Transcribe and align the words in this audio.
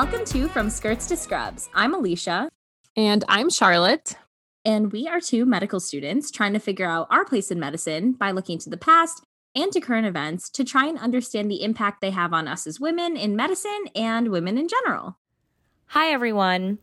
Welcome 0.00 0.24
to 0.26 0.46
From 0.46 0.70
Skirts 0.70 1.08
to 1.08 1.16
Scrubs. 1.16 1.68
I'm 1.74 1.92
Alicia. 1.92 2.48
And 2.96 3.24
I'm 3.26 3.50
Charlotte. 3.50 4.14
And 4.64 4.92
we 4.92 5.08
are 5.08 5.18
two 5.18 5.44
medical 5.44 5.80
students 5.80 6.30
trying 6.30 6.52
to 6.52 6.60
figure 6.60 6.86
out 6.86 7.08
our 7.10 7.24
place 7.24 7.50
in 7.50 7.58
medicine 7.58 8.12
by 8.12 8.30
looking 8.30 8.60
to 8.60 8.70
the 8.70 8.76
past 8.76 9.24
and 9.56 9.72
to 9.72 9.80
current 9.80 10.06
events 10.06 10.50
to 10.50 10.62
try 10.62 10.86
and 10.86 11.00
understand 11.00 11.50
the 11.50 11.64
impact 11.64 12.00
they 12.00 12.12
have 12.12 12.32
on 12.32 12.46
us 12.46 12.64
as 12.64 12.78
women 12.78 13.16
in 13.16 13.34
medicine 13.34 13.86
and 13.96 14.28
women 14.28 14.56
in 14.56 14.68
general. 14.68 15.18
Hi, 15.86 16.12
everyone. 16.12 16.78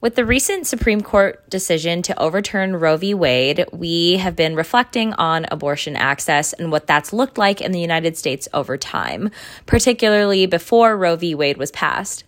With 0.00 0.14
the 0.14 0.24
recent 0.24 0.68
Supreme 0.68 1.00
Court 1.00 1.50
decision 1.50 2.02
to 2.02 2.16
overturn 2.20 2.76
Roe 2.76 2.96
v. 2.96 3.14
Wade, 3.14 3.66
we 3.72 4.18
have 4.18 4.36
been 4.36 4.54
reflecting 4.54 5.12
on 5.14 5.44
abortion 5.50 5.96
access 5.96 6.52
and 6.52 6.70
what 6.70 6.86
that's 6.86 7.12
looked 7.12 7.36
like 7.36 7.60
in 7.60 7.72
the 7.72 7.80
United 7.80 8.16
States 8.16 8.46
over 8.54 8.78
time, 8.78 9.28
particularly 9.66 10.46
before 10.46 10.96
Roe 10.96 11.16
v. 11.16 11.34
Wade 11.34 11.56
was 11.56 11.72
passed. 11.72 12.22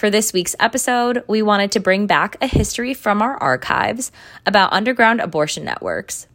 For 0.00 0.08
this 0.08 0.32
week's 0.32 0.56
episode, 0.58 1.22
we 1.28 1.42
wanted 1.42 1.72
to 1.72 1.78
bring 1.78 2.06
back 2.06 2.38
a 2.40 2.46
history 2.46 2.94
from 2.94 3.20
our 3.20 3.36
archives 3.36 4.10
about 4.46 4.72
underground 4.72 5.20
abortion 5.20 5.62
networks. 5.62 6.26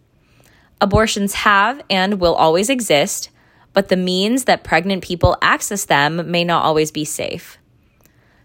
Abortions 0.79 1.33
have 1.33 1.81
and 1.89 2.19
will 2.19 2.35
always 2.35 2.69
exist, 2.69 3.31
but 3.73 3.87
the 3.87 3.97
means 3.97 4.43
that 4.43 4.63
pregnant 4.63 5.03
people 5.03 5.35
access 5.41 5.85
them 5.85 6.29
may 6.29 6.43
not 6.43 6.63
always 6.63 6.91
be 6.91 7.03
safe. 7.03 7.57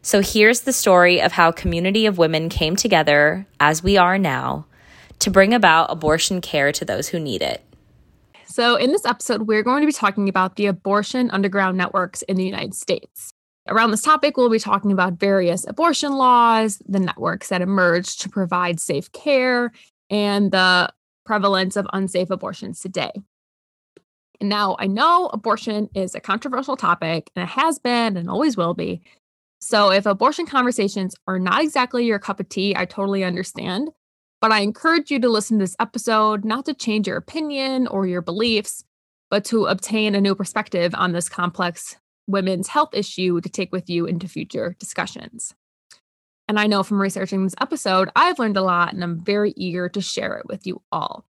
So 0.01 0.23
here's 0.23 0.63
the 0.63 0.73
story 0.73 1.21
of 1.21 1.33
how 1.33 1.53
community 1.53 2.07
of 2.07 2.17
women 2.17 2.49
came 2.49 2.75
together, 2.75 3.47
as 3.61 3.83
we 3.83 3.99
are 3.99 4.17
now, 4.17 4.65
to 5.19 5.31
bring 5.31 5.53
about 5.53 5.93
abortion 5.93 6.41
care 6.41 6.73
to 6.73 6.87
those 6.87 7.09
who 7.09 7.21
need 7.21 7.43
it. 7.43 7.63
So, 8.47 8.77
in 8.77 8.91
this 8.91 9.05
episode, 9.05 9.43
we're 9.43 9.65
going 9.65 9.83
to 9.83 9.87
be 9.87 9.93
talking 9.93 10.31
about 10.31 10.57
the 10.57 10.65
abortion 10.65 11.31
underground 11.31 11.77
networks 11.77 12.23
in 12.23 12.39
the 12.39 12.45
United 12.47 12.75
States. 12.75 13.35
Around 13.71 13.93
this 13.93 14.03
topic, 14.03 14.37
we'll 14.37 14.51
be 14.51 14.59
talking 14.59 14.91
about 14.91 15.13
various 15.13 15.65
abortion 15.65 16.15
laws, 16.15 16.83
the 16.89 16.99
networks 16.99 17.51
that 17.51 17.63
emerged 17.63 18.21
to 18.23 18.29
provide 18.29 18.81
safe 18.81 19.13
care, 19.13 19.71
and 20.11 20.51
the 20.51 20.93
prevalence 21.25 21.77
of 21.77 21.87
unsafe 21.93 22.31
abortions 22.31 22.81
today. 22.81 23.13
And 24.41 24.49
now 24.49 24.75
I 24.81 24.89
know 24.89 25.31
abortion 25.33 25.89
is 25.95 26.17
a 26.17 26.21
controversial 26.21 26.77
topic, 26.77 27.31
and 27.37 27.45
it 27.45 27.51
has 27.51 27.79
been 27.79 28.17
and 28.17 28.29
always 28.29 28.57
will 28.57 28.75
be. 28.75 29.03
So 29.61 29.93
if 29.93 30.05
abortion 30.05 30.47
conversations 30.47 31.15
are 31.29 31.39
not 31.39 31.63
exactly 31.63 32.07
your 32.07 32.19
cup 32.19 32.41
of 32.41 32.49
tea, 32.49 32.75
I 32.75 32.87
totally 32.87 33.23
understand. 33.23 33.91
But 34.41 34.51
I 34.51 34.61
encourage 34.61 35.13
you 35.13 35.21
to 35.21 35.29
listen 35.29 35.59
to 35.59 35.65
this 35.65 35.77
episode, 35.79 36.45
not 36.45 36.65
to 36.65 36.75
change 36.75 37.07
your 37.07 37.19
opinion 37.19 37.87
or 37.87 38.07
your 38.07 38.23
beliefs, 38.23 38.83
but 39.31 39.45
to 39.45 39.67
obtain 39.67 40.17
a 40.17 40.21
new 40.21 40.35
perspective 40.35 40.93
on 40.97 41.13
this 41.13 41.29
complex 41.29 41.97
women's 42.31 42.69
health 42.69 42.91
issue 42.93 43.41
to 43.41 43.49
take 43.49 43.73
with 43.73 43.91
you 43.91 44.07
into 44.07 44.29
future 44.29 44.77
discussions. 44.79 45.55
And 46.49 46.59
I 46.59 46.67
know 46.67 46.83
from 46.83 47.01
researching 47.01 47.45
this 47.45 47.55
episode, 47.61 48.11
I've 48.17 48.39
learned 48.39 48.57
a 48.57 48.63
lot 48.63 48.93
and 48.93 49.05
I'm 49.05 49.21
very 49.21 49.55
eager 49.57 49.89
to 49.89 50.01
share 50.01 50.37
it 50.37 50.47
with 50.47 50.67
you 50.67 50.83
all. 50.91 51.25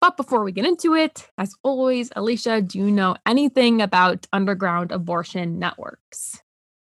But 0.00 0.16
before 0.16 0.44
we 0.44 0.52
get 0.52 0.64
into 0.64 0.94
it, 0.94 1.28
as 1.36 1.54
always, 1.62 2.10
Alicia, 2.16 2.62
do 2.62 2.78
you 2.78 2.90
know 2.90 3.16
anything 3.26 3.82
about 3.82 4.26
underground 4.32 4.92
abortion 4.92 5.58
networks? 5.58 6.40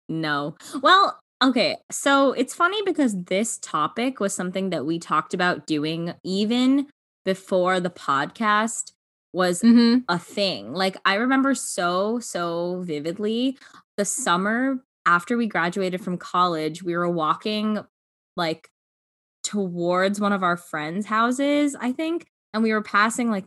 No. 0.08 0.56
Well, 0.82 1.20
okay. 1.42 1.76
So 1.90 2.32
it's 2.32 2.54
funny 2.54 2.82
because 2.84 3.24
this 3.24 3.58
topic 3.58 4.20
was 4.20 4.34
something 4.34 4.70
that 4.70 4.84
we 4.86 4.98
talked 4.98 5.34
about 5.34 5.66
doing 5.66 6.14
even 6.24 6.88
before 7.24 7.80
the 7.80 7.90
podcast 7.90 8.92
was 9.32 9.62
mm-hmm. 9.62 10.00
a 10.08 10.18
thing. 10.18 10.72
Like 10.72 10.96
I 11.04 11.14
remember 11.14 11.54
so 11.54 12.20
so 12.20 12.82
vividly 12.84 13.58
the 13.96 14.04
summer 14.04 14.84
after 15.04 15.36
we 15.36 15.46
graduated 15.46 16.00
from 16.00 16.18
college, 16.18 16.82
we 16.82 16.96
were 16.96 17.10
walking 17.10 17.78
like 18.36 18.68
towards 19.42 20.20
one 20.20 20.32
of 20.32 20.42
our 20.42 20.56
friends' 20.56 21.06
houses, 21.06 21.74
I 21.78 21.92
think, 21.92 22.26
and 22.54 22.62
we 22.62 22.72
were 22.72 22.82
passing 22.82 23.30
like 23.30 23.46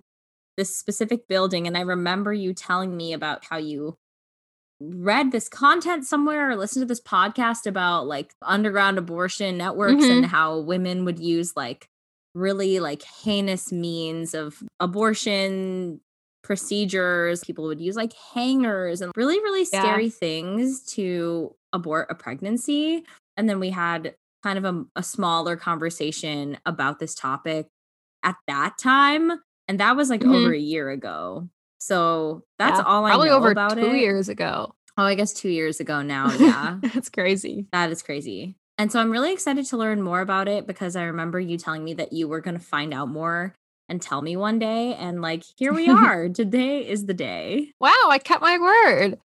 this 0.58 0.78
specific 0.78 1.28
building 1.28 1.68
and 1.68 1.78
I 1.78 1.82
remember 1.82 2.34
you 2.34 2.54
telling 2.54 2.96
me 2.96 3.14
about 3.14 3.46
how 3.46 3.58
you 3.58 3.98
read 4.80 5.32
this 5.32 5.50
content 5.50 6.06
somewhere 6.06 6.50
or 6.50 6.56
listened 6.56 6.84
to 6.84 6.88
this 6.88 7.02
podcast 7.02 7.66
about 7.66 8.08
like 8.08 8.34
underground 8.42 8.98
abortion 8.98 9.58
networks 9.58 10.04
mm-hmm. 10.04 10.18
and 10.18 10.26
how 10.26 10.60
women 10.60 11.06
would 11.06 11.20
use 11.20 11.54
like 11.56 11.90
really 12.36 12.80
like 12.80 13.02
heinous 13.02 13.72
means 13.72 14.34
of 14.34 14.62
abortion 14.80 16.00
procedures. 16.44 17.44
People 17.44 17.66
would 17.66 17.82
use 17.82 17.96
like 17.96 18.14
hangers 18.34 19.02
and 19.02 19.12
really, 19.16 19.40
really 19.40 19.66
scary 19.66 20.06
yeah. 20.06 20.12
things 20.12 20.84
to 20.94 21.56
abort 21.74 22.08
a 22.12 22.16
pregnancy. 22.16 23.04
And 23.38 23.50
then 23.50 23.60
we 23.60 23.72
had 23.72 24.16
kind 24.44 24.58
of 24.58 24.66
a, 24.66 24.84
a, 24.96 25.04
smaller 25.04 25.56
conversation 25.56 26.58
about 26.68 27.00
this 27.00 27.16
topic 27.16 27.68
at 28.22 28.36
that 28.48 28.78
time. 28.78 29.32
And 29.68 29.80
that 29.80 29.96
was 29.96 30.10
like 30.10 30.22
mm-hmm. 30.22 30.36
over 30.36 30.54
a 30.54 30.60
year 30.60 30.92
ago. 30.92 31.50
So 31.80 32.44
that's 32.60 32.78
yeah, 32.78 32.84
all 32.86 33.06
I 33.06 33.10
probably 33.10 33.30
know 33.30 33.38
over 33.38 33.52
about 33.52 33.74
two 33.74 33.88
it. 33.88 33.98
years 33.98 34.30
ago. 34.30 34.76
Oh, 34.98 35.04
I 35.04 35.16
guess 35.16 35.34
two 35.34 35.50
years 35.50 35.80
ago 35.80 36.02
now. 36.02 36.32
Yeah. 36.40 36.80
that's 36.94 37.10
crazy. 37.10 37.68
That 37.72 37.92
is 37.92 38.04
crazy. 38.04 38.56
And 38.78 38.92
so 38.92 39.00
I'm 39.00 39.12
really 39.12 39.32
excited 39.32 39.66
to 39.68 39.78
learn 39.78 40.02
more 40.02 40.22
about 40.22 40.48
it 40.48 40.68
because 40.68 40.96
I 40.96 41.04
remember 41.04 41.40
you 41.40 41.58
telling 41.58 41.84
me 41.84 41.94
that 41.94 42.12
you 42.12 42.28
were 42.28 42.42
going 42.42 42.58
to 42.58 42.64
find 42.64 42.94
out 42.94 43.10
more 43.10 43.56
and 43.88 44.02
tell 44.02 44.22
me 44.22 44.36
one 44.36 44.60
day. 44.60 44.96
And 44.96 45.22
like, 45.22 45.44
here 45.56 45.74
we 45.74 45.90
are. 45.90 46.28
Today 46.30 46.88
is 46.88 47.06
the 47.06 47.14
day. 47.14 47.72
Wow, 47.80 48.08
I 48.10 48.20
kept 48.20 48.42
my 48.42 48.58
word. 48.58 49.20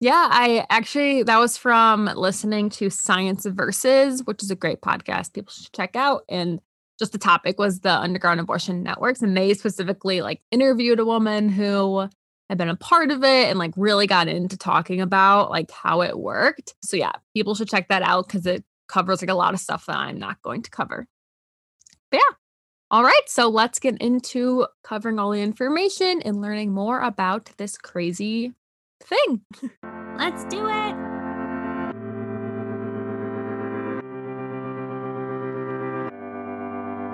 Yeah, 0.00 0.28
I 0.30 0.66
actually, 0.68 1.22
that 1.22 1.38
was 1.38 1.56
from 1.56 2.06
listening 2.16 2.68
to 2.70 2.90
Science 2.90 3.46
Versus, 3.46 4.22
which 4.24 4.42
is 4.42 4.50
a 4.50 4.56
great 4.56 4.82
podcast 4.82 5.32
people 5.32 5.52
should 5.52 5.72
check 5.72 5.96
out. 5.96 6.22
And 6.28 6.60
just 6.98 7.12
the 7.12 7.18
topic 7.18 7.58
was 7.58 7.80
the 7.80 7.92
underground 7.92 8.40
abortion 8.40 8.82
networks. 8.82 9.22
And 9.22 9.36
they 9.36 9.54
specifically 9.54 10.20
like 10.20 10.42
interviewed 10.50 10.98
a 10.98 11.04
woman 11.04 11.48
who 11.48 12.08
had 12.48 12.58
been 12.58 12.68
a 12.68 12.76
part 12.76 13.10
of 13.10 13.24
it 13.24 13.48
and 13.48 13.58
like 13.58 13.72
really 13.76 14.06
got 14.06 14.28
into 14.28 14.56
talking 14.56 15.00
about 15.00 15.50
like 15.50 15.70
how 15.70 16.02
it 16.02 16.18
worked. 16.18 16.74
So 16.82 16.96
yeah, 16.96 17.12
people 17.34 17.54
should 17.54 17.68
check 17.68 17.88
that 17.88 18.02
out 18.02 18.26
because 18.26 18.46
it 18.46 18.64
covers 18.88 19.22
like 19.22 19.30
a 19.30 19.34
lot 19.34 19.54
of 19.54 19.60
stuff 19.60 19.86
that 19.86 19.96
I'm 19.96 20.18
not 20.18 20.42
going 20.42 20.62
to 20.62 20.70
cover. 20.70 21.06
But 22.10 22.18
yeah. 22.18 22.36
All 22.90 23.02
right. 23.02 23.22
So 23.26 23.48
let's 23.48 23.78
get 23.78 23.98
into 23.98 24.66
covering 24.84 25.18
all 25.18 25.32
the 25.32 25.40
information 25.40 26.22
and 26.22 26.40
learning 26.40 26.72
more 26.72 27.00
about 27.00 27.50
this 27.56 27.76
crazy 27.76 28.52
thing. 29.02 29.40
let's 30.18 30.44
do 30.44 30.66
it. 30.66 30.94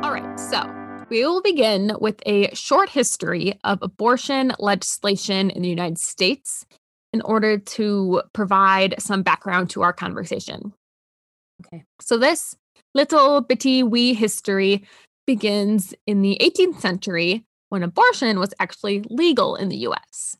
All 0.03 0.13
right. 0.13 0.39
So 0.39 0.71
we 1.09 1.25
will 1.25 1.43
begin 1.43 1.93
with 2.01 2.21
a 2.27 2.55
short 2.55 2.89
history 2.89 3.59
of 3.65 3.79
abortion 3.83 4.53
legislation 4.59 5.51
in 5.51 5.63
the 5.63 5.69
United 5.69 5.99
States 5.99 6.67
in 7.13 7.21
order 7.23 7.59
to 7.59 8.23
provide 8.33 8.95
some 8.99 9.23
background 9.23 9.71
to 9.71 9.83
our 9.83 9.93
conversation. 9.93 10.73
Okay. 11.67 11.85
So 12.01 12.19
this 12.19 12.57
little 12.95 13.41
bitty 13.41 13.83
wee 13.83 14.15
history 14.15 14.85
begins 15.27 15.95
in 16.07 16.23
the 16.23 16.37
18th 16.41 16.81
century 16.81 17.45
when 17.69 17.83
abortion 17.83 18.39
was 18.39 18.53
actually 18.61 19.05
legal 19.09 19.57
in 19.57 19.69
the 19.69 19.79
US. 19.89 20.37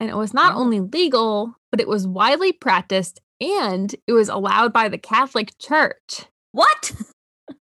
And 0.00 0.10
it 0.10 0.16
was 0.16 0.34
not 0.34 0.54
oh. 0.54 0.58
only 0.58 0.80
legal, 0.80 1.56
but 1.70 1.80
it 1.80 1.88
was 1.88 2.06
widely 2.06 2.52
practiced 2.52 3.20
and 3.40 3.94
it 4.06 4.12
was 4.12 4.28
allowed 4.28 4.72
by 4.72 4.88
the 4.88 4.98
Catholic 4.98 5.56
Church. 5.58 6.26
What? 6.52 6.92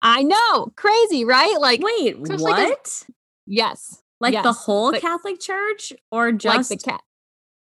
I 0.03 0.23
know. 0.23 0.73
Crazy, 0.77 1.25
right? 1.25 1.56
Like 1.59 1.81
Wait, 1.83 2.17
what? 2.19 3.05
Yes. 3.47 4.03
Like 4.21 4.35
yes. 4.35 4.43
the 4.43 4.53
whole 4.53 4.93
Catholic 4.93 5.41
Church 5.41 5.93
or 6.11 6.33
just 6.33 6.71
like 6.71 6.81
the 6.81 6.91
cat 6.91 7.01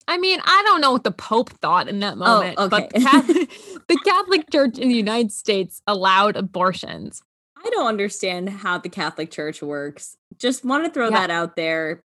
I 0.07 0.19
mean, 0.19 0.41
I 0.45 0.63
don't 0.67 0.81
know 0.81 0.93
what 0.93 1.05
the 1.05 1.11
Pope 1.11 1.51
thought 1.51 1.89
in 1.89 2.01
that 2.01 2.15
oh, 2.15 2.17
moment, 2.17 2.55
oh, 2.59 2.67
okay. 2.67 2.89
but 2.89 2.91
the 2.91 3.01
Catholic, 3.01 3.51
the 3.89 3.99
Catholic 4.05 4.51
Church 4.51 4.79
in 4.79 4.89
the 4.89 4.95
United 4.95 5.33
States 5.33 5.83
allowed 5.87 6.37
abortions. 6.37 7.23
I 7.57 7.71
don't 7.71 7.87
understand 7.87 8.51
how 8.51 8.79
the 8.79 8.91
Catholic 8.91 9.31
Church 9.31 9.63
works. 9.63 10.17
Just 10.37 10.65
want 10.65 10.85
to 10.85 10.91
throw 10.91 11.09
yeah. 11.09 11.21
that 11.21 11.31
out 11.31 11.57
there. 11.57 12.03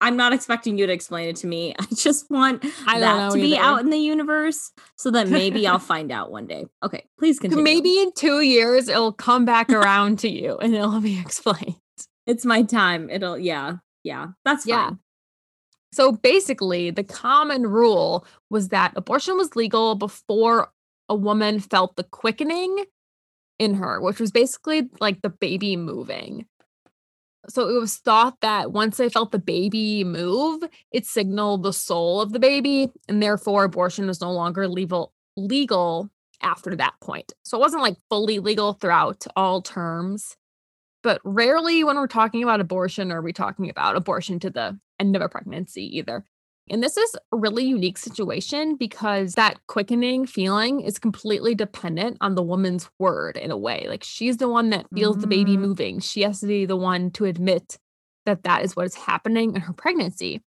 I'm 0.00 0.16
not 0.16 0.32
expecting 0.32 0.76
you 0.76 0.86
to 0.86 0.92
explain 0.92 1.28
it 1.28 1.36
to 1.36 1.46
me. 1.46 1.74
I 1.78 1.86
just 1.94 2.30
want 2.30 2.64
I 2.86 3.00
that 3.00 3.32
to 3.32 3.36
be 3.36 3.56
out 3.56 3.80
in 3.80 3.90
the 3.90 3.98
universe 3.98 4.72
so 4.96 5.10
that 5.10 5.28
maybe 5.28 5.66
I'll 5.66 5.78
find 5.94 6.10
out 6.10 6.30
one 6.30 6.46
day. 6.46 6.66
Okay, 6.82 7.04
please 7.18 7.38
continue. 7.38 7.64
Maybe 7.64 8.00
in 8.00 8.12
two 8.12 8.40
years 8.40 8.88
it'll 8.88 9.12
come 9.12 9.44
back 9.44 9.70
around 9.70 10.18
to 10.20 10.28
you 10.28 10.58
and 10.58 10.74
it'll 10.74 11.00
be 11.00 11.18
explained. 11.18 11.76
It's 12.26 12.44
my 12.44 12.62
time. 12.62 13.10
It'll, 13.10 13.38
yeah, 13.38 13.76
yeah, 14.02 14.28
that's 14.44 14.64
fine. 14.64 14.78
Yeah. 14.78 14.90
So 15.94 16.10
basically, 16.10 16.90
the 16.90 17.04
common 17.04 17.68
rule 17.68 18.26
was 18.50 18.70
that 18.70 18.94
abortion 18.96 19.36
was 19.36 19.54
legal 19.54 19.94
before 19.94 20.72
a 21.08 21.14
woman 21.14 21.60
felt 21.60 21.94
the 21.94 22.02
quickening 22.02 22.84
in 23.60 23.74
her, 23.74 24.00
which 24.00 24.18
was 24.18 24.32
basically 24.32 24.90
like 24.98 25.22
the 25.22 25.28
baby 25.28 25.76
moving. 25.76 26.46
So 27.48 27.68
it 27.68 27.78
was 27.78 27.96
thought 27.96 28.40
that 28.40 28.72
once 28.72 28.96
they 28.96 29.08
felt 29.08 29.30
the 29.30 29.38
baby 29.38 30.02
move, 30.02 30.64
it 30.90 31.06
signaled 31.06 31.62
the 31.62 31.72
soul 31.72 32.20
of 32.20 32.32
the 32.32 32.40
baby, 32.40 32.90
and 33.08 33.22
therefore 33.22 33.62
abortion 33.62 34.08
was 34.08 34.20
no 34.20 34.32
longer 34.32 34.66
legal 34.66 35.12
legal 35.36 36.10
after 36.42 36.74
that 36.74 36.94
point. 37.00 37.32
So 37.44 37.56
it 37.56 37.60
wasn't 37.60 37.82
like 37.82 37.98
fully 38.10 38.40
legal 38.40 38.72
throughout 38.72 39.26
all 39.36 39.62
terms. 39.62 40.36
But 41.04 41.20
rarely 41.22 41.84
when 41.84 41.96
we're 41.96 42.08
talking 42.08 42.42
about 42.42 42.60
abortion 42.60 43.12
are 43.12 43.22
we 43.22 43.32
talking 43.32 43.70
about 43.70 43.94
abortion 43.94 44.40
to 44.40 44.50
the 44.50 44.76
end 45.04 45.16
of 45.16 45.22
a 45.22 45.28
pregnancy 45.28 45.98
either. 45.98 46.24
And 46.70 46.82
this 46.82 46.96
is 46.96 47.14
a 47.30 47.36
really 47.36 47.64
unique 47.64 47.98
situation 47.98 48.76
because 48.76 49.34
that 49.34 49.58
quickening 49.66 50.26
feeling 50.26 50.80
is 50.80 50.98
completely 50.98 51.54
dependent 51.54 52.16
on 52.22 52.34
the 52.34 52.42
woman's 52.42 52.88
word 52.98 53.36
in 53.36 53.50
a 53.50 53.56
way. 53.56 53.84
Like 53.86 54.02
she's 54.02 54.38
the 54.38 54.48
one 54.48 54.70
that 54.70 54.86
feels 54.94 55.16
mm-hmm. 55.16 55.20
the 55.20 55.26
baby 55.26 55.56
mm. 55.56 55.60
moving. 55.60 56.00
She 56.00 56.22
has 56.22 56.40
to 56.40 56.46
be 56.46 56.64
the 56.64 56.76
one 56.76 57.10
to 57.12 57.26
admit 57.26 57.78
that 58.24 58.44
that 58.44 58.64
is 58.64 58.74
what 58.74 58.86
is 58.86 58.94
happening 58.94 59.54
in 59.54 59.60
her 59.60 59.74
pregnancy. 59.74 60.42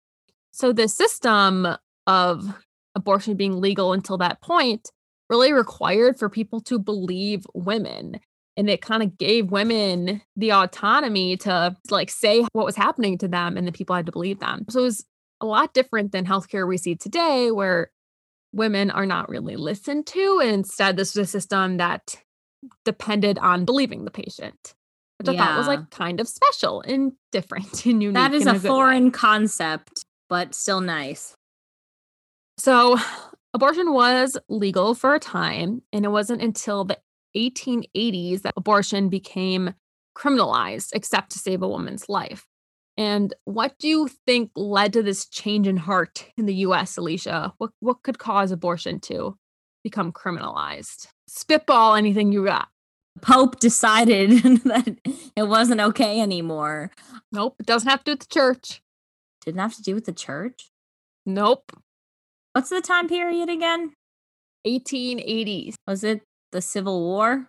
So 0.53 0.73
the 0.73 0.89
system 0.89 1.69
of 2.07 2.55
abortion 2.95 3.37
being 3.37 3.61
legal 3.61 3.93
until 3.93 4.17
that 4.19 4.41
point 4.41 4.91
really 5.29 5.53
required 5.53 6.19
for 6.19 6.31
people 6.31 6.61
to 6.61 6.79
believe 6.79 7.47
women 7.53 8.21
and 8.57 8.71
it 8.71 8.81
kind 8.81 9.03
of 9.03 9.19
gave 9.19 9.51
women 9.51 10.23
the 10.37 10.53
autonomy 10.53 11.37
to 11.37 11.77
like 11.91 12.11
say 12.11 12.45
what 12.53 12.65
was 12.65 12.77
happening 12.77 13.19
to 13.19 13.29
them 13.29 13.57
and 13.57 13.67
the 13.67 13.73
people 13.73 13.95
had 13.95 14.07
to 14.07 14.13
believe 14.13 14.41
them 14.41 14.65
so 14.69 14.81
it 14.81 14.85
was 14.85 15.05
a 15.41 15.47
lot 15.47 15.75
different 15.75 16.13
than 16.13 16.25
healthcare 16.25 16.67
we 16.67 16.77
see 16.77 16.95
today 16.95 17.51
where 17.51 17.91
women 18.53 18.91
are 18.91 19.07
not 19.07 19.29
really 19.29 19.57
listened 19.57 20.07
to 20.07 20.41
and 20.43 20.51
instead 20.51 20.97
this 20.97 21.15
was 21.15 21.29
a 21.29 21.31
system 21.31 21.77
that 21.77 22.17
depended 22.85 23.39
on 23.39 23.65
believing 23.65 24.05
the 24.05 24.11
patient 24.11 24.75
which 25.19 25.29
yeah. 25.29 25.43
i 25.43 25.47
thought 25.47 25.59
was 25.59 25.67
like 25.67 25.91
kind 25.91 26.21
of 26.21 26.29
special 26.29 26.81
and 26.83 27.13
different 27.33 27.85
and 27.87 28.03
unique 28.03 28.15
that 28.15 28.33
is 28.33 28.47
a, 28.47 28.55
a 28.55 28.59
foreign 28.59 29.07
way. 29.07 29.11
concept 29.11 30.05
but 30.29 30.55
still 30.55 30.81
nice 30.81 31.35
so 32.59 32.99
abortion 33.53 33.93
was 33.93 34.39
legal 34.49 34.95
for 34.95 35.15
a 35.15 35.21
time 35.21 35.83
and 35.93 36.05
it 36.05 36.09
wasn't 36.09 36.41
until 36.41 36.85
the 36.85 36.99
1880s 37.37 38.43
that 38.43 38.55
abortion 38.57 39.09
became 39.09 39.75
criminalized 40.17 40.91
except 40.95 41.31
to 41.31 41.39
save 41.39 41.63
a 41.63 41.69
woman's 41.69 42.09
life. 42.09 42.47
And 42.97 43.35
what 43.45 43.79
do 43.79 43.89
you 43.89 44.09
think 44.27 44.51
led 44.57 44.95
to 44.95 45.03
this 45.03 45.27
change 45.29 45.69
in 45.69 45.77
heart 45.77 46.27
in 46.37 46.47
the 46.47 46.55
US, 46.67 46.97
Alicia? 46.97 47.53
What 47.59 47.71
what 47.81 48.03
could 48.03 48.19
cause 48.19 48.51
abortion 48.51 49.01
to 49.01 49.37
become 49.85 50.13
criminalized? 50.13 51.09
Spitball 51.29 51.95
anything 51.95 52.33
you 52.33 52.45
got. 52.47 52.69
Pope 53.21 53.61
decided 53.61 54.31
that 54.65 54.97
it 55.37 55.45
wasn't 55.45 55.81
okay 55.81 56.21
anymore. 56.21 56.91
Nope, 57.33 57.57
it 57.61 57.67
doesn't 57.67 57.89
have 57.89 58.01
to 58.05 58.05
do 58.05 58.13
with 58.13 58.21
the 58.21 58.35
church. 58.35 58.83
Didn't 59.45 59.61
have 59.61 59.77
to 59.77 59.83
do 59.83 59.95
with 59.95 60.07
the 60.07 60.13
church? 60.13 60.71
Nope. 61.25 61.73
What's 62.53 62.71
the 62.71 62.81
time 62.81 63.09
period 63.09 63.49
again? 63.49 63.93
1880s. 64.67 65.75
Was 65.87 66.03
it 66.03 66.23
the 66.53 66.61
Civil 66.61 67.01
War? 67.01 67.49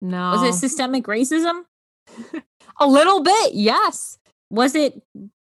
No. 0.00 0.30
Was 0.32 0.42
it 0.42 0.52
systemic 0.58 1.04
racism? 1.04 1.62
a 2.78 2.86
little 2.86 3.22
bit, 3.22 3.54
yes. 3.54 4.18
Was 4.50 4.74
it? 4.74 5.02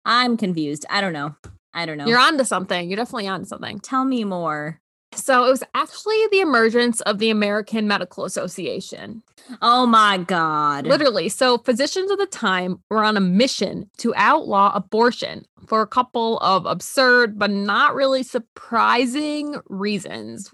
I'm 0.06 0.38
confused. 0.38 0.86
I 0.90 1.02
don't 1.02 1.14
know. 1.14 1.36
I 1.74 1.86
don't 1.86 1.98
know. 1.98 2.08
You're 2.08 2.20
onto 2.20 2.44
something. 2.44 2.90
You're 2.90 2.98
definitely 2.98 3.28
onto 3.28 3.46
something. 3.46 3.80
Tell 3.80 4.06
me 4.06 4.24
more. 4.24 4.80
So 5.14 5.46
it 5.46 5.50
was 5.50 5.64
actually 5.74 6.22
the 6.32 6.42
emergence 6.42 7.02
of 7.02 7.18
the 7.20 7.30
American 7.30 7.88
Medical 7.88 8.26
Association. 8.26 9.24
Oh 9.62 9.86
my 9.86 10.18
God. 10.18 10.86
Literally. 10.86 11.30
So 11.30 11.58
physicians 11.60 12.12
of 12.12 12.20
the 12.20 12.26
time 12.26 12.80
were 12.90 13.04
on 13.04 13.18
a 13.18 13.22
mission 13.22 13.90
to 13.98 14.14
outlaw 14.16 14.72
abortion 14.76 15.46
for 15.66 15.82
a 15.82 15.88
couple 15.88 16.40
of 16.40 16.66
absurd 16.66 17.40
but 17.40 17.50
not 17.50 17.96
really 17.96 18.24
surprising 18.24 19.56
reasons. 19.68 20.52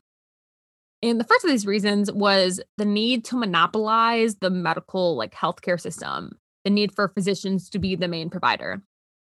And 1.03 1.19
the 1.19 1.25
first 1.25 1.43
of 1.43 1.51
these 1.51 1.67
reasons 1.67 2.09
was 2.09 2.61
the 2.77 2.85
need 2.85 3.25
to 3.25 3.35
monopolize 3.35 4.35
the 4.35 4.49
medical 4.49 5.17
like 5.17 5.33
healthcare 5.33 5.79
system, 5.79 6.39
the 6.63 6.69
need 6.69 6.93
for 6.93 7.09
physicians 7.09 7.69
to 7.71 7.79
be 7.79 7.95
the 7.95 8.07
main 8.07 8.29
provider. 8.29 8.81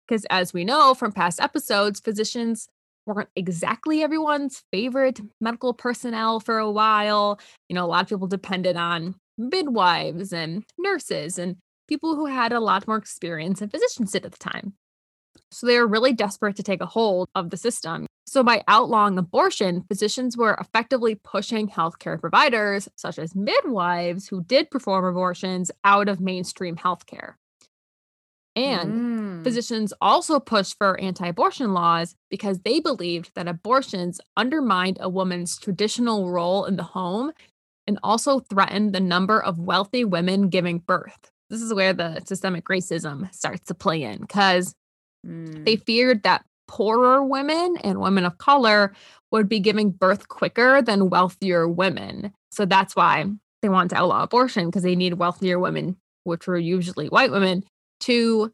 Because 0.08 0.26
as 0.30 0.54
we 0.54 0.64
know 0.64 0.94
from 0.94 1.12
past 1.12 1.42
episodes, 1.42 2.00
physicians 2.00 2.70
weren't 3.06 3.28
exactly 3.36 4.02
everyone's 4.02 4.64
favorite 4.72 5.20
medical 5.42 5.74
personnel 5.74 6.40
for 6.40 6.58
a 6.58 6.72
while. 6.72 7.38
You 7.68 7.76
know, 7.76 7.84
a 7.84 7.88
lot 7.88 8.04
of 8.04 8.10
people 8.10 8.28
depended 8.28 8.78
on 8.78 9.16
midwives 9.38 10.32
and 10.32 10.64
nurses 10.78 11.38
and 11.38 11.58
people 11.90 12.16
who 12.16 12.28
had 12.28 12.54
a 12.54 12.62
lot 12.62 12.88
more 12.88 12.98
experience 12.98 13.60
than 13.60 13.70
physicians 13.70 14.14
did 14.14 14.26
at 14.26 14.32
the 14.32 14.38
time. 14.38 14.74
So 15.52 15.68
they 15.68 15.78
were 15.78 15.88
really 15.88 16.14
desperate 16.14 16.56
to 16.56 16.64
take 16.64 16.82
a 16.82 16.86
hold 16.86 17.28
of 17.36 17.50
the 17.50 17.58
system 17.58 18.07
so, 18.28 18.44
by 18.44 18.62
outlawing 18.68 19.18
abortion, 19.18 19.84
physicians 19.88 20.36
were 20.36 20.58
effectively 20.60 21.16
pushing 21.16 21.70
healthcare 21.70 22.20
providers, 22.20 22.90
such 22.98 23.18
as 23.18 23.36
midwives 23.36 24.28
who 24.28 24.44
did 24.44 24.70
perform 24.70 25.06
abortions, 25.06 25.72
out 25.86 26.10
of 26.10 26.20
mainstream 26.20 26.76
healthcare. 26.76 27.36
And 28.58 28.92
mm. 28.92 29.44
physicians 29.46 29.94
also 30.02 30.42
pushed 30.42 30.78
for 30.78 31.00
anti 31.00 31.28
abortion 31.28 31.74
laws 31.74 32.16
because 32.30 32.60
they 32.60 32.82
believed 32.82 33.32
that 33.36 33.48
abortions 33.48 34.20
undermined 34.36 34.98
a 35.00 35.08
woman's 35.08 35.58
traditional 35.58 36.30
role 36.30 36.66
in 36.66 36.76
the 36.76 36.84
home 36.84 37.32
and 37.86 37.98
also 38.04 38.40
threatened 38.40 38.92
the 38.92 39.00
number 39.00 39.42
of 39.42 39.58
wealthy 39.58 40.04
women 40.04 40.50
giving 40.50 40.80
birth. 40.80 41.32
This 41.50 41.62
is 41.62 41.74
where 41.74 41.94
the 41.94 42.22
systemic 42.26 42.66
racism 42.66 43.34
starts 43.34 43.68
to 43.68 43.74
play 43.74 44.04
in 44.04 44.20
because 44.20 44.76
mm. 45.26 45.64
they 45.64 45.78
feared 45.78 46.24
that 46.24 46.44
poorer 46.68 47.24
women 47.24 47.78
and 47.84 48.00
women 48.00 48.26
of 48.26 48.38
color 48.38 48.94
would 49.32 49.50
be 49.50 49.60
giving 49.60 49.92
birth 49.92 50.28
quicker 50.28 50.82
than 50.82 51.10
wealthier 51.10 51.68
women. 51.68 52.34
So 52.52 52.66
that's 52.66 52.96
why 52.96 53.26
they 53.62 53.70
want 53.70 53.92
to 53.92 53.98
outlaw 53.98 54.24
abortion 54.24 54.68
because 54.68 54.84
they 54.84 54.96
need 54.96 55.14
wealthier 55.14 55.60
women, 55.60 55.98
which 56.24 56.48
were 56.48 56.58
usually 56.58 57.08
white 57.08 57.32
women, 57.32 57.64
to 58.02 58.52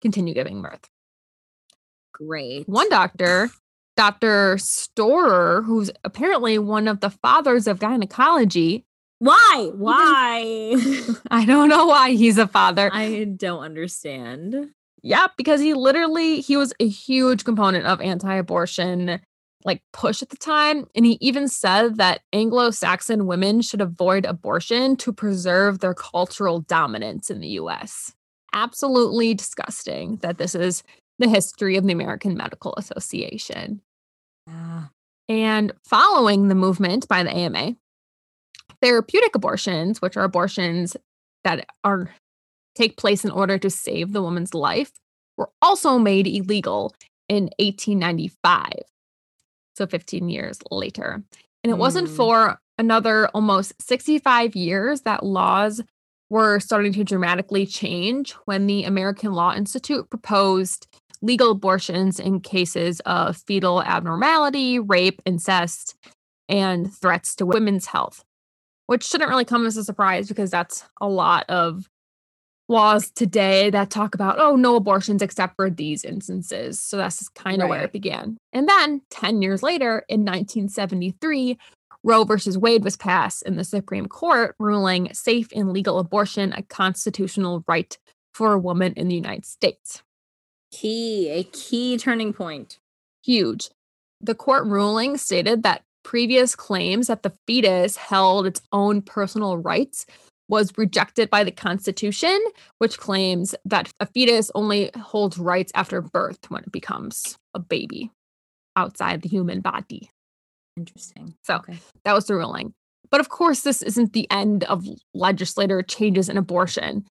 continue 0.00 0.34
giving 0.34 0.62
birth. 0.62 0.88
Great. 2.12 2.68
One 2.68 2.88
doctor, 2.88 3.50
Dr. 3.96 4.56
Storer, 4.58 5.62
who's 5.62 5.90
apparently 6.04 6.58
one 6.58 6.88
of 6.88 7.00
the 7.00 7.10
fathers 7.10 7.66
of 7.66 7.80
gynecology. 7.80 8.84
Why? 9.18 9.70
Why? 9.74 10.76
I 11.30 11.44
don't 11.44 11.68
know 11.68 11.86
why 11.86 12.10
he's 12.10 12.38
a 12.38 12.46
father. 12.46 12.90
I 12.92 13.24
don't 13.24 13.62
understand. 13.62 14.70
Yeah, 15.06 15.26
because 15.36 15.60
he 15.60 15.74
literally 15.74 16.40
he 16.40 16.56
was 16.56 16.72
a 16.80 16.88
huge 16.88 17.44
component 17.44 17.84
of 17.84 18.00
anti-abortion 18.00 19.20
like 19.62 19.82
push 19.92 20.22
at 20.22 20.30
the 20.30 20.36
time 20.36 20.86
and 20.94 21.04
he 21.04 21.18
even 21.20 21.46
said 21.46 21.98
that 21.98 22.22
Anglo-Saxon 22.32 23.26
women 23.26 23.60
should 23.60 23.82
avoid 23.82 24.24
abortion 24.24 24.96
to 24.96 25.12
preserve 25.12 25.80
their 25.80 25.92
cultural 25.92 26.60
dominance 26.60 27.28
in 27.28 27.40
the 27.40 27.48
US. 27.48 28.14
Absolutely 28.54 29.34
disgusting 29.34 30.16
that 30.22 30.38
this 30.38 30.54
is 30.54 30.82
the 31.18 31.28
history 31.28 31.76
of 31.76 31.84
the 31.84 31.92
American 31.92 32.34
Medical 32.34 32.74
Association. 32.78 33.82
Yeah. 34.46 34.84
And 35.28 35.72
following 35.86 36.48
the 36.48 36.54
movement 36.54 37.08
by 37.08 37.22
the 37.22 37.30
AMA, 37.30 37.76
therapeutic 38.80 39.34
abortions, 39.34 40.00
which 40.00 40.16
are 40.16 40.24
abortions 40.24 40.96
that 41.44 41.66
are 41.84 42.10
take 42.74 42.96
place 42.96 43.24
in 43.24 43.30
order 43.30 43.58
to 43.58 43.70
save 43.70 44.12
the 44.12 44.22
woman's 44.22 44.54
life 44.54 44.92
were 45.36 45.50
also 45.62 45.98
made 45.98 46.26
illegal 46.26 46.94
in 47.28 47.44
1895. 47.58 48.72
So 49.76 49.86
15 49.86 50.28
years 50.28 50.58
later. 50.70 51.22
And 51.64 51.72
it 51.72 51.76
mm. 51.76 51.78
wasn't 51.78 52.08
for 52.08 52.60
another 52.78 53.28
almost 53.28 53.72
65 53.80 54.54
years 54.54 55.02
that 55.02 55.24
laws 55.24 55.80
were 56.30 56.60
starting 56.60 56.92
to 56.92 57.04
dramatically 57.04 57.66
change 57.66 58.32
when 58.44 58.66
the 58.66 58.84
American 58.84 59.32
Law 59.32 59.54
Institute 59.54 60.08
proposed 60.10 60.86
legal 61.22 61.50
abortions 61.50 62.20
in 62.20 62.40
cases 62.40 63.00
of 63.00 63.36
fetal 63.36 63.82
abnormality, 63.82 64.78
rape, 64.78 65.22
incest, 65.24 65.96
and 66.48 66.92
threats 66.92 67.34
to 67.36 67.46
women's 67.46 67.86
health, 67.86 68.24
which 68.86 69.04
shouldn't 69.04 69.30
really 69.30 69.44
come 69.44 69.66
as 69.66 69.76
a 69.76 69.84
surprise 69.84 70.28
because 70.28 70.50
that's 70.50 70.84
a 71.00 71.08
lot 71.08 71.48
of 71.48 71.88
laws 72.68 73.10
today 73.10 73.70
that 73.70 73.90
talk 73.90 74.14
about, 74.14 74.38
oh, 74.38 74.56
no 74.56 74.76
abortions 74.76 75.22
except 75.22 75.56
for 75.56 75.68
these 75.68 76.04
instances. 76.04 76.80
So 76.80 76.96
that's 76.96 77.28
kind 77.30 77.56
of 77.56 77.68
right. 77.68 77.70
where 77.70 77.84
it 77.84 77.92
began. 77.92 78.38
And 78.52 78.68
then 78.68 79.02
10 79.10 79.42
years 79.42 79.62
later, 79.62 80.04
in 80.08 80.20
1973, 80.20 81.58
Roe 82.02 82.24
versus 82.24 82.58
Wade 82.58 82.84
was 82.84 82.96
passed 82.96 83.42
in 83.42 83.56
the 83.56 83.64
Supreme 83.64 84.06
Court, 84.06 84.54
ruling 84.58 85.12
safe 85.14 85.48
and 85.54 85.72
legal 85.72 85.98
abortion 85.98 86.52
a 86.52 86.62
constitutional 86.62 87.64
right 87.66 87.96
for 88.34 88.52
a 88.52 88.58
woman 88.58 88.92
in 88.94 89.08
the 89.08 89.14
United 89.14 89.46
States. 89.46 90.02
Key, 90.70 91.30
a 91.30 91.44
key 91.44 91.96
turning 91.96 92.32
point. 92.32 92.78
Huge. 93.24 93.70
The 94.20 94.34
court 94.34 94.66
ruling 94.66 95.16
stated 95.16 95.62
that 95.62 95.82
previous 96.02 96.54
claims 96.54 97.06
that 97.06 97.22
the 97.22 97.32
fetus 97.46 97.96
held 97.96 98.46
its 98.46 98.60
own 98.72 99.00
personal 99.00 99.56
rights 99.56 100.04
was 100.48 100.72
rejected 100.76 101.30
by 101.30 101.44
the 101.44 101.50
Constitution, 101.50 102.38
which 102.78 102.98
claims 102.98 103.54
that 103.64 103.90
a 104.00 104.06
fetus 104.06 104.50
only 104.54 104.90
holds 104.96 105.38
rights 105.38 105.72
after 105.74 106.00
birth 106.02 106.38
when 106.48 106.62
it 106.64 106.72
becomes 106.72 107.36
a 107.54 107.58
baby 107.58 108.10
outside 108.76 109.22
the 109.22 109.28
human 109.28 109.60
body. 109.60 110.10
Interesting. 110.76 111.34
So 111.44 111.56
okay. 111.56 111.78
that 112.04 112.14
was 112.14 112.26
the 112.26 112.34
ruling. 112.34 112.74
But 113.10 113.20
of 113.20 113.28
course, 113.28 113.60
this 113.60 113.82
isn't 113.82 114.12
the 114.12 114.28
end 114.30 114.64
of 114.64 114.84
legislator 115.14 115.82
changes 115.82 116.28
in 116.28 116.36
abortion. 116.36 117.06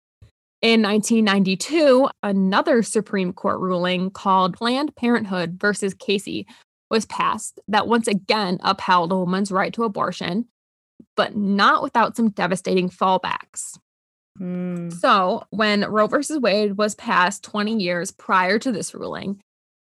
In 0.61 0.81
1992, 0.81 2.09
another 2.21 2.83
Supreme 2.83 3.33
Court 3.33 3.59
ruling 3.59 4.09
called 4.09 4.55
Planned 4.55 4.95
Parenthood 4.95 5.59
versus 5.59 5.93
Casey 5.93 6.47
was 6.89 7.05
passed 7.05 7.59
that 7.67 7.87
once 7.87 8.07
again 8.07 8.59
upheld 8.61 9.11
a 9.11 9.17
woman's 9.17 9.51
right 9.51 9.73
to 9.73 9.83
abortion, 9.83 10.45
but 11.15 11.35
not 11.35 11.83
without 11.83 12.15
some 12.15 12.29
devastating 12.29 12.89
fallbacks. 12.89 13.77
Mm. 14.39 14.91
So, 14.91 15.43
when 15.51 15.81
Roe 15.81 16.07
versus 16.07 16.39
Wade 16.39 16.77
was 16.77 16.95
passed 16.95 17.43
20 17.43 17.81
years 17.81 18.11
prior 18.11 18.57
to 18.59 18.71
this 18.71 18.93
ruling, 18.93 19.41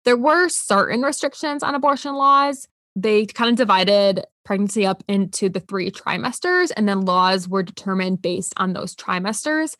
there 0.05 0.17
were 0.17 0.47
certain 0.49 1.01
restrictions 1.01 1.61
on 1.61 1.75
abortion 1.75 2.15
laws. 2.15 2.67
They 2.95 3.25
kind 3.25 3.51
of 3.51 3.57
divided 3.57 4.25
pregnancy 4.45 4.85
up 4.85 5.03
into 5.07 5.49
the 5.49 5.59
three 5.59 5.91
trimesters, 5.91 6.71
and 6.75 6.87
then 6.87 7.01
laws 7.01 7.47
were 7.47 7.63
determined 7.63 8.21
based 8.21 8.53
on 8.57 8.73
those 8.73 8.95
trimesters 8.95 9.75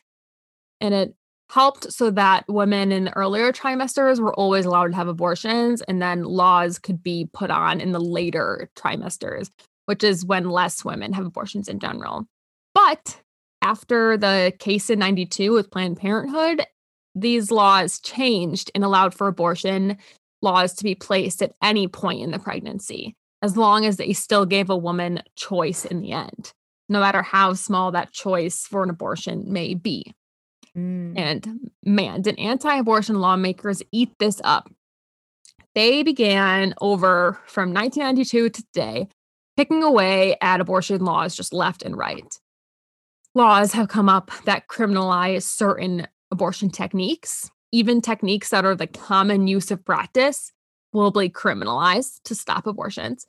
and 0.80 0.94
it 0.94 1.14
helped 1.50 1.92
so 1.92 2.10
that 2.12 2.44
women 2.48 2.92
in 2.92 3.04
the 3.04 3.16
earlier 3.16 3.52
trimesters 3.52 4.20
were 4.20 4.34
always 4.34 4.64
allowed 4.64 4.88
to 4.88 4.96
have 4.96 5.08
abortions 5.08 5.82
and 5.82 6.00
then 6.00 6.22
laws 6.22 6.78
could 6.78 7.02
be 7.02 7.28
put 7.32 7.50
on 7.50 7.80
in 7.80 7.92
the 7.92 8.00
later 8.00 8.70
trimesters 8.76 9.50
which 9.90 10.04
is 10.04 10.24
when 10.24 10.48
less 10.48 10.84
women 10.84 11.12
have 11.12 11.26
abortions 11.26 11.68
in 11.68 11.80
general 11.80 12.24
but 12.74 13.20
after 13.60 14.16
the 14.16 14.52
case 14.60 14.88
in 14.88 15.00
92 15.00 15.52
with 15.52 15.70
planned 15.70 15.98
parenthood 15.98 16.64
these 17.16 17.50
laws 17.50 17.98
changed 17.98 18.70
and 18.72 18.84
allowed 18.84 19.12
for 19.12 19.26
abortion 19.26 19.98
laws 20.42 20.72
to 20.74 20.84
be 20.84 20.94
placed 20.94 21.42
at 21.42 21.52
any 21.60 21.88
point 21.88 22.22
in 22.22 22.30
the 22.30 22.38
pregnancy 22.38 23.16
as 23.42 23.56
long 23.56 23.84
as 23.84 23.96
they 23.96 24.12
still 24.12 24.46
gave 24.46 24.70
a 24.70 24.76
woman 24.76 25.20
choice 25.34 25.84
in 25.84 26.00
the 26.00 26.12
end 26.12 26.52
no 26.88 27.00
matter 27.00 27.20
how 27.20 27.52
small 27.52 27.90
that 27.90 28.12
choice 28.12 28.64
for 28.64 28.84
an 28.84 28.90
abortion 28.90 29.52
may 29.52 29.74
be 29.74 30.14
Mm. 30.76 31.18
And 31.18 31.70
man, 31.84 32.22
did 32.22 32.38
anti 32.38 32.76
abortion 32.76 33.20
lawmakers 33.20 33.82
eat 33.92 34.10
this 34.18 34.40
up. 34.44 34.70
They 35.74 36.02
began 36.02 36.74
over 36.80 37.38
from 37.46 37.72
1992 37.72 38.50
to 38.50 38.62
today, 38.62 39.08
picking 39.60 39.82
away 39.82 40.38
at 40.40 40.58
abortion 40.58 41.04
laws 41.04 41.36
just 41.36 41.52
left 41.52 41.82
and 41.82 41.94
right. 41.94 42.40
Laws 43.34 43.74
have 43.74 43.88
come 43.88 44.08
up 44.08 44.30
that 44.46 44.68
criminalize 44.68 45.42
certain 45.42 46.08
abortion 46.30 46.70
techniques, 46.70 47.50
even 47.70 48.00
techniques 48.00 48.48
that 48.48 48.64
are 48.64 48.74
the 48.74 48.86
common 48.86 49.46
use 49.46 49.70
of 49.70 49.84
practice 49.84 50.50
will 50.94 51.10
be 51.10 51.28
criminalized 51.28 52.22
to 52.24 52.34
stop 52.34 52.66
abortions. 52.66 53.26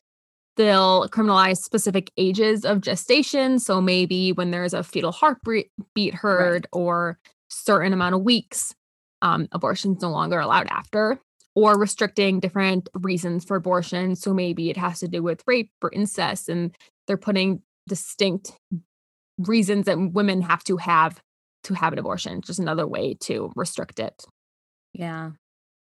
They'll 0.56 1.10
criminalize 1.10 1.58
specific 1.58 2.14
ages 2.16 2.64
of 2.64 2.80
gestation. 2.80 3.60
So 3.60 3.82
maybe 3.82 4.32
when 4.32 4.52
there's 4.52 4.74
a 4.74 4.84
fetal 4.84 5.12
heartbeat 5.12 5.70
heard 6.14 6.64
right. 6.64 6.66
or 6.72 7.20
certain 7.50 7.92
amount 7.92 8.16
of 8.16 8.22
weeks, 8.22 8.74
um, 9.22 9.50
abortion's 9.52 10.02
no 10.02 10.12
longer 10.12 10.40
allowed 10.40 10.68
after, 10.68 11.20
or 11.56 11.78
restricting 11.78 12.40
different 12.40 12.90
reasons 12.94 13.44
for 13.44 13.56
abortion. 13.58 14.16
So 14.16 14.34
maybe 14.34 14.70
it 14.70 14.78
has 14.78 15.00
to 15.00 15.08
do 15.08 15.22
with 15.22 15.44
rape 15.46 15.72
or 15.82 15.92
incest, 15.92 16.50
and 16.50 16.76
they're 17.08 17.18
putting 17.18 17.62
distinct 17.88 18.54
reasons 19.38 19.86
that 19.86 19.98
women 20.00 20.42
have 20.42 20.64
to 20.66 20.78
have 20.78 21.20
to 21.64 21.74
have 21.74 21.94
an 21.94 22.00
abortion. 22.00 22.42
Just 22.42 22.60
another 22.60 22.88
way 22.88 23.16
to 23.22 23.52
restrict 23.56 24.00
it. 24.00 24.26
Yeah. 24.94 25.32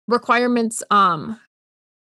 Requirements 0.07 0.83
um 0.91 1.39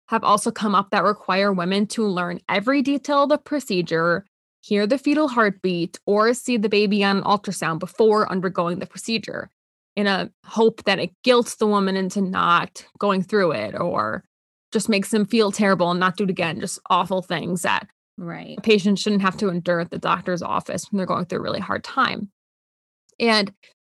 have 0.08 0.24
also 0.24 0.50
come 0.50 0.74
up 0.74 0.90
that 0.90 1.04
require 1.04 1.52
women 1.52 1.86
to 1.86 2.04
learn 2.04 2.40
every 2.48 2.82
detail 2.82 3.22
of 3.22 3.28
the 3.28 3.38
procedure, 3.38 4.24
hear 4.60 4.84
the 4.84 4.98
fetal 4.98 5.28
heartbeat, 5.28 6.00
or 6.04 6.34
see 6.34 6.56
the 6.56 6.68
baby 6.68 7.04
on 7.04 7.18
an 7.18 7.22
ultrasound 7.22 7.78
before 7.78 8.30
undergoing 8.30 8.80
the 8.80 8.86
procedure 8.86 9.50
in 9.96 10.06
a 10.06 10.30
hope 10.46 10.84
that 10.84 10.98
it 10.98 11.10
guilts 11.24 11.56
the 11.56 11.66
woman 11.66 11.96
into 11.96 12.20
not 12.20 12.84
going 12.98 13.22
through 13.22 13.52
it 13.52 13.78
or 13.78 14.24
just 14.72 14.88
makes 14.88 15.10
them 15.10 15.26
feel 15.26 15.50
terrible 15.50 15.90
and 15.90 16.00
not 16.00 16.16
do 16.16 16.24
it 16.24 16.30
again. 16.30 16.60
Just 16.60 16.78
awful 16.88 17.22
things 17.22 17.62
that 17.62 17.88
right. 18.16 18.56
a 18.58 18.60
patient 18.60 18.98
shouldn't 18.98 19.22
have 19.22 19.36
to 19.38 19.48
endure 19.48 19.80
at 19.80 19.90
the 19.90 19.98
doctor's 19.98 20.42
office 20.42 20.86
when 20.90 20.98
they're 20.98 21.06
going 21.06 21.26
through 21.26 21.40
a 21.40 21.42
really 21.42 21.60
hard 21.60 21.84
time. 21.84 22.30
And 23.18 23.52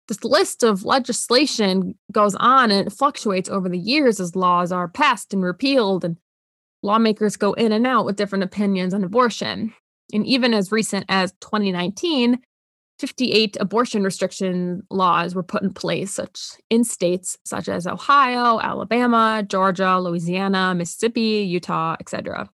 this 0.07 0.23
list 0.23 0.63
of 0.63 0.85
legislation 0.85 1.97
goes 2.11 2.35
on 2.35 2.71
and 2.71 2.87
it 2.87 2.93
fluctuates 2.93 3.49
over 3.49 3.69
the 3.69 3.77
years 3.77 4.19
as 4.19 4.35
laws 4.35 4.71
are 4.71 4.87
passed 4.87 5.33
and 5.33 5.43
repealed 5.43 6.05
and 6.05 6.17
lawmakers 6.83 7.35
go 7.35 7.53
in 7.53 7.71
and 7.71 7.87
out 7.87 8.05
with 8.05 8.15
different 8.15 8.43
opinions 8.43 8.93
on 8.93 9.03
abortion. 9.03 9.73
And 10.13 10.25
even 10.27 10.53
as 10.53 10.71
recent 10.71 11.05
as 11.09 11.31
2019, 11.41 12.39
58 12.99 13.57
abortion 13.59 14.03
restriction 14.03 14.81
laws 14.89 15.35
were 15.35 15.43
put 15.43 15.61
in 15.61 15.73
place 15.73 16.13
such 16.13 16.51
in 16.69 16.83
states 16.83 17.37
such 17.43 17.67
as 17.67 17.85
Ohio, 17.85 18.59
Alabama, 18.59 19.43
Georgia, 19.47 19.99
Louisiana, 19.99 20.73
Mississippi, 20.75 21.45
Utah, 21.47 21.95
etc. 21.99 22.49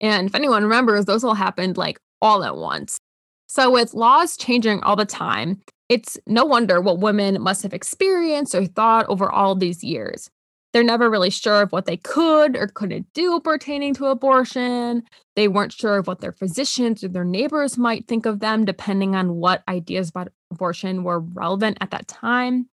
And 0.00 0.28
if 0.28 0.34
anyone 0.34 0.64
remembers, 0.64 1.04
those 1.04 1.22
all 1.22 1.34
happened 1.34 1.76
like 1.76 2.00
all 2.20 2.42
at 2.42 2.56
once. 2.56 2.98
So 3.46 3.70
with 3.70 3.94
laws 3.94 4.36
changing 4.36 4.82
all 4.82 4.96
the 4.96 5.04
time, 5.04 5.60
it's 5.88 6.18
no 6.26 6.44
wonder 6.44 6.80
what 6.80 6.98
women 7.00 7.40
must 7.40 7.62
have 7.62 7.74
experienced 7.74 8.54
or 8.54 8.66
thought 8.66 9.06
over 9.08 9.30
all 9.30 9.54
these 9.54 9.84
years. 9.84 10.30
They're 10.72 10.82
never 10.82 11.10
really 11.10 11.30
sure 11.30 11.62
of 11.62 11.72
what 11.72 11.84
they 11.84 11.98
could 11.98 12.56
or 12.56 12.66
couldn't 12.66 13.06
do 13.12 13.40
pertaining 13.40 13.92
to 13.94 14.06
abortion. 14.06 15.02
They 15.36 15.46
weren't 15.46 15.72
sure 15.72 15.98
of 15.98 16.06
what 16.06 16.20
their 16.20 16.32
physicians 16.32 17.04
or 17.04 17.08
their 17.08 17.24
neighbors 17.24 17.76
might 17.76 18.08
think 18.08 18.24
of 18.24 18.40
them, 18.40 18.64
depending 18.64 19.14
on 19.14 19.34
what 19.34 19.62
ideas 19.68 20.08
about 20.08 20.32
abortion 20.50 21.04
were 21.04 21.20
relevant 21.20 21.78
at 21.80 21.90
that 21.90 22.08
time. 22.08 22.68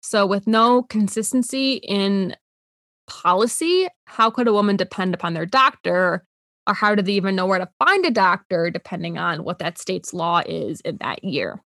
So, 0.00 0.26
with 0.26 0.46
no 0.46 0.82
consistency 0.84 1.74
in 1.74 2.36
policy, 3.08 3.88
how 4.06 4.30
could 4.30 4.46
a 4.46 4.52
woman 4.52 4.76
depend 4.76 5.14
upon 5.14 5.34
their 5.34 5.46
doctor? 5.46 6.24
Or 6.66 6.74
how 6.74 6.94
do 6.94 7.02
they 7.02 7.12
even 7.12 7.34
know 7.34 7.46
where 7.46 7.58
to 7.58 7.68
find 7.78 8.04
a 8.06 8.10
doctor, 8.10 8.70
depending 8.70 9.18
on 9.18 9.42
what 9.42 9.58
that 9.58 9.78
state's 9.78 10.14
law 10.14 10.42
is 10.46 10.80
in 10.82 10.98
that 10.98 11.24
year? 11.24 11.60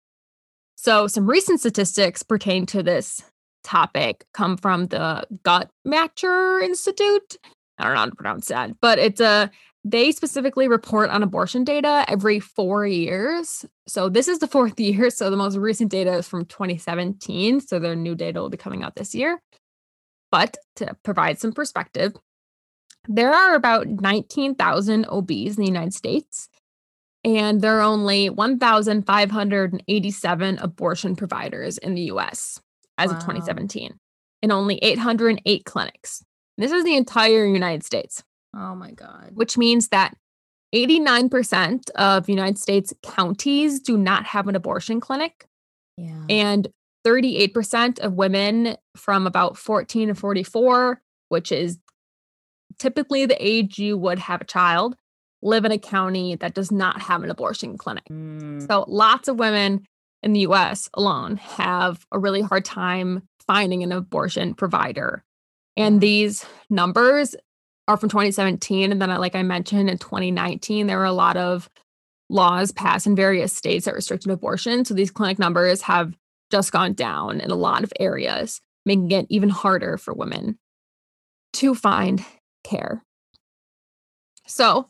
So, 0.76 1.08
some 1.08 1.28
recent 1.28 1.60
statistics 1.60 2.22
pertain 2.22 2.66
to 2.66 2.82
this 2.82 3.22
topic 3.62 4.24
come 4.32 4.56
from 4.56 4.86
the 4.86 5.26
Guttmacher 5.44 6.62
Institute. 6.62 7.36
I 7.78 7.84
don't 7.84 7.94
know 7.94 8.00
how 8.00 8.06
to 8.06 8.14
pronounce 8.14 8.48
that, 8.48 8.80
but 8.80 8.98
it's 8.98 9.20
a 9.20 9.50
they 9.84 10.12
specifically 10.12 10.68
report 10.68 11.10
on 11.10 11.24
abortion 11.24 11.64
data 11.64 12.04
every 12.06 12.38
four 12.38 12.86
years. 12.86 13.64
So 13.88 14.08
this 14.08 14.28
is 14.28 14.38
the 14.38 14.46
fourth 14.46 14.78
year. 14.78 15.10
So 15.10 15.28
the 15.28 15.36
most 15.36 15.56
recent 15.56 15.90
data 15.90 16.12
is 16.14 16.28
from 16.28 16.44
2017. 16.44 17.60
So 17.60 17.78
their 17.78 17.96
new 17.96 18.14
data 18.14 18.40
will 18.40 18.50
be 18.50 18.56
coming 18.56 18.84
out 18.84 18.94
this 18.94 19.14
year. 19.14 19.42
But 20.30 20.56
to 20.76 20.96
provide 21.02 21.40
some 21.40 21.52
perspective, 21.52 22.12
there 23.08 23.34
are 23.34 23.54
about 23.54 23.88
19,000 23.88 25.06
OBs 25.06 25.30
in 25.30 25.56
the 25.56 25.66
United 25.66 25.94
States 25.94 26.48
and 27.24 27.60
there 27.60 27.78
are 27.78 27.82
only 27.82 28.30
1,587 28.30 30.58
abortion 30.58 31.16
providers 31.16 31.78
in 31.78 31.94
the 31.94 32.02
US 32.12 32.60
as 32.98 33.10
wow. 33.10 33.16
of 33.16 33.22
2017 33.22 33.98
in 34.42 34.50
only 34.50 34.76
808 34.78 35.64
clinics. 35.64 36.24
This 36.58 36.72
is 36.72 36.84
the 36.84 36.96
entire 36.96 37.46
United 37.46 37.84
States. 37.84 38.22
Oh 38.54 38.74
my 38.74 38.90
God. 38.90 39.30
Which 39.34 39.56
means 39.56 39.88
that 39.88 40.14
89% 40.74 41.90
of 41.90 42.28
United 42.28 42.58
States 42.58 42.92
counties 43.02 43.80
do 43.80 43.96
not 43.96 44.24
have 44.26 44.48
an 44.48 44.56
abortion 44.56 45.00
clinic. 45.00 45.46
Yeah. 45.96 46.24
And 46.28 46.68
38% 47.06 47.98
of 48.00 48.14
women 48.14 48.76
from 48.96 49.26
about 49.26 49.56
14 49.56 50.08
to 50.08 50.14
44, 50.14 51.00
which 51.28 51.52
is 51.52 51.78
typically 52.78 53.26
the 53.26 53.36
age 53.44 53.78
you 53.78 53.98
would 53.98 54.18
have 54.18 54.40
a 54.40 54.44
child, 54.44 54.96
live 55.42 55.64
in 55.64 55.72
a 55.72 55.78
county 55.78 56.36
that 56.36 56.54
does 56.54 56.70
not 56.70 57.02
have 57.02 57.22
an 57.22 57.30
abortion 57.30 57.76
clinic. 57.76 58.04
Mm. 58.10 58.66
So 58.66 58.84
lots 58.88 59.28
of 59.28 59.38
women 59.38 59.84
in 60.22 60.32
the 60.32 60.40
US 60.40 60.88
alone 60.94 61.36
have 61.36 62.06
a 62.12 62.18
really 62.18 62.40
hard 62.40 62.64
time 62.64 63.22
finding 63.46 63.82
an 63.82 63.92
abortion 63.92 64.54
provider. 64.54 65.24
And 65.76 66.00
these 66.00 66.44
numbers 66.70 67.34
are 67.88 67.96
from 67.96 68.08
2017. 68.08 68.92
And 68.92 69.02
then, 69.02 69.10
uh, 69.10 69.18
like 69.18 69.34
I 69.34 69.42
mentioned, 69.42 69.90
in 69.90 69.98
2019, 69.98 70.86
there 70.86 70.98
were 70.98 71.04
a 71.04 71.12
lot 71.12 71.36
of 71.36 71.68
laws 72.28 72.72
passed 72.72 73.06
in 73.06 73.16
various 73.16 73.52
states 73.52 73.84
that 73.84 73.94
restricted 73.94 74.30
abortion. 74.30 74.84
So 74.84 74.94
these 74.94 75.10
clinic 75.10 75.38
numbers 75.38 75.82
have 75.82 76.14
just 76.50 76.72
gone 76.72 76.92
down 76.92 77.40
in 77.40 77.50
a 77.50 77.56
lot 77.56 77.82
of 77.82 77.92
areas, 77.98 78.60
making 78.86 79.10
it 79.10 79.26
even 79.28 79.48
harder 79.48 79.96
for 79.96 80.14
women 80.14 80.58
to 81.54 81.74
find 81.74 82.24
care. 82.64 83.02
So, 84.46 84.88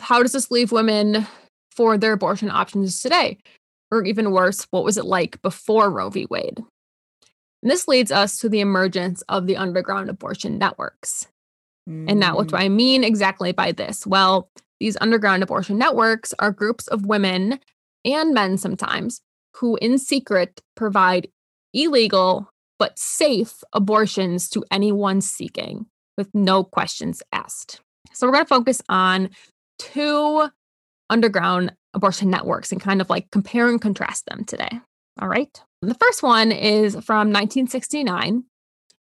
how 0.00 0.22
does 0.22 0.32
this 0.32 0.50
leave 0.50 0.72
women 0.72 1.26
for 1.70 1.96
their 1.96 2.12
abortion 2.12 2.50
options 2.50 3.00
today? 3.00 3.38
Or 3.90 4.04
even 4.04 4.32
worse, 4.32 4.66
what 4.70 4.84
was 4.84 4.96
it 4.96 5.04
like 5.04 5.40
before 5.42 5.90
Roe 5.90 6.10
v. 6.10 6.26
Wade? 6.28 6.62
And 7.62 7.70
this 7.70 7.88
leads 7.88 8.12
us 8.12 8.38
to 8.38 8.48
the 8.48 8.60
emergence 8.60 9.22
of 9.28 9.46
the 9.46 9.56
underground 9.56 10.10
abortion 10.10 10.58
networks. 10.58 11.28
Mm. 11.88 12.10
And 12.10 12.20
now, 12.20 12.36
what 12.36 12.48
do 12.48 12.56
mm. 12.56 12.60
I 12.60 12.68
mean 12.68 13.04
exactly 13.04 13.52
by 13.52 13.72
this? 13.72 14.06
Well, 14.06 14.48
These 14.80 14.96
underground 15.00 15.42
abortion 15.42 15.78
networks 15.78 16.34
are 16.38 16.50
groups 16.50 16.88
of 16.88 17.06
women 17.06 17.60
and 18.04 18.34
men 18.34 18.58
sometimes 18.58 19.22
who, 19.56 19.76
in 19.76 19.98
secret, 19.98 20.60
provide 20.74 21.28
illegal 21.72 22.50
but 22.78 22.98
safe 22.98 23.62
abortions 23.72 24.48
to 24.50 24.64
anyone 24.70 25.20
seeking 25.20 25.86
with 26.18 26.28
no 26.34 26.64
questions 26.64 27.22
asked. 27.32 27.80
So, 28.12 28.26
we're 28.26 28.32
going 28.32 28.44
to 28.44 28.48
focus 28.48 28.82
on 28.88 29.30
two 29.78 30.48
underground 31.08 31.72
abortion 31.94 32.30
networks 32.30 32.72
and 32.72 32.80
kind 32.80 33.00
of 33.00 33.10
like 33.10 33.30
compare 33.30 33.68
and 33.68 33.80
contrast 33.80 34.26
them 34.26 34.44
today. 34.44 34.80
All 35.20 35.28
right. 35.28 35.60
The 35.82 35.94
first 35.94 36.22
one 36.22 36.50
is 36.50 36.94
from 36.94 37.30
1969, 37.30 38.44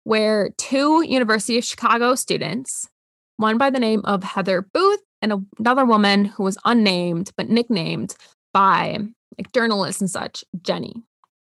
where 0.05 0.51
two 0.57 1.05
University 1.07 1.59
of 1.59 1.65
Chicago 1.65 2.15
students, 2.15 2.89
one 3.37 3.59
by 3.59 3.71
the 3.71 3.81
name 3.81 4.01
of 4.05 4.23
Heather 4.23 4.67
Booth 4.73 5.01
and 5.21 5.47
another 5.59 5.85
woman 5.85 6.25
who 6.25 6.45
was 6.45 6.59
unnamed 6.65 7.31
but 7.37 7.49
nicknamed 7.49 8.15
by 8.53 8.99
like 9.37 9.53
journalists 9.53 10.01
and 10.01 10.11
such, 10.11 10.45
Jenny. 10.63 11.03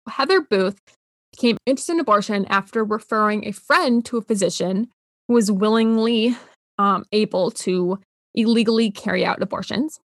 Heather 0.09 0.41
Booth 0.41 0.79
became 1.33 1.57
interested 1.67 1.95
in 1.95 2.01
abortion 2.01 2.45
after 2.47 2.85
referring 2.85 3.47
a 3.47 3.53
friend 3.53 4.05
to 4.07 4.19
a 4.19 4.23
physician 4.23 4.89
who 5.29 5.35
was 5.35 5.51
willingly 5.51 6.37
um, 6.79 7.05
able 7.13 7.51
to 7.51 7.99
illegally 8.35 8.91
carry 8.91 9.25
out 9.25 9.43
abortions. 9.43 10.01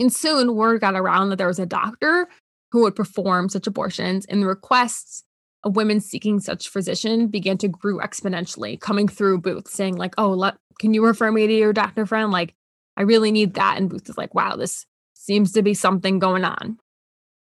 And 0.00 0.12
soon 0.12 0.54
word 0.54 0.80
got 0.80 0.94
around 0.94 1.30
that 1.30 1.36
there 1.36 1.46
was 1.46 1.58
a 1.58 1.66
doctor 1.66 2.28
who 2.72 2.82
would 2.82 2.96
perform 2.96 3.48
such 3.48 3.66
abortions, 3.66 4.26
and 4.26 4.42
the 4.42 4.46
requests 4.46 5.24
of 5.64 5.76
women 5.76 6.00
seeking 6.00 6.40
such 6.40 6.68
physician 6.68 7.28
began 7.28 7.58
to 7.58 7.68
grow 7.68 7.98
exponentially, 7.98 8.80
coming 8.80 9.08
through 9.08 9.40
Booth 9.40 9.68
saying, 9.68 9.96
like, 9.96 10.14
oh, 10.18 10.30
let, 10.30 10.56
can 10.78 10.94
you 10.94 11.04
refer 11.04 11.32
me 11.32 11.46
to 11.46 11.52
your 11.52 11.72
doctor 11.72 12.06
friend? 12.06 12.30
Like, 12.30 12.54
I 12.96 13.02
really 13.02 13.32
need 13.32 13.54
that. 13.54 13.76
And 13.76 13.90
Booth 13.90 14.08
is 14.08 14.16
like, 14.16 14.34
wow, 14.34 14.56
this 14.56 14.86
seems 15.14 15.52
to 15.52 15.62
be 15.62 15.74
something 15.74 16.18
going 16.18 16.44
on. 16.44 16.78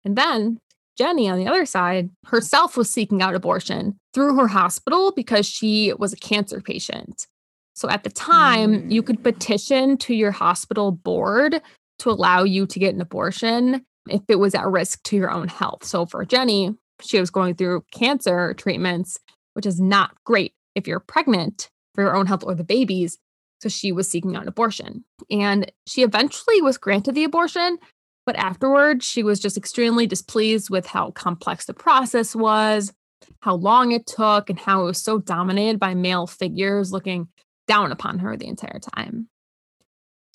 And 0.05 0.17
then 0.17 0.59
Jenny, 0.97 1.29
on 1.29 1.39
the 1.39 1.49
other 1.49 1.67
side, 1.67 2.11
herself 2.27 2.77
was 2.77 2.89
seeking 2.89 3.21
out 3.21 3.35
abortion 3.35 3.99
through 4.13 4.37
her 4.37 4.47
hospital 4.47 5.13
because 5.13 5.47
she 5.47 5.93
was 5.99 6.13
a 6.13 6.17
cancer 6.17 6.61
patient. 6.61 7.27
So 7.75 7.91
at 7.91 8.05
the 8.05 8.11
time, 8.11 8.89
you 8.91 9.03
could 9.03 9.19
mm. 9.19 9.25
petition 9.25 9.97
to 9.99 10.15
your 10.15 10.31
hospital 10.31 10.93
board 10.93 11.61
to 12.01 12.11
allow 12.11 12.45
you 12.45 12.67
to 12.67 12.79
get 12.79 12.95
an 12.95 13.01
abortion 13.01 13.85
if 14.09 14.23
it 14.29 14.37
was 14.37 14.55
at 14.55 14.67
risk 14.67 15.03
to 15.05 15.17
your 15.17 15.31
own 15.31 15.49
health. 15.49 15.85
So 15.85 16.07
for 16.07 16.25
Jenny, 16.25 16.75
she 17.01 17.19
was 17.19 17.31
going 17.31 17.55
through 17.55 17.85
cancer 17.93 18.55
treatments, 18.55 19.19
which 19.55 19.67
is 19.67 19.81
not 19.81 20.15
great 20.25 20.53
if 20.75 20.87
you're 20.87 21.01
pregnant 21.01 21.71
for 21.95 22.03
your 22.03 22.17
own 22.17 22.27
health 22.27 22.45
or 22.45 22.55
the 22.55 22.65
baby's. 22.65 23.19
So 23.61 23.69
she 23.69 23.93
was 23.93 24.11
seeking 24.11 24.37
an 24.37 24.49
abortion. 24.49 25.05
And 25.31 25.71
she 25.87 26.03
eventually 26.03 26.61
was 26.61 26.77
granted 26.77 27.15
the 27.15 27.25
abortion, 27.25 27.79
but 28.27 28.37
afterwards, 28.37 29.07
she 29.07 29.23
was 29.23 29.41
just 29.41 29.57
extremely 29.57 30.07
displeased 30.07 30.71
with 30.71 30.87
how 30.87 31.11
complex 31.13 31.67
the 31.67 31.75
process 31.75 32.35
was, 32.35 32.93
how 33.41 33.55
long 33.55 33.93
it 33.93 34.07
took, 34.07 34.51
and 34.51 34.59
how 34.59 34.83
it 34.83 34.85
was 34.85 35.03
so 35.03 35.19
dominated 35.19 35.79
by 35.79 35.95
male 35.95 36.27
figures 36.27 36.93
looking 36.93 37.29
down 37.67 37.93
upon 37.93 38.19
her 38.19 38.37
the 38.37 38.47
entire 38.47 38.81
time. 38.95 39.29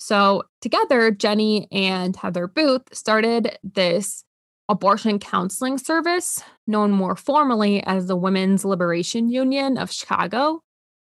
So, 0.02 0.44
together, 0.62 1.10
Jenny 1.10 1.68
and 1.70 2.16
Heather 2.16 2.48
Booth 2.48 2.82
started 2.94 3.58
this 3.62 4.24
abortion 4.66 5.18
counseling 5.18 5.76
service 5.76 6.42
known 6.66 6.90
more 6.90 7.14
formally 7.14 7.82
as 7.82 8.06
the 8.06 8.16
Women's 8.16 8.64
Liberation 8.64 9.28
Union 9.28 9.76
of 9.76 9.92
Chicago 9.92 10.62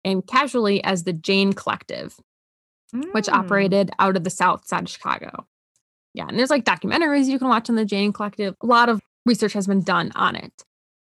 and 0.06 0.26
casually 0.28 0.84
as 0.84 1.06
the 1.06 1.14
Jane 1.14 1.54
Collective, 1.54 2.16
mm. 2.94 3.12
which 3.14 3.28
operated 3.30 3.90
out 3.98 4.16
of 4.16 4.24
the 4.24 4.30
South 4.30 4.68
Side 4.68 4.84
of 4.84 4.90
Chicago. 4.90 5.48
Yeah, 6.14 6.28
and 6.28 6.38
there's 6.38 6.52
like 6.52 6.64
documentaries 6.64 7.26
you 7.26 7.40
can 7.40 7.48
watch 7.48 7.70
on 7.72 7.76
the 7.76 7.86
Jane 7.86 8.14
Collective. 8.14 8.54
A 8.62 8.66
lot 8.66 8.90
of 8.90 9.02
research 9.26 9.54
has 9.54 9.66
been 9.66 9.82
done 9.82 10.12
on 10.14 10.36
it 10.36 10.64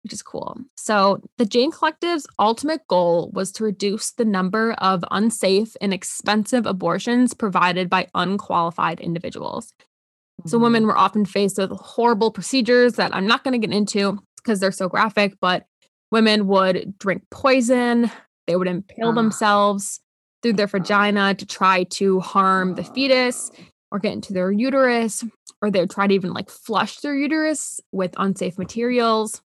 which 0.07 0.13
is 0.13 0.23
cool. 0.23 0.57
So, 0.77 1.21
the 1.37 1.45
Jane 1.45 1.73
Collective's 1.73 2.29
ultimate 2.39 2.87
goal 2.87 3.29
was 3.35 3.51
to 3.53 3.65
reduce 3.65 4.13
the 4.13 4.25
number 4.25 4.75
of 4.75 5.05
unsafe 5.11 5.77
and 5.81 5.93
expensive 5.93 6.65
abortions 6.65 7.35
provided 7.35 7.91
by 7.91 8.07
unqualified 8.15 9.01
individuals. 9.01 9.73
Mm-hmm. 9.73 10.49
So, 10.49 10.59
women 10.59 10.87
were 10.87 10.97
often 10.97 11.25
faced 11.25 11.59
with 11.59 11.73
horrible 11.73 12.31
procedures 12.31 12.93
that 12.95 13.13
I'm 13.17 13.27
not 13.27 13.43
going 13.43 13.61
to 13.61 13.67
get 13.67 13.77
into 13.77 14.21
because 14.37 14.61
they're 14.61 14.71
so 14.71 14.89
graphic, 14.89 15.35
but 15.41 15.67
women 16.13 16.47
would 16.47 16.97
drink 17.01 17.25
poison, 17.33 18.09
they 18.47 18.55
would 18.55 18.69
impale 18.69 19.09
uh. 19.09 19.13
themselves 19.13 19.99
through 20.41 20.53
their 20.53 20.69
vagina 20.69 21.35
to 21.35 21.45
try 21.45 21.83
to 21.83 22.21
harm 22.21 22.77
the 22.77 22.85
fetus 22.85 23.51
or 23.91 23.99
get 23.99 24.13
into 24.13 24.33
their 24.33 24.53
uterus, 24.53 25.25
or 25.61 25.73
they 25.73 25.81
would 25.81 25.91
try 25.91 26.07
to 26.07 26.15
even 26.15 26.33
like 26.33 26.49
flush 26.49 26.99
their 26.99 27.17
uterus 27.17 27.81
with 27.91 28.15
unsafe 28.19 28.57
materials 28.57 29.43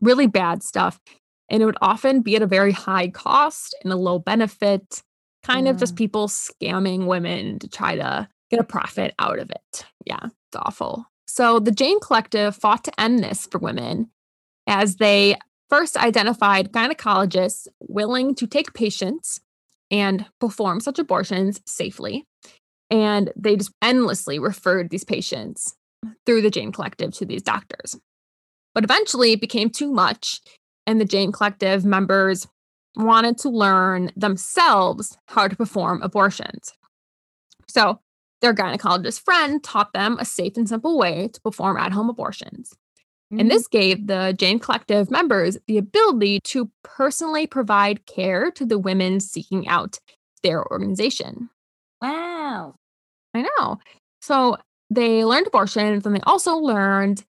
really 0.00 0.26
bad 0.26 0.62
stuff. 0.62 1.00
And 1.50 1.62
it 1.62 1.66
would 1.66 1.78
often 1.80 2.20
be 2.20 2.36
at 2.36 2.42
a 2.42 2.46
very 2.46 2.72
high 2.72 3.08
cost 3.08 3.74
and 3.82 3.92
a 3.92 3.96
low 3.96 4.18
benefit, 4.18 5.02
kind 5.42 5.66
yeah. 5.66 5.72
of 5.72 5.78
just 5.78 5.96
people 5.96 6.28
scamming 6.28 7.06
women 7.06 7.58
to 7.60 7.68
try 7.68 7.96
to 7.96 8.28
get 8.50 8.60
a 8.60 8.64
profit 8.64 9.14
out 9.18 9.38
of 9.38 9.50
it. 9.50 9.86
Yeah, 10.04 10.24
it's 10.24 10.56
awful. 10.56 11.06
So 11.26 11.58
the 11.58 11.72
Jane 11.72 12.00
Collective 12.00 12.56
fought 12.56 12.84
to 12.84 13.00
end 13.00 13.20
this 13.20 13.46
for 13.46 13.58
women 13.58 14.10
as 14.66 14.96
they 14.96 15.36
first 15.68 15.96
identified 15.96 16.72
gynecologists 16.72 17.66
willing 17.80 18.34
to 18.36 18.46
take 18.46 18.74
patients 18.74 19.40
and 19.90 20.26
perform 20.40 20.80
such 20.80 20.98
abortions 20.98 21.60
safely. 21.66 22.24
And 22.90 23.32
they 23.36 23.56
just 23.56 23.72
endlessly 23.82 24.38
referred 24.38 24.90
these 24.90 25.04
patients 25.04 25.74
through 26.24 26.42
the 26.42 26.50
Jane 26.50 26.72
Collective 26.72 27.12
to 27.14 27.26
these 27.26 27.42
doctors. 27.42 27.98
But 28.78 28.84
eventually 28.84 29.32
it 29.32 29.40
became 29.40 29.70
too 29.70 29.90
much, 29.90 30.40
and 30.86 31.00
the 31.00 31.04
Jane 31.04 31.32
Collective 31.32 31.84
members 31.84 32.46
wanted 32.94 33.36
to 33.38 33.48
learn 33.48 34.12
themselves 34.14 35.18
how 35.26 35.48
to 35.48 35.56
perform 35.56 36.00
abortions. 36.00 36.72
So 37.66 37.98
their 38.40 38.54
gynecologist 38.54 39.24
friend 39.24 39.64
taught 39.64 39.92
them 39.94 40.16
a 40.20 40.24
safe 40.24 40.56
and 40.56 40.68
simple 40.68 40.96
way 40.96 41.26
to 41.26 41.40
perform 41.40 41.76
at 41.76 41.90
home 41.90 42.08
abortions. 42.08 42.72
Mm-hmm. 43.32 43.40
And 43.40 43.50
this 43.50 43.66
gave 43.66 44.06
the 44.06 44.32
Jane 44.38 44.60
Collective 44.60 45.10
members 45.10 45.58
the 45.66 45.78
ability 45.78 46.38
to 46.44 46.70
personally 46.84 47.48
provide 47.48 48.06
care 48.06 48.52
to 48.52 48.64
the 48.64 48.78
women 48.78 49.18
seeking 49.18 49.66
out 49.66 49.98
their 50.44 50.64
organization. 50.70 51.50
Wow. 52.00 52.76
I 53.34 53.42
know. 53.42 53.80
So 54.22 54.56
they 54.88 55.24
learned 55.24 55.48
abortions 55.48 56.06
and 56.06 56.14
they 56.14 56.20
also 56.20 56.54
learned 56.54 57.24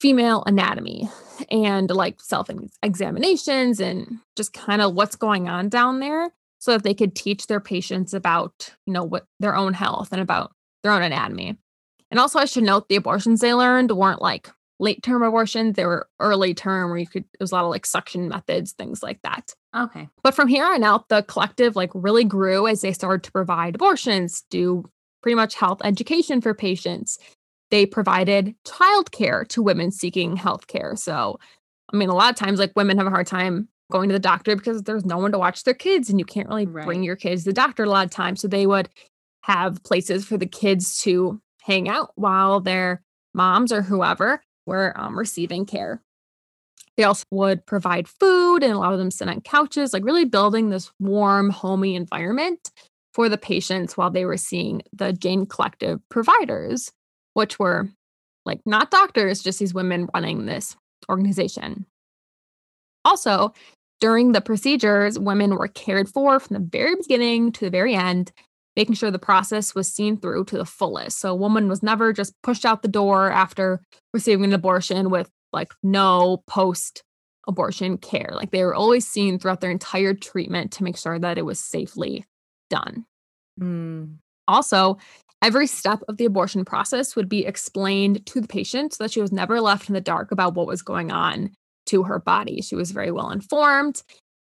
female 0.00 0.42
anatomy 0.46 1.08
and 1.50 1.90
like 1.90 2.20
self 2.20 2.48
examinations 2.82 3.80
and 3.80 4.18
just 4.36 4.52
kind 4.52 4.82
of 4.82 4.94
what's 4.94 5.16
going 5.16 5.48
on 5.48 5.68
down 5.68 6.00
there 6.00 6.30
so 6.58 6.72
that 6.72 6.82
they 6.82 6.94
could 6.94 7.14
teach 7.14 7.46
their 7.46 7.60
patients 7.60 8.14
about 8.14 8.74
you 8.86 8.92
know 8.92 9.04
what 9.04 9.26
their 9.38 9.54
own 9.54 9.74
health 9.74 10.08
and 10.12 10.20
about 10.20 10.52
their 10.82 10.92
own 10.92 11.02
anatomy. 11.02 11.56
And 12.10 12.18
also 12.18 12.38
i 12.38 12.44
should 12.44 12.64
note 12.64 12.88
the 12.88 12.96
abortions 12.96 13.40
they 13.40 13.54
learned 13.54 13.92
weren't 13.92 14.22
like 14.22 14.50
late 14.80 15.02
term 15.02 15.22
abortions 15.22 15.76
they 15.76 15.84
were 15.84 16.08
early 16.18 16.54
term 16.54 16.88
where 16.88 16.98
you 16.98 17.06
could 17.06 17.24
it 17.24 17.40
was 17.40 17.52
a 17.52 17.54
lot 17.54 17.64
of 17.64 17.70
like 17.70 17.84
suction 17.84 18.28
methods 18.28 18.72
things 18.72 19.02
like 19.02 19.20
that. 19.22 19.54
Okay. 19.76 20.08
But 20.22 20.34
from 20.34 20.48
here 20.48 20.64
on 20.64 20.82
out 20.82 21.08
the 21.08 21.22
collective 21.22 21.76
like 21.76 21.90
really 21.94 22.24
grew 22.24 22.66
as 22.66 22.80
they 22.80 22.92
started 22.92 23.22
to 23.24 23.32
provide 23.32 23.74
abortions 23.74 24.42
do 24.50 24.90
pretty 25.22 25.34
much 25.34 25.54
health 25.54 25.82
education 25.84 26.40
for 26.40 26.54
patients 26.54 27.18
they 27.70 27.86
provided 27.86 28.54
childcare 28.66 29.46
to 29.48 29.62
women 29.62 29.90
seeking 29.90 30.36
health 30.36 30.66
care. 30.66 30.94
So, 30.96 31.38
I 31.92 31.96
mean, 31.96 32.08
a 32.08 32.14
lot 32.14 32.30
of 32.30 32.36
times, 32.36 32.58
like 32.58 32.72
women 32.76 32.98
have 32.98 33.06
a 33.06 33.10
hard 33.10 33.26
time 33.26 33.68
going 33.90 34.08
to 34.08 34.12
the 34.12 34.20
doctor 34.20 34.54
because 34.54 34.82
there's 34.82 35.04
no 35.04 35.18
one 35.18 35.32
to 35.32 35.38
watch 35.38 35.64
their 35.64 35.74
kids 35.74 36.08
and 36.08 36.18
you 36.18 36.24
can't 36.24 36.48
really 36.48 36.66
right. 36.66 36.86
bring 36.86 37.02
your 37.02 37.16
kids 37.16 37.42
to 37.42 37.50
the 37.50 37.54
doctor 37.54 37.84
a 37.84 37.88
lot 37.88 38.04
of 38.04 38.10
times. 38.10 38.40
So, 38.40 38.48
they 38.48 38.66
would 38.66 38.88
have 39.42 39.82
places 39.82 40.24
for 40.24 40.36
the 40.36 40.46
kids 40.46 41.00
to 41.02 41.40
hang 41.62 41.88
out 41.88 42.12
while 42.14 42.60
their 42.60 43.02
moms 43.34 43.72
or 43.72 43.82
whoever 43.82 44.42
were 44.66 44.92
um, 44.96 45.18
receiving 45.18 45.66
care. 45.66 46.02
They 46.96 47.04
also 47.04 47.24
would 47.30 47.64
provide 47.64 48.08
food 48.08 48.62
and 48.62 48.72
allow 48.72 48.96
them 48.96 49.10
to 49.10 49.16
sit 49.16 49.28
on 49.28 49.40
couches, 49.40 49.92
like 49.92 50.04
really 50.04 50.24
building 50.24 50.68
this 50.68 50.92
warm, 50.98 51.50
homey 51.50 51.94
environment 51.94 52.70
for 53.14 53.28
the 53.28 53.38
patients 53.38 53.96
while 53.96 54.10
they 54.10 54.24
were 54.24 54.36
seeing 54.36 54.82
the 54.92 55.12
Jane 55.12 55.46
Collective 55.46 56.00
providers 56.10 56.92
which 57.34 57.58
were 57.58 57.88
like 58.44 58.60
not 58.66 58.90
doctors, 58.90 59.42
just 59.42 59.58
these 59.58 59.74
women 59.74 60.08
running 60.14 60.46
this 60.46 60.76
organization. 61.08 61.86
Also, 63.04 63.52
during 64.00 64.32
the 64.32 64.40
procedures, 64.40 65.18
women 65.18 65.56
were 65.56 65.68
cared 65.68 66.08
for 66.08 66.40
from 66.40 66.54
the 66.54 66.68
very 66.68 66.96
beginning 66.96 67.52
to 67.52 67.66
the 67.66 67.70
very 67.70 67.94
end, 67.94 68.32
making 68.76 68.94
sure 68.94 69.10
the 69.10 69.18
process 69.18 69.74
was 69.74 69.92
seen 69.92 70.16
through 70.16 70.44
to 70.46 70.56
the 70.56 70.64
fullest. 70.64 71.18
So, 71.18 71.30
a 71.30 71.34
woman 71.34 71.68
was 71.68 71.82
never 71.82 72.12
just 72.12 72.34
pushed 72.42 72.64
out 72.64 72.82
the 72.82 72.88
door 72.88 73.30
after 73.30 73.80
receiving 74.12 74.44
an 74.44 74.52
abortion 74.52 75.10
with 75.10 75.30
like 75.52 75.72
no 75.82 76.42
post 76.46 77.02
abortion 77.48 77.98
care. 77.98 78.30
Like 78.32 78.50
they 78.50 78.64
were 78.64 78.74
always 78.74 79.06
seen 79.06 79.38
throughout 79.38 79.60
their 79.60 79.70
entire 79.70 80.14
treatment 80.14 80.72
to 80.72 80.84
make 80.84 80.96
sure 80.96 81.18
that 81.18 81.38
it 81.38 81.44
was 81.44 81.58
safely 81.58 82.24
done. 82.68 83.04
Mm. 83.60 84.16
Also, 84.50 84.98
every 85.42 85.66
step 85.66 86.02
of 86.08 86.16
the 86.16 86.24
abortion 86.24 86.64
process 86.64 87.14
would 87.14 87.28
be 87.28 87.46
explained 87.46 88.26
to 88.26 88.40
the 88.40 88.48
patient 88.48 88.92
so 88.92 89.04
that 89.04 89.12
she 89.12 89.20
was 89.20 89.32
never 89.32 89.60
left 89.60 89.88
in 89.88 89.94
the 89.94 90.00
dark 90.00 90.32
about 90.32 90.54
what 90.54 90.66
was 90.66 90.82
going 90.82 91.12
on 91.12 91.50
to 91.86 92.02
her 92.02 92.18
body. 92.18 92.60
She 92.60 92.74
was 92.74 92.90
very 92.90 93.10
well 93.10 93.30
informed. 93.30 94.02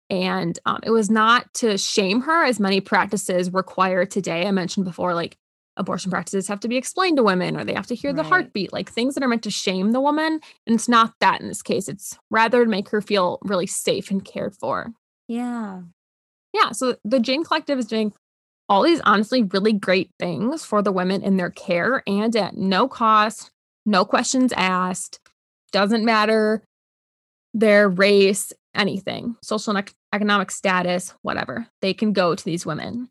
And 0.09 0.59
um, 0.67 0.81
it 0.83 0.91
was 0.91 1.11
not 1.11 1.53
to 1.55 1.79
shame 1.79 2.23
her 2.23 2.45
as 2.45 2.59
many 2.59 2.81
practices 2.81 3.53
require 3.53 4.05
today. 4.05 4.47
I 4.47 4.51
mentioned 4.51 4.85
before, 4.85 5.15
like 5.15 5.37
abortion 5.77 6.11
practices 6.11 6.49
have 6.49 6.61
to 6.61 6.69
be 6.69 6.77
explained 6.77 7.19
to 7.19 7.23
women 7.23 7.57
or 7.57 7.65
they 7.65 7.75
have 7.75 7.87
to 7.87 7.95
hear 7.95 8.11
right. 8.11 8.17
the 8.17 8.25
heartbeat, 8.25 8.73
like 8.73 8.91
things 8.91 9.15
that 9.15 9.23
are 9.23 9.29
meant 9.29 9.45
to 9.45 9.51
shame 9.51 9.93
the 9.93 10.01
woman. 10.01 10.41
And 10.67 10.75
it's 10.75 10.89
not 10.89 11.15
that 11.21 11.41
in 11.41 11.47
this 11.47 11.63
case. 11.63 11.89
It's 11.89 12.19
rather 12.31 12.65
to 12.65 12.71
make 12.71 12.89
her 12.89 13.01
feel 13.01 13.39
really 13.43 13.67
safe 13.67 14.11
and 14.11 14.25
cared 14.25 14.57
for. 14.57 14.93
Yeah. 15.29 15.83
Yeah. 16.53 16.73
So 16.73 16.97
the 17.05 17.21
Jane 17.21 17.45
Collective 17.45 17.79
is 17.79 17.87
doing 17.87 18.13
all 18.71 18.85
these 18.85 19.01
honestly 19.01 19.43
really 19.43 19.73
great 19.73 20.11
things 20.21 20.65
for 20.65 20.81
the 20.81 20.93
women 20.93 21.23
in 21.23 21.37
their 21.37 21.51
care 21.51 22.05
and 22.07 22.35
at 22.37 22.57
no 22.57 22.87
cost, 22.87 23.51
no 23.85 24.05
questions 24.05 24.53
asked. 24.57 25.19
Doesn't 25.73 26.05
matter 26.05 26.63
their 27.53 27.89
race, 27.89 28.53
anything, 28.75 29.37
social 29.43 29.77
and 29.77 29.93
economic 30.13 30.53
status, 30.53 31.13
whatever. 31.23 31.67
They 31.83 31.93
can 31.93 32.13
go 32.13 32.37
to 32.37 32.45
these 32.45 32.65
women. 32.65 33.09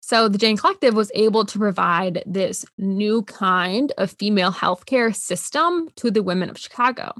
So 0.00 0.28
the 0.28 0.38
Jane 0.38 0.56
Collective 0.56 0.94
was 0.94 1.10
able 1.14 1.44
to 1.44 1.58
provide 1.58 2.22
this 2.24 2.64
new 2.78 3.22
kind 3.22 3.92
of 3.98 4.12
female 4.12 4.52
healthcare 4.52 5.14
system 5.14 5.88
to 5.96 6.12
the 6.12 6.22
women 6.22 6.50
of 6.50 6.58
Chicago. 6.58 7.12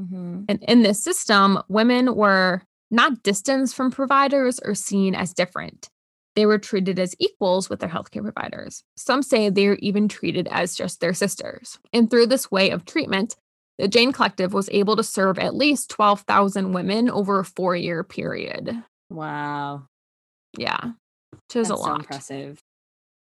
Mm-hmm. 0.00 0.44
And 0.48 0.62
in 0.68 0.82
this 0.82 1.02
system, 1.02 1.62
women 1.68 2.14
were 2.14 2.62
not 2.90 3.22
distanced 3.22 3.74
from 3.74 3.90
providers 3.90 4.60
or 4.64 4.74
seen 4.74 5.14
as 5.14 5.32
different. 5.32 5.88
They 6.34 6.46
were 6.46 6.58
treated 6.58 6.98
as 6.98 7.14
equals 7.18 7.68
with 7.68 7.80
their 7.80 7.88
healthcare 7.88 8.22
providers. 8.22 8.84
Some 8.96 9.22
say 9.22 9.50
they 9.50 9.66
are 9.66 9.74
even 9.76 10.08
treated 10.08 10.48
as 10.50 10.74
just 10.74 11.00
their 11.00 11.12
sisters. 11.12 11.78
And 11.92 12.10
through 12.10 12.26
this 12.26 12.50
way 12.50 12.70
of 12.70 12.84
treatment, 12.84 13.36
the 13.78 13.88
Jane 13.88 14.12
Collective 14.12 14.52
was 14.52 14.68
able 14.72 14.96
to 14.96 15.02
serve 15.02 15.38
at 15.38 15.54
least 15.54 15.90
12,000 15.90 16.72
women 16.72 17.10
over 17.10 17.40
a 17.40 17.44
four 17.44 17.76
year 17.76 18.02
period. 18.04 18.82
Wow. 19.10 19.86
Yeah, 20.56 20.92
which 21.30 21.56
is 21.56 21.68
That's 21.68 21.80
a 21.80 21.82
lot. 21.82 21.86
So 21.86 21.94
impressive. 21.96 22.62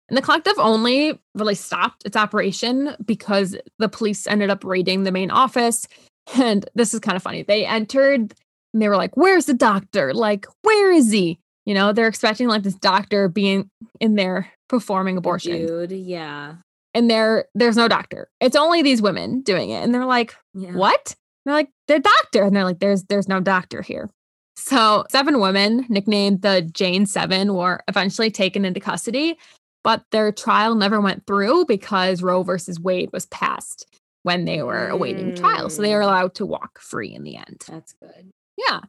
And 0.10 0.18
the 0.18 0.22
collective 0.22 0.60
only 0.60 1.20
really 1.36 1.56
stopped 1.56 2.06
its 2.06 2.18
operation 2.18 2.96
because 3.06 3.56
the 3.80 3.88
police 3.88 4.28
ended 4.28 4.50
up 4.50 4.64
raiding 4.66 5.04
the 5.04 5.12
main 5.12 5.32
office. 5.32 5.88
And 6.36 6.70
this 6.76 6.94
is 6.94 7.00
kind 7.00 7.16
of 7.16 7.24
funny. 7.24 7.44
They 7.44 7.66
entered 7.66 8.34
and 8.74 8.82
they 8.82 8.90
were 8.90 8.98
like, 8.98 9.16
Where's 9.16 9.46
the 9.46 9.54
doctor? 9.54 10.14
Like, 10.14 10.46
where 10.64 10.92
is 10.92 11.12
he? 11.12 11.40
You 11.66 11.74
know, 11.74 11.94
they're 11.94 12.08
expecting 12.08 12.48
like 12.48 12.64
this 12.64 12.76
doctor 12.76 13.30
being 13.30 13.70
in 14.00 14.16
there 14.16 14.52
performing 14.68 15.18
abortion. 15.18 15.66
Dude, 15.66 15.92
yeah 15.92 16.56
and 16.94 17.10
there 17.10 17.46
there's 17.56 17.78
no 17.78 17.88
doctor. 17.88 18.30
It's 18.40 18.56
only 18.56 18.82
these 18.82 19.02
women 19.02 19.42
doing 19.42 19.70
it. 19.70 19.84
And 19.84 19.94
they're 19.94 20.06
like, 20.06 20.36
yeah. 20.54 20.74
what? 20.74 21.16
And 21.46 21.52
they're 21.52 21.56
like, 21.56 21.70
they're 21.88 22.00
doctor. 22.00 22.44
And 22.44 22.56
they're 22.56 22.64
like, 22.64 22.80
there's 22.80 23.04
there's 23.06 23.28
no 23.28 23.40
doctor 23.40 23.82
here. 23.82 24.10
So 24.56 25.06
seven 25.10 25.40
women, 25.40 25.86
nicknamed 25.90 26.42
the 26.42 26.62
Jane 26.62 27.06
Seven, 27.06 27.54
were 27.54 27.82
eventually 27.88 28.30
taken 28.30 28.66
into 28.66 28.80
custody, 28.80 29.38
but 29.84 30.04
their 30.12 30.32
trial 30.32 30.76
never 30.76 31.00
went 31.02 31.26
through 31.26 31.66
because 31.66 32.22
Roe 32.22 32.44
versus 32.44 32.80
Wade 32.80 33.10
was 33.12 33.26
passed 33.28 33.88
when 34.24 34.46
they 34.46 34.62
were 34.62 34.88
awaiting 34.88 35.34
trial. 35.36 35.70
So 35.70 35.82
they 35.82 35.96
were 35.96 36.02
mm. 36.02 36.06
allowed 36.06 36.36
to 36.36 36.46
walk 36.46 36.80
free 36.80 37.14
in 37.14 37.24
the 37.24 37.38
end. 37.38 37.64
That's 37.68 37.94
good. 37.94 38.30
Yeah. 38.58 38.82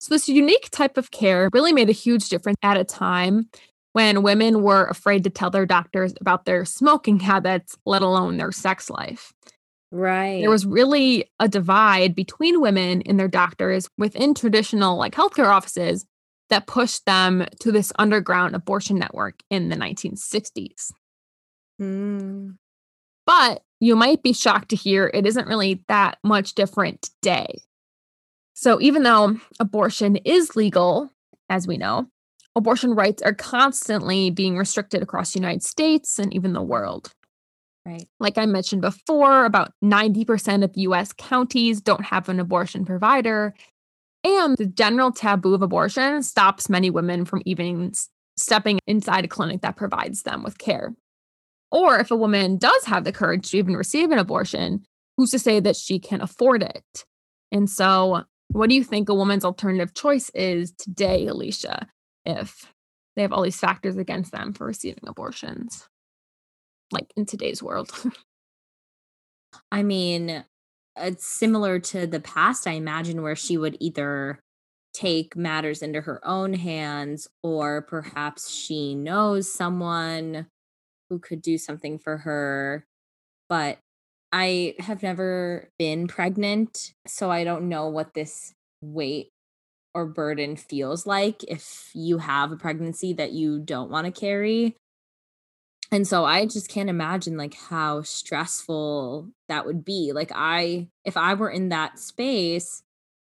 So 0.00 0.14
this 0.14 0.28
unique 0.28 0.68
type 0.70 0.96
of 0.96 1.10
care 1.10 1.48
really 1.52 1.72
made 1.72 1.88
a 1.88 1.92
huge 1.92 2.28
difference 2.28 2.58
at 2.62 2.76
a 2.76 2.84
time 2.84 3.48
when 3.92 4.22
women 4.22 4.62
were 4.62 4.84
afraid 4.86 5.24
to 5.24 5.30
tell 5.30 5.50
their 5.50 5.66
doctors 5.66 6.12
about 6.20 6.44
their 6.44 6.64
smoking 6.64 7.20
habits, 7.20 7.76
let 7.86 8.02
alone 8.02 8.36
their 8.36 8.52
sex 8.52 8.90
life. 8.90 9.32
Right. 9.92 10.40
There 10.40 10.50
was 10.50 10.66
really 10.66 11.30
a 11.38 11.48
divide 11.48 12.16
between 12.16 12.60
women 12.60 13.02
and 13.02 13.18
their 13.18 13.28
doctors 13.28 13.88
within 13.96 14.34
traditional 14.34 14.98
like 14.98 15.14
healthcare 15.14 15.46
offices 15.46 16.04
that 16.50 16.66
pushed 16.66 17.06
them 17.06 17.46
to 17.60 17.70
this 17.70 17.92
underground 17.96 18.56
abortion 18.56 18.98
network 18.98 19.42
in 19.50 19.68
the 19.68 19.76
1960s. 19.76 20.90
Mm. 21.80 22.56
But 23.26 23.62
you 23.80 23.96
might 23.96 24.22
be 24.22 24.32
shocked 24.32 24.70
to 24.70 24.76
hear 24.76 25.10
it 25.14 25.26
isn't 25.26 25.46
really 25.46 25.84
that 25.88 26.18
much 26.24 26.54
different 26.54 27.02
today. 27.02 27.60
So, 28.54 28.80
even 28.80 29.02
though 29.02 29.36
abortion 29.58 30.16
is 30.16 30.56
legal, 30.56 31.10
as 31.50 31.66
we 31.66 31.76
know, 31.76 32.08
abortion 32.56 32.94
rights 32.94 33.22
are 33.22 33.34
constantly 33.34 34.30
being 34.30 34.56
restricted 34.56 35.02
across 35.02 35.32
the 35.32 35.40
United 35.40 35.62
States 35.62 36.18
and 36.18 36.32
even 36.32 36.52
the 36.52 36.62
world. 36.62 37.12
Right. 37.86 38.06
Like 38.18 38.38
I 38.38 38.46
mentioned 38.46 38.80
before, 38.80 39.44
about 39.44 39.72
90% 39.84 40.64
of 40.64 40.70
US 40.74 41.12
counties 41.12 41.82
don't 41.82 42.04
have 42.06 42.28
an 42.28 42.40
abortion 42.40 42.84
provider. 42.84 43.54
And 44.22 44.56
the 44.56 44.66
general 44.66 45.12
taboo 45.12 45.52
of 45.52 45.60
abortion 45.60 46.22
stops 46.22 46.70
many 46.70 46.88
women 46.88 47.26
from 47.26 47.42
even 47.44 47.92
stepping 48.38 48.78
inside 48.86 49.24
a 49.24 49.28
clinic 49.28 49.60
that 49.60 49.76
provides 49.76 50.22
them 50.22 50.42
with 50.42 50.56
care. 50.56 50.94
Or 51.70 51.98
if 51.98 52.10
a 52.10 52.16
woman 52.16 52.56
does 52.56 52.84
have 52.84 53.04
the 53.04 53.12
courage 53.12 53.50
to 53.50 53.58
even 53.58 53.76
receive 53.76 54.10
an 54.10 54.18
abortion, 54.18 54.84
who's 55.16 55.30
to 55.32 55.38
say 55.38 55.60
that 55.60 55.76
she 55.76 55.98
can 55.98 56.22
afford 56.22 56.62
it? 56.62 57.04
And 57.52 57.68
so, 57.68 58.24
what 58.54 58.68
do 58.68 58.74
you 58.74 58.84
think 58.84 59.08
a 59.08 59.14
woman's 59.14 59.44
alternative 59.44 59.94
choice 59.94 60.30
is 60.30 60.72
today, 60.72 61.26
Alicia? 61.26 61.88
if 62.24 62.72
they 63.16 63.22
have 63.22 63.32
all 63.32 63.42
these 63.42 63.58
factors 63.58 63.96
against 63.96 64.32
them 64.32 64.52
for 64.52 64.66
receiving 64.66 65.06
abortions, 65.06 65.88
like 66.90 67.12
in 67.16 67.26
today's 67.26 67.62
world. 67.62 67.92
I 69.72 69.82
mean, 69.82 70.44
it's 70.96 71.26
similar 71.26 71.78
to 71.78 72.06
the 72.06 72.20
past, 72.20 72.66
I 72.66 72.72
imagine, 72.72 73.22
where 73.22 73.36
she 73.36 73.56
would 73.56 73.76
either 73.80 74.40
take 74.92 75.36
matters 75.36 75.82
into 75.82 76.00
her 76.00 76.20
own 76.26 76.54
hands 76.54 77.28
or 77.42 77.82
perhaps 77.82 78.50
she 78.50 78.94
knows 78.94 79.52
someone 79.52 80.46
who 81.10 81.18
could 81.18 81.42
do 81.42 81.58
something 81.58 81.98
for 81.98 82.18
her. 82.18 82.86
But 83.48 83.78
I 84.36 84.74
have 84.80 85.04
never 85.04 85.70
been 85.78 86.08
pregnant, 86.08 86.92
so 87.06 87.30
I 87.30 87.44
don't 87.44 87.68
know 87.68 87.88
what 87.88 88.14
this 88.14 88.52
weight 88.80 89.30
or 89.94 90.06
burden 90.06 90.56
feels 90.56 91.06
like 91.06 91.44
if 91.44 91.92
you 91.94 92.18
have 92.18 92.50
a 92.50 92.56
pregnancy 92.56 93.12
that 93.12 93.30
you 93.30 93.60
don't 93.60 93.92
want 93.92 94.06
to 94.06 94.20
carry. 94.20 94.74
And 95.92 96.04
so 96.04 96.24
I 96.24 96.46
just 96.46 96.68
can't 96.68 96.90
imagine 96.90 97.36
like 97.36 97.54
how 97.54 98.02
stressful 98.02 99.28
that 99.48 99.66
would 99.66 99.84
be. 99.84 100.10
Like 100.12 100.32
I 100.34 100.88
if 101.04 101.16
I 101.16 101.34
were 101.34 101.50
in 101.50 101.68
that 101.68 102.00
space, 102.00 102.82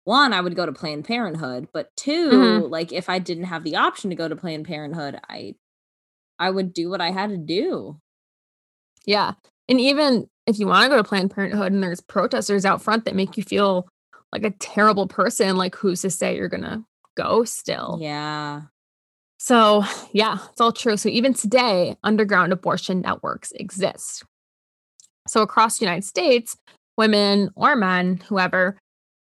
one, 0.04 0.33
I 0.33 0.40
would 0.40 0.54
go 0.54 0.64
to 0.64 0.72
Planned 0.72 1.07
Parenthood, 1.07 1.66
but 1.72 1.90
2 1.96 2.30
mm-hmm. 2.30 2.66
like 2.70 2.92
if 2.92 3.09
I 3.09 3.18
didn't 3.18 3.44
have 3.44 3.64
the 3.64 3.74
option 3.74 4.11
to 4.11 4.16
go 4.16 4.28
to 4.28 4.37
Planned 4.37 4.66
Parenthood, 4.66 5.18
I 5.28 5.57
I 6.38 6.50
would 6.50 6.72
do 6.72 6.88
what 6.88 7.00
I 7.00 7.11
had 7.11 7.30
to 7.30 7.37
do. 7.37 8.00
Yeah. 9.04 9.33
And 9.68 9.81
even 9.81 10.29
if 10.46 10.59
you 10.59 10.66
want 10.66 10.85
to 10.85 10.88
go 10.90 10.96
to 10.96 11.09
Planned 11.09 11.31
Parenthood 11.31 11.72
and 11.72 11.83
there's 11.83 12.00
protesters 12.00 12.64
out 12.64 12.83
front 12.83 13.05
that 13.05 13.14
make 13.14 13.37
you 13.37 13.42
feel 13.42 13.88
like 14.33 14.44
a 14.44 14.50
terrible 14.50 15.07
person, 15.07 15.57
like 15.57 15.74
who's 15.74 16.03
to 16.03 16.11
say 16.11 16.37
you're 16.37 16.48
gonna 16.48 16.85
go 17.16 17.44
still? 17.44 17.98
Yeah. 18.00 18.62
So, 19.38 19.85
yeah, 20.12 20.38
it's 20.50 20.61
all 20.61 20.72
true. 20.72 20.96
So, 20.96 21.09
even 21.09 21.35
today, 21.35 21.96
underground 22.03 22.53
abortion 22.53 23.00
networks 23.00 23.53
exist. 23.53 24.24
So, 25.29 25.42
across 25.42 25.79
the 25.79 25.85
United 25.85 26.05
States, 26.05 26.57
women 26.96 27.50
or 27.55 27.77
men, 27.77 28.22
whoever, 28.29 28.79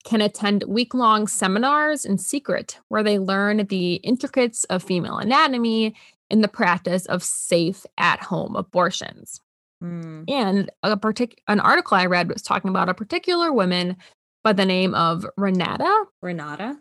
can 0.06 0.21
attend 0.21 0.63
week 0.67 0.93
long 0.93 1.28
seminars 1.28 2.06
in 2.06 2.17
secret 2.17 2.80
where 2.88 3.04
they 3.04 3.19
learn 3.19 3.65
the 3.67 3.95
intricacies 3.95 4.63
of 4.65 4.82
female 4.82 5.17
anatomy 5.17 5.93
in 6.30 6.41
the 6.41 6.47
practice 6.47 7.06
of 7.08 7.23
safe 7.23 7.86
at 7.97 8.23
home 8.23 8.56
abortions. 8.56 9.41
Mm. 9.84 10.30
And 10.30 10.72
a 10.84 10.98
partic- 10.98 11.38
an 11.48 11.60
article 11.60 11.98
I 11.98 12.06
read 12.06 12.30
was 12.30 12.42
talking 12.42 12.70
about 12.70 12.90
a 12.90 12.94
particular 12.94 13.52
woman 13.52 13.98
by 14.44 14.54
the 14.54 14.66
name 14.66 14.96
of 14.96 15.26
Renata. 15.38 16.06
Renata? 16.22 16.78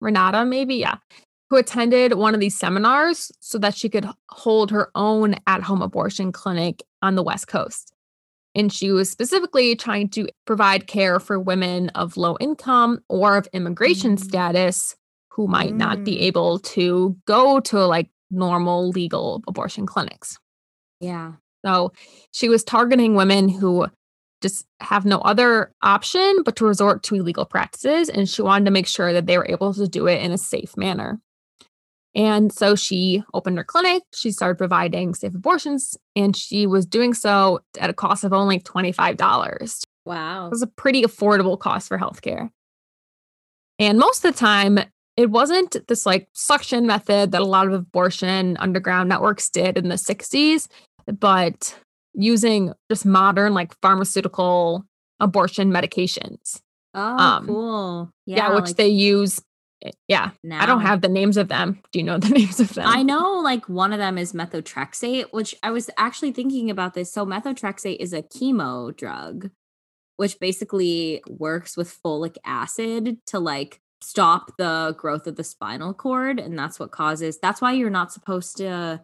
Renata, 0.00 0.44
maybe, 0.44 0.76
yeah. 0.76 0.96
Who 1.50 1.56
attended 1.56 2.14
one 2.14 2.34
of 2.34 2.40
these 2.40 2.58
seminars 2.58 3.30
so 3.40 3.58
that 3.58 3.76
she 3.76 3.88
could 3.88 4.08
hold 4.30 4.70
her 4.70 4.90
own 4.94 5.36
at 5.46 5.62
home 5.62 5.80
abortion 5.80 6.32
clinic 6.32 6.82
on 7.02 7.14
the 7.14 7.22
West 7.22 7.46
Coast. 7.46 7.92
And 8.54 8.72
she 8.72 8.90
was 8.90 9.10
specifically 9.10 9.76
trying 9.76 10.08
to 10.10 10.28
provide 10.46 10.86
care 10.86 11.20
for 11.20 11.38
women 11.38 11.90
of 11.90 12.16
low 12.16 12.36
income 12.40 13.00
or 13.08 13.36
of 13.36 13.48
immigration 13.52 14.16
mm. 14.16 14.20
status 14.20 14.96
who 15.30 15.46
might 15.46 15.74
mm. 15.74 15.76
not 15.76 16.04
be 16.04 16.16
mm. 16.16 16.22
able 16.22 16.58
to 16.60 17.16
go 17.26 17.60
to 17.60 17.86
like 17.86 18.08
normal 18.30 18.88
legal 18.88 19.42
abortion 19.46 19.86
clinics. 19.86 20.38
Yeah. 21.00 21.34
So 21.66 21.92
she 22.32 22.48
was 22.48 22.62
targeting 22.62 23.14
women 23.16 23.48
who 23.48 23.86
just 24.40 24.66
have 24.80 25.04
no 25.04 25.18
other 25.18 25.72
option 25.82 26.42
but 26.44 26.54
to 26.56 26.64
resort 26.64 27.02
to 27.04 27.16
illegal 27.16 27.44
practices. 27.44 28.08
And 28.08 28.28
she 28.28 28.42
wanted 28.42 28.66
to 28.66 28.70
make 28.70 28.86
sure 28.86 29.12
that 29.12 29.26
they 29.26 29.36
were 29.36 29.48
able 29.48 29.74
to 29.74 29.88
do 29.88 30.06
it 30.06 30.22
in 30.22 30.30
a 30.30 30.38
safe 30.38 30.76
manner. 30.76 31.20
And 32.14 32.52
so 32.52 32.76
she 32.76 33.22
opened 33.34 33.58
her 33.58 33.64
clinic, 33.64 34.02
she 34.14 34.30
started 34.30 34.56
providing 34.56 35.14
safe 35.14 35.34
abortions, 35.34 35.98
and 36.14 36.34
she 36.34 36.66
was 36.66 36.86
doing 36.86 37.12
so 37.12 37.60
at 37.78 37.90
a 37.90 37.92
cost 37.92 38.24
of 38.24 38.32
only 38.32 38.58
$25. 38.58 39.84
Wow. 40.06 40.46
It 40.46 40.50
was 40.50 40.62
a 40.62 40.66
pretty 40.66 41.02
affordable 41.02 41.58
cost 41.58 41.88
for 41.88 41.98
healthcare. 41.98 42.50
And 43.78 43.98
most 43.98 44.24
of 44.24 44.32
the 44.32 44.38
time, 44.38 44.78
it 45.16 45.30
wasn't 45.30 45.76
this 45.88 46.06
like 46.06 46.28
suction 46.32 46.86
method 46.86 47.32
that 47.32 47.40
a 47.40 47.46
lot 47.46 47.66
of 47.66 47.72
abortion 47.72 48.56
underground 48.58 49.08
networks 49.08 49.48
did 49.48 49.76
in 49.76 49.88
the 49.88 49.96
60s, 49.96 50.68
but 51.06 51.78
using 52.14 52.72
just 52.90 53.06
modern 53.06 53.54
like 53.54 53.74
pharmaceutical 53.80 54.84
abortion 55.20 55.70
medications. 55.70 56.60
Oh, 56.94 57.00
um, 57.00 57.46
cool. 57.46 58.10
Yeah, 58.24 58.36
yeah 58.36 58.54
which 58.54 58.66
like, 58.66 58.76
they 58.76 58.88
use. 58.88 59.40
Eh, 59.84 59.90
yeah, 60.08 60.30
now. 60.42 60.62
I 60.62 60.66
don't 60.66 60.80
have 60.80 61.02
the 61.02 61.08
names 61.08 61.36
of 61.36 61.48
them. 61.48 61.80
Do 61.92 61.98
you 61.98 62.04
know 62.04 62.18
the 62.18 62.28
names 62.38 62.58
of 62.60 62.74
them? 62.74 62.86
I 62.88 63.02
know 63.02 63.40
like 63.40 63.68
one 63.68 63.92
of 63.92 63.98
them 63.98 64.18
is 64.18 64.32
methotrexate, 64.32 65.26
which 65.32 65.54
I 65.62 65.70
was 65.70 65.90
actually 65.98 66.32
thinking 66.32 66.70
about 66.70 66.94
this. 66.94 67.12
So 67.12 67.26
methotrexate 67.26 67.98
is 68.00 68.12
a 68.12 68.22
chemo 68.22 68.96
drug, 68.96 69.50
which 70.16 70.40
basically 70.40 71.22
works 71.28 71.76
with 71.76 71.96
folic 72.02 72.36
acid 72.44 73.18
to 73.26 73.38
like 73.38 73.80
stop 74.00 74.52
the 74.58 74.94
growth 74.98 75.26
of 75.26 75.36
the 75.36 75.44
spinal 75.44 75.94
cord 75.94 76.38
and 76.38 76.58
that's 76.58 76.78
what 76.78 76.90
causes 76.90 77.38
that's 77.38 77.62
why 77.62 77.72
you're 77.72 77.88
not 77.88 78.12
supposed 78.12 78.58
to 78.58 79.00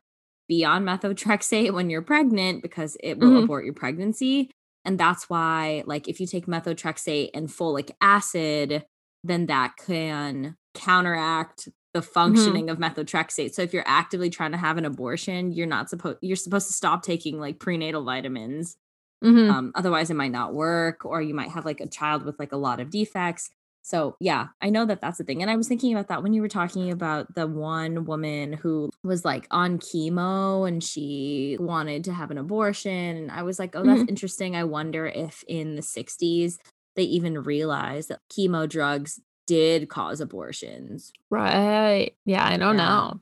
be 0.49 0.65
on 0.65 0.85
methotrexate 0.85 1.73
when 1.73 1.91
you're 1.91 2.03
pregnant 2.03 2.63
because 2.63 2.97
it 3.01 3.19
will 3.19 3.29
mm-hmm. 3.29 3.45
abort 3.45 3.65
your 3.65 3.75
pregnancy 3.75 4.51
and 4.85 4.99
that's 4.99 5.31
why 5.31 5.83
like 5.87 6.09
if 6.09 6.21
you 6.21 6.27
take 6.27 6.47
methotrexate 6.47 7.31
and 7.35 7.49
folic 7.49 7.91
acid 8.01 8.85
then 9.25 9.47
that 9.47 9.75
can 9.77 10.57
counteract 10.75 11.69
the 11.95 12.01
mm-hmm. 12.01 12.13
functioning 12.13 12.67
mm-hmm. 12.67 12.83
of 12.83 12.95
methotrexate 12.97 13.53
so 13.55 13.63
if 13.63 13.73
you're 13.73 13.85
actively 13.87 14.31
trying 14.31 14.53
to 14.53 14.59
have 14.59 14.79
an 14.79 14.85
abortion 14.85 15.53
you're 15.53 15.67
not 15.67 15.89
supposed 15.89 16.19
you're 16.21 16.37
supposed 16.37 16.67
to 16.67 16.73
stop 16.73 17.03
taking 17.03 17.39
like 17.39 17.59
prenatal 17.59 18.05
vitamins 18.05 18.77
mm-hmm. 19.25 19.51
um, 19.51 19.73
otherwise 19.75 20.11
it 20.11 20.17
might 20.17 20.33
not 20.33 20.55
work 20.55 21.05
or 21.05 21.23
you 21.23 21.35
might 21.35 21.51
have 21.51 21.65
like 21.65 21.81
a 21.81 21.89
child 21.89 22.25
with 22.25 22.39
like 22.39 22.53
a 22.53 22.57
lot 22.57 22.81
of 22.81 22.91
defects 22.91 23.51
so, 23.83 24.17
yeah, 24.21 24.49
I 24.61 24.71
know 24.71 24.87
that 24.87 25.01
that's 25.01 25.19
the 25.19 25.25
thing. 25.25 25.43
And 25.43 25.51
I 25.51 25.57
was 25.57 25.67
thinking 25.67 25.93
about 25.93 26.07
that 26.09 26.23
when 26.23 26.33
you 26.33 26.41
were 26.41 26.49
talking 26.49 26.91
about 26.91 27.35
the 27.35 27.49
one 27.49 28.05
woman 28.05 28.53
who 28.53 28.91
was 29.03 29.25
like 29.25 29.49
on 29.51 29.79
chemo 29.79 30.67
and 30.67 30.83
she 30.83 31.57
wanted 31.59 32.05
to 32.05 32.13
have 32.13 32.31
an 32.31 32.39
abortion. 32.39 33.17
And 33.17 33.31
I 33.33 33.43
was 33.43 33.59
like, 33.59 33.75
oh, 33.75 33.85
that's 33.85 34.01
mm-hmm. 34.01 34.09
interesting. 34.09 34.55
I 34.55 34.65
wonder 34.65 35.07
if 35.07 35.43
in 35.49 35.75
the 35.75 35.83
60s 35.83 36.59
they 36.95 37.03
even 37.03 37.43
realized 37.43 38.11
that 38.11 38.21
chemo 38.33 38.69
drugs 38.69 39.21
did 39.49 39.89
cause 39.89 40.21
abortions. 40.21 41.13
Right. 41.29 42.15
Yeah, 42.25 42.47
I 42.47 42.57
don't 42.59 42.79
yeah. 42.79 42.89
know. 42.89 43.21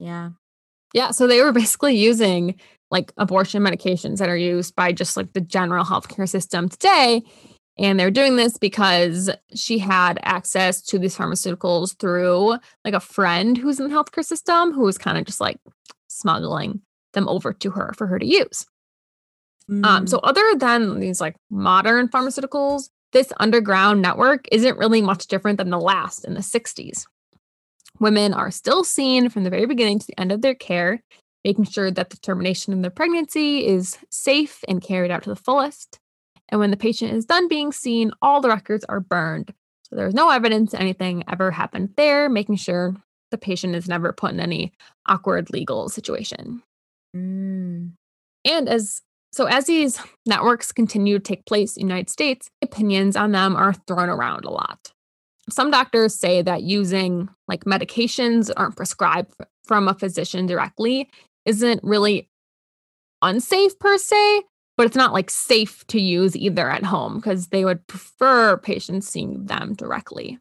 Yeah. 0.00 0.30
Yeah. 0.92 1.10
So 1.12 1.28
they 1.28 1.40
were 1.40 1.52
basically 1.52 1.96
using 1.96 2.58
like 2.90 3.12
abortion 3.16 3.62
medications 3.62 4.18
that 4.18 4.28
are 4.28 4.36
used 4.36 4.74
by 4.74 4.90
just 4.90 5.16
like 5.16 5.34
the 5.34 5.40
general 5.40 5.84
healthcare 5.84 6.28
system 6.28 6.68
today 6.68 7.22
and 7.80 7.98
they're 7.98 8.10
doing 8.10 8.36
this 8.36 8.58
because 8.58 9.30
she 9.54 9.78
had 9.78 10.20
access 10.22 10.82
to 10.82 10.98
these 10.98 11.16
pharmaceuticals 11.16 11.96
through 11.98 12.56
like 12.84 12.92
a 12.92 13.00
friend 13.00 13.56
who's 13.56 13.80
in 13.80 13.88
the 13.88 13.94
healthcare 13.94 14.24
system 14.24 14.72
who 14.72 14.82
was 14.82 14.98
kind 14.98 15.16
of 15.16 15.24
just 15.24 15.40
like 15.40 15.58
smuggling 16.06 16.82
them 17.14 17.26
over 17.26 17.54
to 17.54 17.70
her 17.70 17.92
for 17.96 18.06
her 18.06 18.18
to 18.18 18.26
use. 18.26 18.66
Mm. 19.70 19.86
Um, 19.86 20.06
so, 20.06 20.18
mm. 20.18 20.20
other 20.24 20.44
than 20.56 21.00
these 21.00 21.22
like 21.22 21.36
modern 21.50 22.08
pharmaceuticals, 22.08 22.90
this 23.12 23.32
underground 23.40 24.02
network 24.02 24.46
isn't 24.52 24.78
really 24.78 25.00
much 25.00 25.26
different 25.26 25.56
than 25.56 25.70
the 25.70 25.80
last 25.80 26.26
in 26.26 26.34
the 26.34 26.40
60s. 26.40 27.06
Women 27.98 28.34
are 28.34 28.50
still 28.50 28.84
seen 28.84 29.30
from 29.30 29.44
the 29.44 29.50
very 29.50 29.66
beginning 29.66 30.00
to 30.00 30.06
the 30.06 30.20
end 30.20 30.32
of 30.32 30.42
their 30.42 30.54
care, 30.54 31.02
making 31.44 31.64
sure 31.64 31.90
that 31.90 32.10
the 32.10 32.18
termination 32.18 32.72
of 32.72 32.82
their 32.82 32.90
pregnancy 32.90 33.66
is 33.66 33.96
safe 34.10 34.62
and 34.68 34.82
carried 34.82 35.10
out 35.10 35.22
to 35.22 35.30
the 35.30 35.36
fullest. 35.36 35.99
And 36.50 36.60
when 36.60 36.70
the 36.70 36.76
patient 36.76 37.12
is 37.12 37.24
done 37.24 37.48
being 37.48 37.72
seen, 37.72 38.12
all 38.20 38.40
the 38.40 38.48
records 38.48 38.84
are 38.88 39.00
burned. 39.00 39.54
So 39.84 39.96
there's 39.96 40.14
no 40.14 40.30
evidence 40.30 40.74
anything 40.74 41.24
ever 41.30 41.50
happened 41.50 41.90
there, 41.96 42.28
making 42.28 42.56
sure 42.56 42.94
the 43.30 43.38
patient 43.38 43.74
is 43.74 43.88
never 43.88 44.12
put 44.12 44.32
in 44.32 44.40
any 44.40 44.72
awkward 45.06 45.50
legal 45.50 45.88
situation. 45.88 46.62
Mm. 47.16 47.92
And 48.44 48.68
as 48.68 49.02
so 49.32 49.44
as 49.46 49.66
these 49.66 50.00
networks 50.26 50.72
continue 50.72 51.18
to 51.18 51.22
take 51.22 51.46
place 51.46 51.76
in 51.76 51.86
the 51.86 51.92
United 51.92 52.10
States, 52.10 52.50
opinions 52.62 53.16
on 53.16 53.32
them 53.32 53.54
are 53.54 53.72
thrown 53.72 54.08
around 54.08 54.44
a 54.44 54.50
lot. 54.50 54.92
Some 55.48 55.70
doctors 55.70 56.14
say 56.14 56.42
that 56.42 56.62
using 56.62 57.28
like 57.48 57.64
medications 57.64 58.50
aren't 58.56 58.76
prescribed 58.76 59.32
from 59.64 59.88
a 59.88 59.94
physician 59.94 60.46
directly 60.46 61.08
isn't 61.44 61.80
really 61.82 62.28
unsafe 63.22 63.78
per 63.78 63.98
se, 63.98 64.42
but 64.76 64.86
it's 64.86 64.96
not 64.96 65.12
like 65.12 65.30
safe 65.30 65.86
to 65.88 66.00
use 66.00 66.36
either 66.36 66.70
at 66.70 66.84
home 66.84 67.16
because 67.16 67.48
they 67.48 67.64
would 67.64 67.86
prefer 67.86 68.56
patients 68.56 69.08
seeing 69.08 69.44
them 69.46 69.74
directly. 69.74 70.38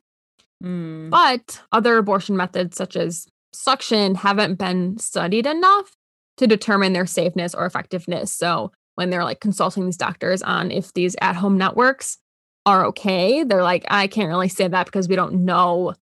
Mm. 0.63 1.09
But 1.09 1.61
other 1.71 1.97
abortion 1.97 2.37
methods, 2.37 2.77
such 2.77 2.95
as 2.95 3.27
suction, 3.53 4.15
haven't 4.15 4.55
been 4.55 4.97
studied 4.97 5.45
enough 5.45 5.91
to 6.37 6.47
determine 6.47 6.93
their 6.93 7.05
safeness 7.05 7.53
or 7.53 7.65
effectiveness. 7.65 8.31
So 8.31 8.71
when 8.95 9.09
they're 9.09 9.23
like 9.23 9.39
consulting 9.39 9.85
these 9.85 9.97
doctors 9.97 10.41
on 10.41 10.71
if 10.71 10.93
these 10.93 11.15
at 11.21 11.35
home 11.35 11.57
networks 11.57 12.17
are 12.65 12.85
okay, 12.87 13.43
they're 13.43 13.63
like, 13.63 13.85
I 13.89 14.07
can't 14.07 14.27
really 14.27 14.49
say 14.49 14.67
that 14.67 14.85
because 14.85 15.07
we 15.07 15.15
don't 15.15 15.45
know 15.45 15.95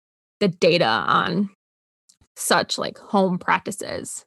the 0.41 0.49
data 0.49 0.87
on 0.87 1.51
such 2.37 2.79
like 2.79 2.99
home 2.99 3.39
practices. 3.39 4.25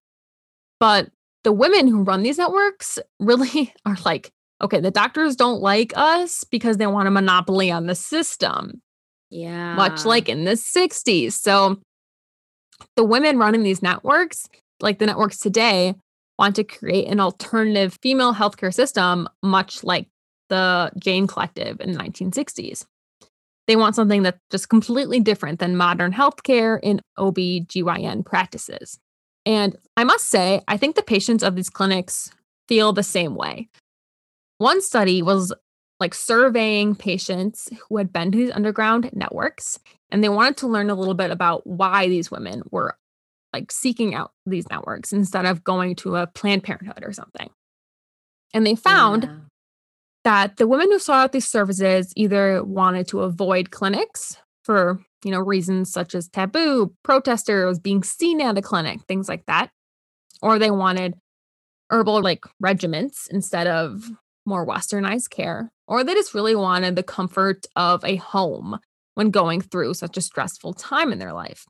But 0.80 1.10
the 1.48 1.54
women 1.54 1.88
who 1.88 2.04
run 2.04 2.24
these 2.24 2.38
networks 2.38 3.00
really 3.22 3.74
are 3.86 3.96
like, 4.04 4.34
okay, 4.62 4.82
the 4.82 4.92
doctors 4.92 5.38
don't 5.38 5.62
like 5.62 5.94
us 5.96 6.44
because 6.44 6.76
they 6.76 6.88
want 6.88 7.08
a 7.08 7.12
monopoly 7.12 7.72
on 7.72 7.86
the 7.86 7.96
system. 7.96 8.82
Yeah. 9.30 9.74
Much 9.76 10.04
like 10.04 10.28
in 10.28 10.44
the 10.44 10.56
60s. 10.56 11.32
So 11.32 11.80
the 12.98 13.06
women 13.06 13.38
running 13.38 13.64
these 13.64 13.82
networks, 13.82 14.50
like 14.82 15.00
the 15.00 15.06
networks 15.06 15.40
today, 15.40 15.96
want 16.38 16.58
to 16.58 16.66
create 16.66 17.08
an 17.08 17.22
alternative 17.22 17.98
female 18.02 18.34
healthcare 18.34 18.74
system, 18.74 19.30
much 19.42 19.86
like 19.86 20.10
the 20.50 20.92
Jane 21.00 21.28
Collective 21.28 21.80
in 21.80 21.94
the 21.94 21.98
1960s. 21.98 22.84
They 23.68 23.78
want 23.78 23.96
something 23.96 24.24
that's 24.24 24.42
just 24.52 24.68
completely 24.68 25.22
different 25.22 25.60
than 25.60 25.78
modern 25.78 26.12
healthcare 26.12 26.78
in 26.84 27.00
OB/GYN 27.18 28.26
practices. 28.26 29.00
And 29.48 29.78
I 29.96 30.04
must 30.04 30.26
say, 30.26 30.62
I 30.68 30.76
think 30.76 30.98
the 30.98 31.02
patients 31.02 31.42
of 31.42 31.56
these 31.56 31.70
clinics 31.70 32.30
feel 32.68 32.92
the 32.92 33.02
same 33.02 33.34
way. 33.34 33.70
One 34.58 34.82
study 34.82 35.22
was 35.22 35.54
like 36.02 36.14
surveying 36.14 36.96
patients 36.96 37.70
who 37.88 37.96
had 37.96 38.12
been 38.12 38.30
to 38.34 38.38
these 38.38 38.52
underground 38.52 39.10
networks, 39.14 39.80
and 40.12 40.22
they 40.22 40.28
wanted 40.28 40.58
to 40.58 40.68
learn 40.68 40.90
a 40.90 40.96
little 40.96 41.14
bit 41.14 41.32
about 41.32 41.66
why 41.66 42.10
these 42.10 42.30
women 42.30 42.62
were 42.72 42.98
like 43.54 43.72
seeking 43.72 44.14
out 44.14 44.34
these 44.46 44.70
networks 44.70 45.14
instead 45.14 45.46
of 45.46 45.64
going 45.64 45.96
to 45.96 46.18
a 46.18 46.28
Planned 46.28 46.66
Parenthood 46.66 47.02
or 47.02 47.14
something. 47.14 47.50
And 48.54 48.68
they 48.68 48.76
found 48.76 49.24
yeah. 49.24 49.36
that 50.26 50.58
the 50.58 50.68
women 50.68 50.92
who 50.92 51.00
sought 51.00 51.24
out 51.24 51.32
these 51.32 51.48
services 51.48 52.12
either 52.18 52.62
wanted 52.66 53.08
to 53.08 53.22
avoid 53.22 53.72
clinics 53.72 54.36
for 54.66 55.00
you 55.24 55.32
know, 55.32 55.40
reasons 55.40 55.92
such 55.92 56.16
as 56.16 56.28
taboo, 56.28 56.94
protesters 57.04 57.80
being 57.80 58.04
seen 58.04 58.42
at 58.42 58.58
a 58.58 58.62
clinic, 58.62 59.02
things 59.08 59.28
like 59.28 59.46
that. 59.48 59.70
Or 60.42 60.60
they 60.60 60.72
wanted 60.72 61.16
herbal 61.90 62.22
like 62.22 62.46
regiments 62.60 63.28
instead 63.28 63.68
of 63.68 64.10
more 64.46 64.66
westernized 64.66 65.30
care. 65.30 65.72
Or 65.88 66.04
they 66.04 66.14
just 66.14 66.34
really 66.34 66.56
wanted 66.56 66.96
the 66.96 67.04
comfort 67.04 67.66
of 67.76 68.04
a 68.04 68.18
home 68.18 68.80
when 69.16 69.32
going 69.32 69.62
through 69.62 69.94
such 69.96 70.18
a 70.18 70.22
stressful 70.22 70.74
time 70.74 71.12
in 71.12 71.20
their 71.20 71.34
life. 71.34 71.66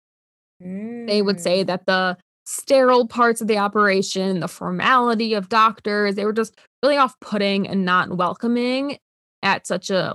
Mm. 0.62 1.08
They 1.08 1.22
would 1.22 1.40
say 1.40 1.64
mm. 1.64 1.68
that 1.68 1.86
the 1.86 2.18
sterile 2.46 3.08
parts 3.08 3.42
of 3.42 3.48
the 3.48 3.58
operation, 3.58 4.40
the 4.40 4.48
formality 4.48 5.34
of 5.34 5.50
doctors, 5.50 6.16
they 6.16 6.26
were 6.26 6.34
just 6.34 6.58
really 6.82 6.98
off 6.98 7.20
putting 7.20 7.68
and 7.68 7.86
not 7.86 8.18
welcoming 8.18 8.98
at 9.44 9.68
such 9.68 9.90
a 9.90 10.14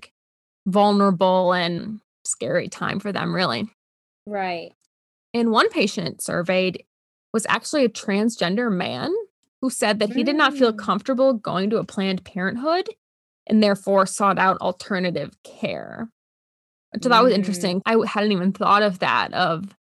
vulnerable 0.67 1.53
and 1.53 2.01
scary 2.25 2.69
time 2.69 3.01
for 3.01 3.13
them, 3.13 3.35
really. 3.35 3.69
Right. 4.27 4.73
And 5.35 5.51
one 5.51 5.69
patient 5.71 6.23
surveyed 6.23 6.85
was 7.33 7.47
actually 7.49 7.85
a 7.85 7.89
transgender 7.89 8.71
man 8.71 9.13
who 9.61 9.71
said 9.71 10.01
that 10.01 10.13
he 10.13 10.25
did 10.25 10.37
not 10.37 10.55
feel 10.55 10.73
mm. 10.73 10.79
comfortable 10.79 11.33
going 11.33 11.71
to 11.71 11.79
a 11.79 11.85
Planned 11.85 12.25
Parenthood 12.25 12.89
and 13.47 13.63
therefore 13.63 14.07
sought 14.07 14.39
out 14.39 14.61
alternative 14.61 15.33
care. 15.45 16.11
So 17.01 17.09
that 17.09 17.23
was 17.23 17.33
mm. 17.33 17.37
interesting. 17.37 17.83
I 17.87 17.97
hadn't 18.07 18.33
even 18.33 18.53
thought 18.53 18.83
of 18.83 18.99
that, 18.99 19.33
of 19.33 19.75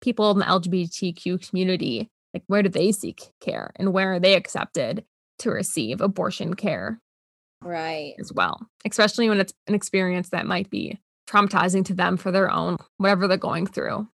people 0.00 0.30
in 0.32 0.38
the 0.38 0.44
LGBTQ 0.46 1.48
community. 1.48 2.08
Like, 2.34 2.42
where 2.48 2.62
do 2.62 2.68
they 2.68 2.92
seek 2.92 3.22
care 3.40 3.72
and 3.76 3.92
where 3.92 4.14
are 4.14 4.20
they 4.20 4.34
accepted 4.34 5.04
to 5.38 5.50
receive 5.50 6.00
abortion 6.00 6.54
care? 6.54 6.98
Right. 7.62 8.14
As 8.18 8.32
well, 8.32 8.66
especially 8.84 9.28
when 9.28 9.40
it's 9.40 9.54
an 9.66 9.74
experience 9.74 10.30
that 10.30 10.46
might 10.46 10.68
be 10.68 10.98
traumatizing 11.26 11.84
to 11.86 11.94
them 11.94 12.16
for 12.16 12.30
their 12.30 12.50
own 12.50 12.78
whatever 12.98 13.28
they're 13.28 13.36
going 13.36 13.66
through. 13.66 14.08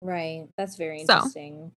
Right. 0.00 0.46
That's 0.56 0.76
very 0.76 1.00
interesting. 1.00 1.72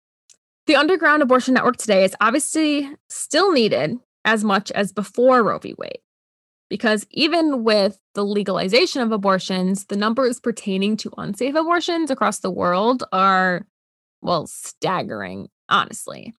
The 0.67 0.75
underground 0.75 1.21
abortion 1.21 1.53
network 1.53 1.77
today 1.77 2.03
is 2.03 2.15
obviously 2.19 2.89
still 3.09 3.51
needed 3.51 3.97
as 4.23 4.43
much 4.43 4.71
as 4.71 4.91
before 4.91 5.43
Roe 5.43 5.59
v. 5.59 5.75
Wade. 5.77 5.99
Because 6.67 7.05
even 7.11 7.63
with 7.63 7.99
the 8.15 8.25
legalization 8.25 9.03
of 9.03 9.11
abortions, 9.11 9.85
the 9.85 9.95
numbers 9.95 10.39
pertaining 10.39 10.97
to 10.97 11.11
unsafe 11.17 11.53
abortions 11.53 12.09
across 12.09 12.39
the 12.39 12.49
world 12.49 13.03
are, 13.13 13.67
well, 14.23 14.47
staggering, 14.47 15.49
honestly. 15.69 16.33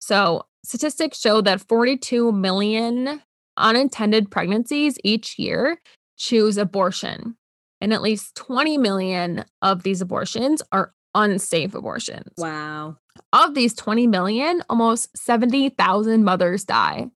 So, 0.00 0.46
statistics 0.64 1.20
show 1.20 1.40
that 1.42 1.60
42 1.60 2.32
million 2.32 3.22
unintended 3.56 4.32
pregnancies 4.32 4.98
each 5.04 5.38
year 5.38 5.80
choose 6.16 6.56
abortion. 6.56 7.36
And 7.82 7.92
at 7.92 8.00
least 8.00 8.36
20 8.36 8.78
million 8.78 9.44
of 9.60 9.82
these 9.82 10.00
abortions 10.00 10.62
are 10.70 10.94
unsafe 11.16 11.74
abortions. 11.74 12.32
Wow. 12.38 12.96
Of 13.32 13.54
these 13.54 13.74
20 13.74 14.06
million, 14.06 14.62
almost 14.70 15.10
70,000 15.16 16.22
mothers 16.22 16.64
die, 16.64 17.08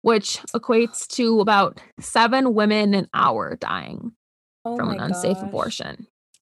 which 0.00 0.38
equates 0.56 1.06
to 1.08 1.40
about 1.40 1.82
seven 2.00 2.54
women 2.54 2.94
an 2.94 3.08
hour 3.12 3.56
dying 3.56 4.12
oh 4.64 4.74
from 4.74 4.88
an 4.88 5.00
unsafe 5.00 5.36
gosh. 5.36 5.46
abortion. 5.46 6.06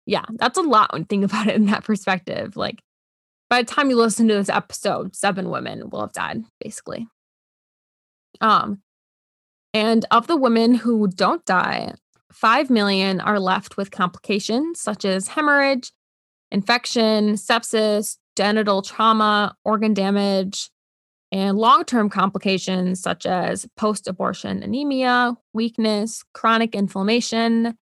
Yeah, 0.06 0.26
that's 0.36 0.60
a 0.60 0.62
lot 0.62 0.94
when 0.94 1.02
you 1.02 1.06
think 1.06 1.26
about 1.32 1.48
it 1.48 1.56
in 1.56 1.66
that 1.66 1.84
perspective. 1.84 2.56
Like, 2.56 2.84
by 3.50 3.64
the 3.64 3.68
time 3.68 3.90
you 3.90 3.96
listen 3.96 4.28
to 4.28 4.36
this 4.36 4.50
episode, 4.50 5.16
seven 5.16 5.50
women 5.50 5.90
will 5.90 6.02
have 6.02 6.14
died, 6.14 6.44
basically. 6.60 7.08
Um, 8.42 8.84
and 9.74 10.06
of 10.12 10.28
the 10.28 10.38
women 10.38 10.76
who 10.76 11.08
don't 11.08 11.44
die, 11.46 11.96
5 12.32 12.70
million 12.70 13.20
are 13.22 13.40
left 13.40 13.78
with 13.78 13.92
complications 13.92 14.80
such 14.80 15.06
as 15.06 15.30
hemorrhage, 15.30 15.92
infection, 16.52 17.34
sepsis, 17.34 18.18
genital 18.36 18.82
trauma, 18.82 19.56
organ 19.66 19.94
damage, 19.94 20.70
and 21.32 21.58
long 21.58 21.86
term 21.86 22.10
complications 22.10 23.02
such 23.02 23.26
as 23.26 23.66
post 23.78 24.08
abortion 24.08 24.64
anemia, 24.64 25.36
weakness, 25.54 26.24
chronic 26.34 26.76
inflammation, 26.76 27.78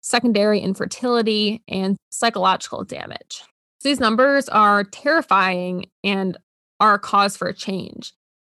secondary 0.00 0.60
infertility, 0.60 1.62
and 1.66 1.96
psychological 2.10 2.84
damage. 2.84 3.42
These 3.82 4.00
numbers 4.00 4.48
are 4.48 4.84
terrifying 4.84 5.86
and 6.02 6.36
are 6.80 6.94
a 6.94 6.98
cause 6.98 7.36
for 7.36 7.52
change. 7.52 8.12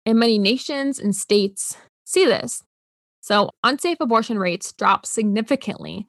And 0.05 0.19
many 0.19 0.39
nations 0.39 0.99
and 0.99 1.15
states 1.15 1.77
see 2.05 2.27
this. 2.27 2.63
So, 3.27 3.51
unsafe 3.65 3.97
abortion 3.99 4.39
rates 4.39 4.73
drop 4.73 5.05
significantly 5.05 6.07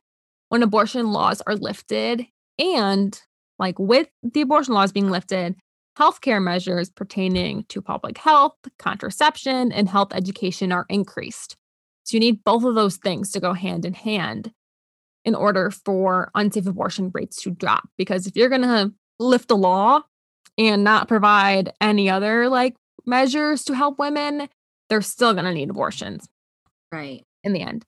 when 0.50 0.62
abortion 0.62 1.12
laws 1.12 1.42
are 1.48 1.56
lifted. 1.56 2.28
And, 2.60 3.20
like 3.58 3.80
with 3.80 4.08
the 4.22 4.42
abortion 4.42 4.76
laws 4.76 4.92
being 4.92 5.10
lifted, 5.10 5.56
healthcare 5.98 6.44
measures 6.44 6.92
pertaining 6.92 7.66
to 7.70 7.82
public 7.82 8.20
health, 8.20 8.54
contraception, 8.78 9.72
and 9.72 9.90
health 9.90 10.14
education 10.14 10.72
are 10.72 10.86
increased. 10.90 11.56
So, 12.04 12.18
you 12.18 12.20
need 12.20 12.44
both 12.44 12.64
of 12.64 12.76
those 12.76 12.98
things 12.98 13.32
to 13.32 13.40
go 13.40 13.54
hand 13.54 13.84
in 13.84 13.96
hand 13.96 14.52
in 15.26 15.34
order 15.34 15.72
for 15.72 16.30
unsafe 16.36 16.68
abortion 16.68 17.10
rates 17.16 17.42
to 17.42 17.50
drop. 17.50 17.90
Because 17.98 18.28
if 18.28 18.36
you're 18.36 18.48
going 18.48 18.62
to 18.62 18.94
lift 19.18 19.50
a 19.50 19.56
law 19.56 20.04
and 20.56 20.84
not 20.84 21.08
provide 21.08 21.74
any 21.82 22.12
other 22.12 22.48
like 22.48 22.76
measures 23.08 23.64
to 23.64 23.74
help 23.74 23.98
women, 23.98 24.50
they're 24.88 25.02
still 25.02 25.34
going 25.34 25.46
to 25.46 25.54
need 25.56 25.72
abortions. 25.72 26.30
Right. 26.92 27.24
In 27.44 27.54
the 27.54 27.62
end. 27.62 27.86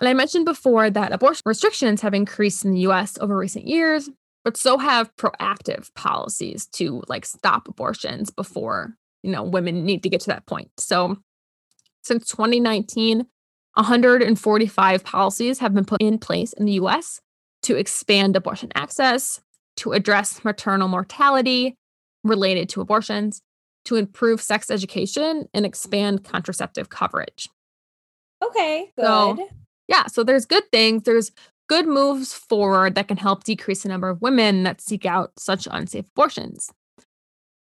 And 0.00 0.08
I 0.08 0.14
mentioned 0.14 0.46
before 0.46 0.88
that 0.90 1.12
abortion 1.12 1.42
restrictions 1.44 2.00
have 2.00 2.14
increased 2.14 2.64
in 2.64 2.72
the 2.72 2.80
US 2.80 3.18
over 3.20 3.36
recent 3.36 3.66
years, 3.66 4.08
but 4.44 4.56
so 4.56 4.78
have 4.78 5.14
proactive 5.16 5.92
policies 5.94 6.66
to 6.72 7.02
like 7.08 7.26
stop 7.26 7.68
abortions 7.68 8.30
before, 8.30 8.94
you 9.22 9.30
know, 9.30 9.42
women 9.42 9.84
need 9.84 10.02
to 10.02 10.08
get 10.08 10.22
to 10.22 10.28
that 10.28 10.46
point. 10.46 10.70
So 10.78 11.18
since 12.02 12.28
2019, 12.28 13.26
145 13.74 15.04
policies 15.04 15.58
have 15.58 15.74
been 15.74 15.84
put 15.84 16.00
in 16.00 16.18
place 16.18 16.52
in 16.54 16.64
the 16.64 16.72
US 16.72 17.20
to 17.62 17.76
expand 17.76 18.36
abortion 18.36 18.70
access, 18.74 19.40
to 19.76 19.92
address 19.92 20.44
maternal 20.44 20.88
mortality 20.88 21.76
related 22.24 22.70
to 22.70 22.80
abortions, 22.80 23.42
to 23.84 23.96
improve 23.96 24.40
sex 24.40 24.70
education, 24.70 25.46
and 25.52 25.66
expand 25.66 26.24
contraceptive 26.24 26.88
coverage. 26.88 27.48
Okay, 28.42 28.92
good. 28.96 29.04
So, 29.04 29.48
yeah, 29.88 30.06
so 30.06 30.24
there's 30.24 30.46
good 30.46 30.70
things. 30.72 31.02
There's 31.02 31.32
good 31.68 31.86
moves 31.86 32.32
forward 32.32 32.94
that 32.94 33.08
can 33.08 33.16
help 33.16 33.44
decrease 33.44 33.82
the 33.82 33.88
number 33.88 34.08
of 34.08 34.20
women 34.22 34.64
that 34.64 34.80
seek 34.80 35.06
out 35.06 35.32
such 35.38 35.68
unsafe 35.70 36.06
abortions. 36.08 36.70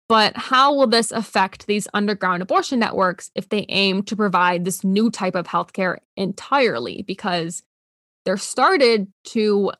But 0.09 0.37
how 0.37 0.73
will 0.73 0.87
this 0.87 1.11
affect 1.11 1.67
these 1.67 1.87
underground 1.93 2.41
abortion 2.41 2.79
networks 2.79 3.29
if 3.35 3.49
they 3.49 3.65
aim 3.69 4.03
to 4.03 4.15
provide 4.15 4.63
this 4.63 4.83
new 4.83 5.09
type 5.11 5.35
of 5.35 5.47
healthcare 5.47 5.97
entirely? 6.15 7.01
Because 7.01 7.63
they're 8.23 8.37
started 8.37 9.07
to 9.25 9.71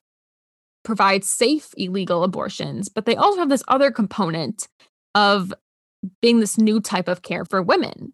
provide 0.84 1.23
safe 1.23 1.69
illegal 1.78 2.23
abortions, 2.23 2.89
but 2.89 3.06
they 3.06 3.15
also 3.15 3.39
have 3.39 3.50
this 3.50 3.63
other 3.67 3.91
component 3.91 4.67
of 5.15 5.54
being 6.21 6.39
this 6.39 6.58
new 6.58 6.80
type 6.80 7.08
of 7.08 7.21
care 7.21 7.45
for 7.45 7.62
women. 7.62 8.13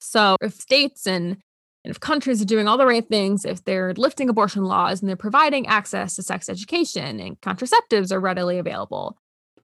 So 0.00 0.36
if 0.40 0.54
states 0.54 1.06
and 1.06 1.38
and 1.84 1.90
if 1.90 2.00
countries 2.00 2.40
are 2.40 2.46
doing 2.46 2.66
all 2.66 2.78
the 2.78 2.86
right 2.86 3.06
things, 3.06 3.44
if 3.44 3.64
they're 3.64 3.92
lifting 3.94 4.28
abortion 4.28 4.64
laws 4.64 5.00
and 5.00 5.08
they're 5.08 5.16
providing 5.16 5.66
access 5.66 6.16
to 6.16 6.22
sex 6.22 6.48
education 6.48 7.20
and 7.20 7.38
contraceptives 7.42 8.10
are 8.10 8.20
readily 8.20 8.58
available, 8.58 9.18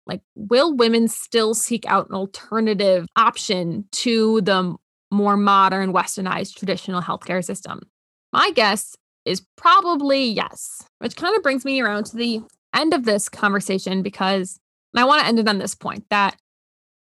like, 0.07 0.21
will 0.35 0.77
women 0.77 1.09
still 1.09 1.55
seek 1.55 1.87
out 1.87 2.09
an 2.09 2.15
alternative 2.15 3.07
option 3.17 3.87
to 3.93 4.43
the 4.43 4.75
more 5.11 5.37
modern, 5.37 5.93
westernized 5.93 6.57
traditional 6.57 7.01
healthcare 7.01 7.45
system? 7.45 7.81
My 8.33 8.51
guess 8.51 8.97
is 9.25 9.43
probably 9.57 10.25
yes, 10.25 10.85
which 10.99 11.17
kind 11.17 11.35
of 11.37 11.43
brings 11.43 11.65
me 11.65 11.81
around 11.81 12.05
to 12.07 12.17
the 12.17 12.43
end 12.75 12.93
of 12.93 13.05
this 13.05 13.29
conversation 13.29 14.03
because 14.03 14.59
I 14.95 15.05
want 15.05 15.23
to 15.23 15.27
end 15.27 15.39
it 15.39 15.49
on 15.49 15.59
this 15.59 15.75
point 15.75 16.05
that 16.11 16.37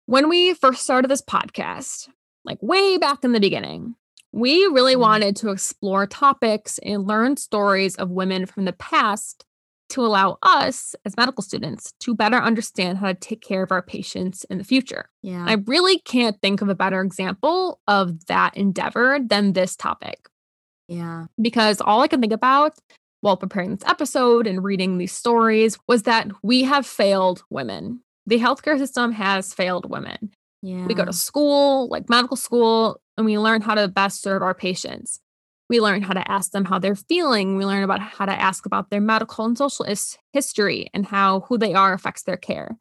when 0.07 0.29
we 0.29 0.55
first 0.55 0.83
started 0.83 1.11
this 1.11 1.23
podcast, 1.23 2.09
like 2.45 2.59
way 2.63 2.99
back 2.99 3.25
in 3.25 3.33
the 3.33 3.41
beginning, 3.41 3.97
we 4.35 4.65
really 4.67 4.95
mm-hmm. 4.95 5.03
wanted 5.03 5.37
to 5.37 5.51
explore 5.51 6.07
topics 6.07 6.79
and 6.79 7.07
learn 7.07 7.37
stories 7.37 7.95
of 7.95 8.11
women 8.11 8.47
from 8.47 8.65
the 8.65 8.73
past 8.73 9.45
to 9.91 10.01
allow 10.01 10.39
us 10.43 10.97
as 11.05 11.17
medical 11.17 11.43
students 11.43 11.93
to 12.01 12.17
better 12.17 12.39
understand 12.39 12.99
how 12.99 13.07
to 13.07 13.15
take 13.15 13.43
care 13.43 13.63
of 13.63 13.71
our 13.71 13.83
patients 13.83 14.43
in 14.45 14.59
the 14.59 14.65
future. 14.65 15.09
Yeah. 15.23 15.45
I 15.47 15.59
really 15.67 16.01
can't 16.01 16.41
think 16.43 16.63
of 16.63 16.69
a 16.69 16.75
better 16.75 17.01
example 17.01 17.79
of 17.87 18.27
that 18.27 18.57
endeavor 18.57 19.21
than 19.25 19.53
this 19.53 19.77
topic. 19.77 20.29
Yeah. 20.89 21.27
Because 21.41 21.81
all 21.81 22.01
I 22.01 22.09
can 22.09 22.21
think 22.21 22.33
about 22.33 22.77
while 23.21 23.37
preparing 23.37 23.71
this 23.71 23.89
episode 23.89 24.49
and 24.49 24.65
reading 24.65 24.99
these 24.99 25.13
stories 25.13 25.79
was 25.87 26.03
that 26.05 26.29
we 26.43 26.65
have 26.65 26.87
failed 26.87 27.45
women. 27.51 28.01
The 28.27 28.41
healthcare 28.41 28.79
system 28.79 29.13
has 29.13 29.55
failed 29.55 29.89
women. 29.89 30.33
Yeah. 30.61 30.87
We 30.87 30.95
go 30.95 31.05
to 31.05 31.13
school, 31.13 31.89
like 31.89 32.09
medical 32.09 32.37
school, 32.37 33.01
and 33.17 33.27
we 33.27 33.39
learn 33.39 33.63
how 33.63 33.75
to 33.75 33.89
best 33.89 34.23
serve 34.23 34.43
our 34.43 34.55
patients. 34.55 35.21
We 35.69 35.81
learn 35.81 36.03
how 36.03 36.13
to 36.13 36.31
ask 36.31 36.51
them 36.51 36.67
how 36.67 36.79
they're 36.79 36.95
feeling. 36.95 37.57
We 37.57 37.65
learn 37.65 37.83
about 37.83 38.01
how 38.01 38.27
to 38.27 38.33
ask 38.33 38.67
about 38.67 38.91
their 38.91 39.01
medical 39.01 39.45
and 39.45 39.57
social 39.57 39.87
is- 39.87 40.19
history 40.33 40.89
and 40.93 41.07
how 41.07 41.41
who 41.41 41.57
they 41.57 41.75
are 41.75 41.95
affects 41.95 42.23
their 42.23 42.37
care. 42.37 42.77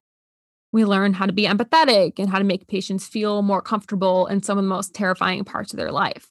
We 0.72 0.86
learn 0.86 1.14
how 1.14 1.26
to 1.26 1.34
be 1.34 1.46
empathetic 1.46 2.20
and 2.20 2.30
how 2.30 2.40
to 2.40 2.44
make 2.44 2.68
patients 2.68 3.08
feel 3.08 3.42
more 3.42 3.62
comfortable 3.62 4.28
in 4.28 4.42
some 4.42 4.58
of 4.58 4.64
the 4.64 4.70
most 4.70 4.94
terrifying 4.94 5.46
parts 5.46 5.72
of 5.72 5.78
their 5.78 5.92
life. 5.92 6.30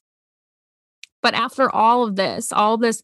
But 1.21 1.33
after 1.33 1.73
all 1.73 2.03
of 2.03 2.17
this, 2.17 2.51
all 2.51 2.77
this 2.77 3.01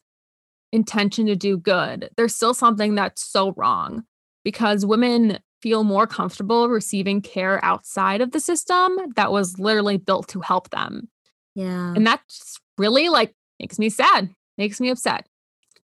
intention 0.71 1.25
to 1.27 1.35
do 1.35 1.57
good, 1.57 2.09
there's 2.17 2.35
still 2.35 2.53
something 2.53 2.93
that's 2.93 3.23
so 3.23 3.53
wrong 3.53 4.03
because 4.43 4.85
women 4.85 5.39
feel 5.61 5.83
more 5.83 6.07
comfortable 6.07 6.69
receiving 6.69 7.21
care 7.21 7.63
outside 7.63 8.21
of 8.21 8.31
the 8.31 8.39
system 8.39 8.97
that 9.15 9.31
was 9.31 9.59
literally 9.59 9.97
built 9.97 10.27
to 10.29 10.41
help 10.41 10.69
them. 10.69 11.09
Yeah. 11.55 11.93
And 11.93 12.05
that's 12.05 12.57
really 12.77 13.09
like 13.09 13.33
makes 13.59 13.79
me 13.79 13.89
sad, 13.89 14.29
makes 14.57 14.79
me 14.79 14.89
upset. 14.89 15.27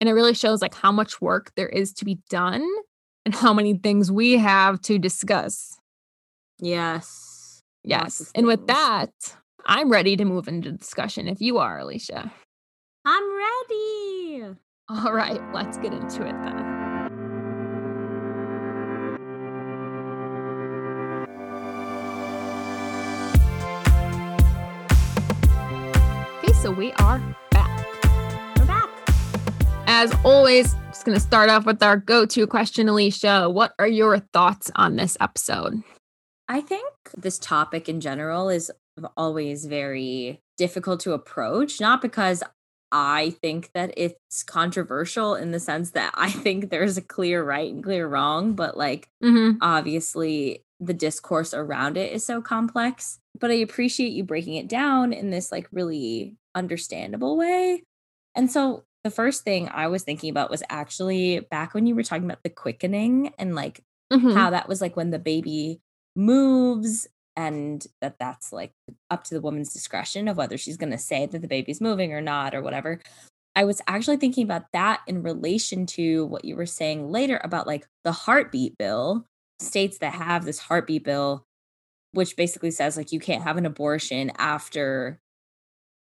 And 0.00 0.08
it 0.08 0.12
really 0.12 0.34
shows 0.34 0.62
like 0.62 0.74
how 0.74 0.92
much 0.92 1.20
work 1.20 1.52
there 1.56 1.68
is 1.68 1.92
to 1.94 2.04
be 2.04 2.18
done 2.28 2.66
and 3.24 3.34
how 3.34 3.52
many 3.52 3.78
things 3.78 4.12
we 4.12 4.36
have 4.38 4.80
to 4.82 4.98
discuss. 4.98 5.78
Yes. 6.60 7.62
Yes. 7.82 8.30
And 8.34 8.46
with 8.46 8.66
that, 8.66 9.10
I'm 9.64 9.90
ready 9.90 10.16
to 10.16 10.24
move 10.24 10.48
into 10.48 10.72
discussion 10.72 11.28
if 11.28 11.40
you 11.40 11.58
are, 11.58 11.78
Alicia. 11.78 12.32
I'm 13.04 13.36
ready. 13.36 14.56
All 14.88 15.12
right, 15.12 15.40
let's 15.52 15.78
get 15.78 15.92
into 15.92 16.26
it 16.26 16.34
then. 16.44 16.65
So 26.66 26.72
we 26.72 26.90
are 26.94 27.20
back. 27.52 27.86
We're 28.58 28.66
back. 28.66 28.90
As 29.86 30.12
always, 30.24 30.74
just 30.88 31.04
going 31.04 31.16
to 31.16 31.22
start 31.22 31.48
off 31.48 31.64
with 31.64 31.80
our 31.80 31.96
go 31.96 32.26
to 32.26 32.44
question, 32.48 32.88
Alicia. 32.88 33.48
What 33.48 33.72
are 33.78 33.86
your 33.86 34.18
thoughts 34.18 34.72
on 34.74 34.96
this 34.96 35.16
episode? 35.20 35.84
I 36.48 36.60
think 36.60 36.88
this 37.16 37.38
topic 37.38 37.88
in 37.88 38.00
general 38.00 38.48
is 38.48 38.72
always 39.16 39.66
very 39.66 40.42
difficult 40.58 40.98
to 41.02 41.12
approach, 41.12 41.80
not 41.80 42.02
because 42.02 42.42
I 42.90 43.36
think 43.40 43.70
that 43.74 43.94
it's 43.96 44.42
controversial 44.42 45.36
in 45.36 45.52
the 45.52 45.60
sense 45.60 45.92
that 45.92 46.10
I 46.14 46.30
think 46.32 46.70
there's 46.70 46.96
a 46.98 47.02
clear 47.02 47.44
right 47.44 47.72
and 47.72 47.84
clear 47.84 48.08
wrong, 48.08 48.54
but 48.54 48.76
like 48.76 49.08
mm-hmm. 49.22 49.58
obviously 49.60 50.64
the 50.80 50.94
discourse 50.94 51.54
around 51.54 51.96
it 51.96 52.12
is 52.12 52.26
so 52.26 52.42
complex. 52.42 53.20
But 53.38 53.52
I 53.52 53.54
appreciate 53.54 54.12
you 54.12 54.24
breaking 54.24 54.54
it 54.54 54.68
down 54.68 55.12
in 55.12 55.30
this 55.30 55.52
like 55.52 55.68
really 55.70 56.36
understandable 56.56 57.36
way. 57.36 57.84
And 58.34 58.50
so 58.50 58.84
the 59.04 59.10
first 59.10 59.44
thing 59.44 59.68
I 59.72 59.86
was 59.86 60.02
thinking 60.02 60.30
about 60.30 60.50
was 60.50 60.62
actually 60.68 61.40
back 61.50 61.74
when 61.74 61.86
you 61.86 61.94
were 61.94 62.02
talking 62.02 62.24
about 62.24 62.42
the 62.42 62.50
quickening 62.50 63.32
and 63.38 63.54
like 63.54 63.80
mm-hmm. 64.12 64.32
how 64.32 64.50
that 64.50 64.68
was 64.68 64.80
like 64.80 64.96
when 64.96 65.10
the 65.10 65.18
baby 65.18 65.80
moves 66.16 67.06
and 67.36 67.86
that 68.00 68.16
that's 68.18 68.52
like 68.52 68.72
up 69.10 69.24
to 69.24 69.34
the 69.34 69.40
woman's 69.40 69.72
discretion 69.72 70.26
of 70.26 70.36
whether 70.36 70.58
she's 70.58 70.76
going 70.76 70.90
to 70.90 70.98
say 70.98 71.26
that 71.26 71.40
the 71.40 71.48
baby's 71.48 71.80
moving 71.80 72.12
or 72.12 72.20
not 72.20 72.54
or 72.54 72.62
whatever. 72.62 73.00
I 73.54 73.64
was 73.64 73.80
actually 73.86 74.16
thinking 74.16 74.44
about 74.44 74.64
that 74.72 75.02
in 75.06 75.22
relation 75.22 75.86
to 75.86 76.26
what 76.26 76.44
you 76.44 76.56
were 76.56 76.66
saying 76.66 77.10
later 77.10 77.40
about 77.44 77.66
like 77.66 77.86
the 78.04 78.12
heartbeat 78.12 78.76
bill, 78.76 79.24
states 79.60 79.98
that 79.98 80.14
have 80.14 80.44
this 80.44 80.58
heartbeat 80.58 81.04
bill 81.04 81.46
which 82.16 82.36
basically 82.36 82.70
says 82.70 82.96
like 82.96 83.12
you 83.12 83.20
can't 83.20 83.42
have 83.42 83.58
an 83.58 83.66
abortion 83.66 84.32
after 84.38 85.18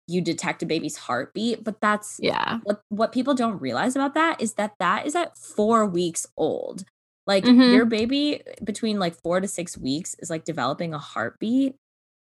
you 0.10 0.22
detect 0.22 0.64
a 0.64 0.66
baby's 0.66 0.98
heartbeat 0.98 1.64
but 1.64 1.80
that's 1.80 2.20
yeah 2.22 2.60
what 2.64 2.82
what 2.90 3.12
people 3.12 3.34
don't 3.34 3.62
realize 3.62 3.96
about 3.96 4.14
that 4.14 4.42
is 4.42 4.54
that 4.54 4.74
that 4.80 5.06
is 5.06 5.16
at 5.16 5.38
4 5.38 5.86
weeks 5.86 6.26
old 6.36 6.84
like 7.28 7.44
mm-hmm. 7.44 7.74
your 7.74 7.86
baby 7.86 8.42
between 8.64 9.00
like 9.00 9.16
4 9.16 9.42
to 9.42 9.48
6 9.48 9.78
weeks 9.78 10.16
is 10.20 10.30
like 10.30 10.44
developing 10.46 10.94
a 10.94 11.00
heartbeat 11.00 11.76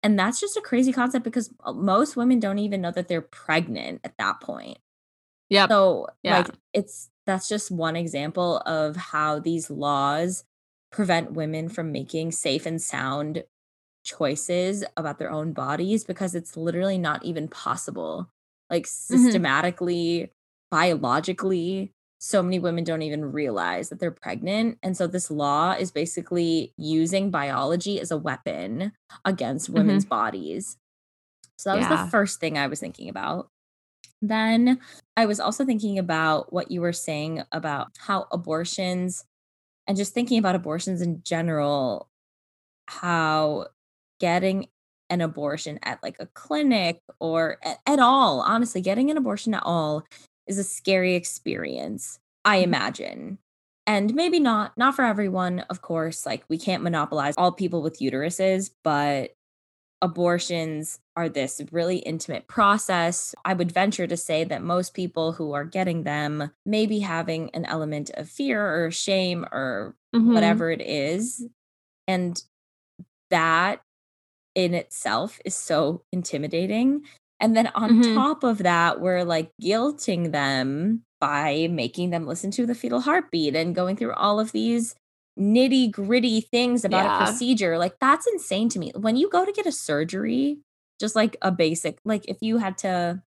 and 0.04 0.20
that's 0.20 0.40
just 0.40 0.58
a 0.58 0.62
crazy 0.62 0.92
concept 0.92 1.24
because 1.24 1.50
uh, 1.64 1.74
most 1.74 2.16
women 2.16 2.40
don't 2.40 2.60
even 2.60 2.82
know 2.82 2.92
that 2.92 3.08
they're 3.08 3.22
pregnant 3.22 4.02
at 4.04 4.18
that 4.18 4.42
point 4.42 4.78
yeah 5.50 5.68
so 5.68 6.08
yeah. 6.24 6.40
like 6.40 6.50
it's 6.74 7.10
that's 7.26 7.50
just 7.50 7.72
one 7.72 7.96
example 7.96 8.60
of 8.66 8.96
how 8.96 9.40
these 9.40 9.70
laws 9.70 10.44
prevent 10.92 11.34
women 11.34 11.70
from 11.70 11.92
making 11.92 12.32
safe 12.32 12.66
and 12.66 12.82
sound 12.82 13.44
choices 14.08 14.84
about 14.96 15.20
their 15.20 15.32
own 15.32 15.52
bodies 15.52 16.04
because 16.04 16.34
it's 16.34 16.56
literally 16.56 16.98
not 16.98 17.24
even 17.26 17.48
possible. 17.48 18.30
Like 18.70 18.84
mm-hmm. 18.84 19.24
systematically, 19.24 20.20
mm-hmm. 20.20 20.32
biologically, 20.72 21.92
so 22.20 22.42
many 22.42 22.58
women 22.58 22.84
don't 22.84 23.04
even 23.04 23.32
realize 23.32 23.90
that 23.90 24.00
they're 24.00 24.12
pregnant. 24.12 24.80
And 24.82 24.98
so 24.98 25.06
this 25.06 25.30
law 25.30 25.74
is 25.74 25.92
basically 25.92 26.74
using 26.78 27.30
biology 27.30 28.00
as 28.00 28.10
a 28.10 28.18
weapon 28.18 28.94
against 29.24 29.70
women's 29.70 30.06
mm-hmm. 30.06 30.16
bodies. 30.16 30.78
So 31.60 31.72
that 31.72 31.82
yeah. 31.82 31.90
was 31.90 32.00
the 32.00 32.12
first 32.12 32.40
thing 32.40 32.58
I 32.58 32.68
was 32.68 32.80
thinking 32.80 33.10
about. 33.10 33.50
Then 34.22 34.80
I 35.16 35.28
was 35.28 35.40
also 35.40 35.64
thinking 35.64 36.00
about 36.00 36.52
what 36.52 36.72
you 36.72 36.82
were 36.82 36.94
saying 36.94 37.44
about 37.52 37.90
how 38.00 38.28
abortions 38.32 39.26
and 39.86 39.96
just 39.96 40.14
thinking 40.14 40.40
about 40.40 40.56
abortions 40.56 41.02
in 41.02 41.22
general, 41.24 42.10
how 42.88 43.68
getting 44.20 44.68
an 45.10 45.22
abortion 45.22 45.80
at 45.84 46.02
like 46.04 46.18
a 46.20 46.28
clinic 46.28 47.02
or 47.20 47.58
at, 47.64 47.80
at 47.86 48.00
all, 48.00 48.42
honestly, 48.42 48.82
getting 48.82 49.10
an 49.10 49.18
abortion 49.18 49.54
at 49.54 49.64
all 49.66 50.04
is 50.48 50.58
a 50.58 50.64
scary 50.64 51.16
experience, 51.16 52.20
I 52.46 52.58
mm-hmm. 52.58 52.64
imagine. 52.66 53.38
And 53.86 54.14
maybe 54.14 54.40
not, 54.40 54.78
not 54.78 54.96
for 54.96 55.06
everyone, 55.06 55.62
of 55.70 55.82
course. 55.82 56.26
Like, 56.26 56.44
we 56.50 56.58
can't 56.58 56.84
monopolize 56.84 57.36
all 57.38 57.54
people 57.54 57.82
with 57.82 58.00
uteruses, 58.00 58.72
but 58.84 59.32
abortions 60.02 61.00
are 61.16 61.30
this 61.30 61.62
really 61.72 61.98
intimate 62.00 62.48
process. 62.48 63.34
I 63.46 63.54
would 63.54 63.72
venture 63.72 64.06
to 64.06 64.18
say 64.18 64.44
that 64.44 64.62
most 64.62 64.94
people 64.94 65.32
who 65.32 65.54
are 65.54 65.64
getting 65.64 66.04
them 66.04 66.52
may 66.66 66.86
be 66.86 67.00
having 67.00 67.50
an 67.52 67.66
element 67.66 68.12
of 68.16 68.30
fear 68.30 68.86
or 68.86 68.92
shame 68.92 69.46
or 69.52 69.96
mm-hmm. 70.14 70.34
whatever 70.34 70.70
it 70.70 70.82
is. 70.82 71.48
And 72.08 72.42
that 73.30 73.82
in 74.58 74.74
itself 74.74 75.40
is 75.46 75.56
so 75.56 76.02
intimidating. 76.12 77.04
And 77.40 77.56
then 77.56 77.68
on 77.76 78.02
mm-hmm. 78.02 78.16
top 78.16 78.44
of 78.44 78.58
that, 78.60 79.00
we're 79.00 79.24
like 79.24 79.52
guilting 79.62 80.32
them 80.32 81.04
by 81.22 81.68
making 81.70 82.10
them 82.10 82.26
listen 82.26 82.50
to 82.52 82.66
the 82.66 82.74
fetal 82.74 83.00
heartbeat 83.02 83.56
and 83.56 83.76
going 83.76 83.96
through 83.96 84.14
all 84.14 84.40
of 84.40 84.52
these 84.52 84.96
nitty 85.40 85.92
gritty 85.92 86.42
things 86.42 86.84
about 86.84 87.06
yeah. 87.06 87.22
a 87.22 87.26
procedure. 87.26 87.78
Like, 87.78 87.98
that's 88.02 88.26
insane 88.26 88.70
to 88.70 88.80
me. 88.80 88.92
When 88.96 89.16
you 89.16 89.30
go 89.30 89.46
to 89.46 89.52
get 89.52 89.68
a 89.68 89.72
surgery, 89.72 90.58
just 91.00 91.16
like 91.16 91.38
a 91.44 91.52
basic, 91.52 92.00
like 92.04 92.28
if 92.28 92.38
you 92.42 92.58
had 92.58 92.80
to, 92.80 93.22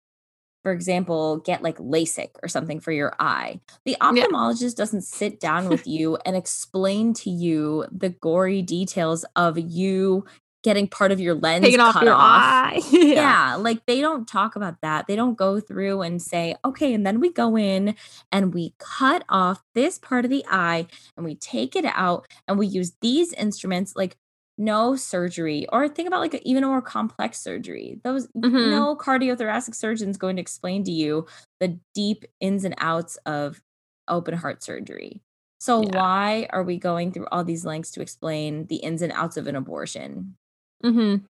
for 0.63 0.71
example, 0.71 1.39
get 1.39 1.61
like 1.61 1.77
LASIK 1.77 2.29
or 2.41 2.47
something 2.47 2.79
for 2.79 2.93
your 2.93 3.13
eye, 3.19 3.59
the 3.83 3.97
ophthalmologist 3.99 4.61
yeah. 4.61 4.77
doesn't 4.77 5.03
sit 5.03 5.41
down 5.41 5.67
with 5.67 5.85
you 5.85 6.15
and 6.25 6.37
explain 6.37 7.13
to 7.15 7.29
you 7.29 7.85
the 7.91 8.09
gory 8.09 8.61
details 8.61 9.25
of 9.35 9.57
you 9.59 10.23
getting 10.63 10.87
part 10.87 11.11
of 11.11 11.19
your 11.19 11.35
lens 11.35 11.63
Taking 11.63 11.79
cut 11.79 11.95
off. 11.95 12.03
Your 12.03 12.13
off. 12.13 12.21
Eye. 12.21 12.81
yeah. 12.91 13.13
yeah, 13.13 13.55
like 13.55 13.85
they 13.85 14.01
don't 14.01 14.27
talk 14.27 14.55
about 14.55 14.81
that. 14.81 15.07
They 15.07 15.15
don't 15.15 15.37
go 15.37 15.59
through 15.59 16.01
and 16.01 16.21
say, 16.21 16.55
okay, 16.65 16.93
and 16.93 17.05
then 17.05 17.19
we 17.19 17.31
go 17.31 17.57
in 17.57 17.95
and 18.31 18.53
we 18.53 18.73
cut 18.79 19.23
off 19.29 19.63
this 19.75 19.97
part 19.99 20.25
of 20.25 20.31
the 20.31 20.45
eye 20.49 20.87
and 21.15 21.25
we 21.25 21.35
take 21.35 21.75
it 21.75 21.85
out 21.85 22.27
and 22.47 22.57
we 22.57 22.67
use 22.67 22.93
these 23.01 23.33
instruments. 23.33 23.95
Like, 23.95 24.17
no 24.57 24.95
surgery 24.95 25.67
or 25.71 25.87
think 25.87 26.07
about 26.07 26.19
like 26.19 26.33
a, 26.33 26.47
even 26.47 26.63
a 26.63 26.67
more 26.67 26.81
complex 26.81 27.37
surgery 27.39 27.99
those 28.03 28.27
mm-hmm. 28.29 28.71
no 28.71 28.95
cardiothoracic 28.95 29.75
surgeon's 29.75 30.17
going 30.17 30.35
to 30.35 30.41
explain 30.41 30.83
to 30.83 30.91
you 30.91 31.27
the 31.59 31.79
deep 31.93 32.25
ins 32.39 32.65
and 32.65 32.73
outs 32.79 33.17
of 33.27 33.61
open 34.07 34.33
heart 34.33 34.63
surgery 34.63 35.21
so 35.59 35.83
yeah. 35.83 35.89
why 35.93 36.47
are 36.49 36.63
we 36.63 36.77
going 36.77 37.11
through 37.11 37.27
all 37.31 37.43
these 37.43 37.65
lengths 37.65 37.91
to 37.91 38.01
explain 38.01 38.65
the 38.65 38.77
ins 38.77 39.03
and 39.03 39.13
outs 39.13 39.37
of 39.37 39.45
an 39.45 39.55
abortion 39.55 40.35
Mm-hmm. 40.83 41.25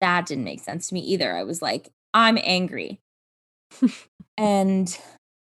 That 0.00 0.26
didn't 0.26 0.44
make 0.44 0.60
sense 0.60 0.88
to 0.88 0.94
me 0.94 1.00
either. 1.00 1.34
I 1.34 1.44
was 1.44 1.60
like, 1.60 1.90
I'm 2.14 2.38
angry. 2.42 3.00
and 4.38 4.98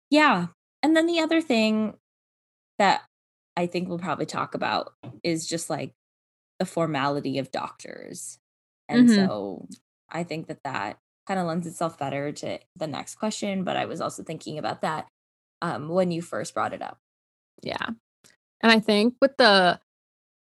yeah. 0.10 0.48
And 0.84 0.96
then 0.96 1.08
the 1.08 1.20
other 1.20 1.42
thing 1.42 1.96
that 2.78 3.02
I 3.58 3.68
think 3.68 3.88
we'll 3.88 4.00
probably 4.00 4.26
talk 4.26 4.54
about 4.54 4.94
is 5.24 5.48
just 5.48 5.70
like 5.70 5.94
the 6.60 6.66
formality 6.66 7.40
of 7.40 7.52
doctors. 7.52 8.38
And 8.88 9.10
mm-hmm. 9.10 9.26
so 9.26 9.68
I 10.10 10.24
think 10.24 10.48
that 10.48 10.64
that 10.64 11.00
kind 11.28 11.40
of 11.40 11.48
lends 11.48 11.66
itself 11.66 11.98
better 11.98 12.32
to 12.32 12.60
the 12.76 12.88
next 12.88 13.16
question. 13.16 13.64
But 13.64 13.78
I 13.78 13.86
was 13.86 14.02
also 14.02 14.24
thinking 14.24 14.58
about 14.58 14.82
that 14.82 15.08
um, 15.62 15.90
when 15.90 16.12
you 16.12 16.22
first 16.22 16.54
brought 16.54 16.74
it 16.74 16.82
up. 16.82 17.00
Yeah. 17.64 17.88
And 18.62 18.72
I 18.72 18.80
think 18.80 19.16
with 19.22 19.38
the 19.38 19.80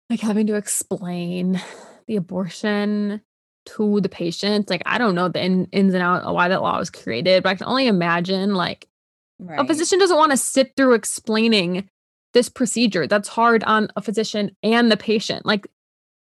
like 0.10 0.20
having 0.20 0.48
to 0.48 0.56
explain 0.56 1.62
the 2.08 2.16
abortion 2.16 3.22
to 3.66 4.02
the 4.02 4.10
patient. 4.10 4.70
Like, 4.70 4.84
I 4.86 4.98
don't 4.98 5.16
know 5.16 5.30
the 5.30 5.44
in, 5.44 5.66
ins 5.72 5.94
and 5.94 6.04
outs 6.04 6.26
of 6.26 6.34
why 6.34 6.48
that 6.48 6.62
law 6.62 6.78
was 6.78 6.90
created, 6.90 7.44
but 7.44 7.50
I 7.50 7.56
can 7.56 7.68
only 7.68 7.88
imagine 7.88 8.56
like 8.56 8.88
right. 9.40 9.60
a 9.60 9.66
physician 9.66 10.00
doesn't 10.00 10.18
want 10.18 10.32
to 10.32 10.38
sit 10.38 10.74
through 10.76 10.94
explaining 10.94 11.90
this 12.34 12.50
procedure. 12.50 13.08
That's 13.08 13.30
hard 13.30 13.64
on 13.64 13.90
a 13.96 14.02
physician 14.02 14.56
and 14.64 14.92
the 14.92 14.98
patient. 14.98 15.46
Like, 15.46 15.68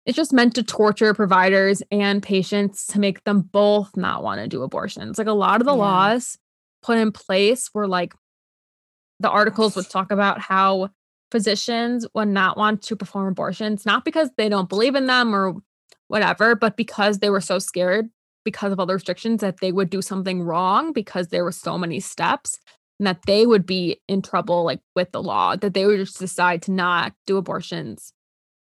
it's 0.06 0.16
just 0.16 0.32
meant 0.34 0.56
to 0.56 0.64
torture 0.64 1.14
providers 1.14 1.84
and 1.92 2.24
patients 2.24 2.88
to 2.88 3.00
make 3.00 3.24
them 3.26 3.42
both 3.42 3.96
not 3.98 4.24
want 4.24 4.40
to 4.40 4.48
do 4.48 4.64
abortions. 4.64 5.18
Like, 5.18 5.28
a 5.28 5.34
lot 5.34 5.60
of 5.62 5.66
the 5.66 5.74
yeah. 5.74 5.80
laws 5.80 6.38
put 6.82 6.98
in 6.98 7.12
place 7.12 7.70
were 7.74 7.88
like 7.88 8.14
the 9.20 9.30
articles 9.30 9.76
would 9.76 9.90
talk 9.90 10.12
about 10.12 10.40
how 10.40 10.90
physicians 11.32 12.08
would 12.14 12.30
not 12.30 12.58
want 12.58 12.82
to 12.84 12.96
perform 12.96 13.28
abortions, 13.28 13.86
not 13.86 14.06
because 14.06 14.30
they 14.38 14.48
don't 14.48 14.70
believe 14.70 14.96
in 14.96 15.08
them 15.08 15.36
or 15.36 15.56
whatever, 16.08 16.56
but 16.56 16.78
because 16.78 17.20
they 17.20 17.30
were 17.30 17.42
so 17.42 17.60
scared 17.60 18.10
because 18.44 18.72
of 18.72 18.80
all 18.80 18.86
the 18.86 18.94
restrictions 18.94 19.42
that 19.42 19.60
they 19.60 19.72
would 19.72 19.90
do 19.90 20.02
something 20.02 20.42
wrong 20.42 20.94
because 20.94 21.28
there 21.28 21.44
were 21.44 21.52
so 21.52 21.78
many 21.78 22.00
steps 22.00 22.60
and 23.00 23.06
that 23.06 23.24
they 23.26 23.46
would 23.46 23.66
be 23.66 24.00
in 24.08 24.22
trouble 24.22 24.64
like 24.64 24.80
with 24.96 25.12
the 25.12 25.22
law, 25.22 25.56
that 25.56 25.74
they 25.74 25.86
would 25.86 26.00
just 26.00 26.20
decide 26.20 26.62
to 26.64 26.72
not 26.72 27.14
do 27.26 27.38
abortions 27.38 28.14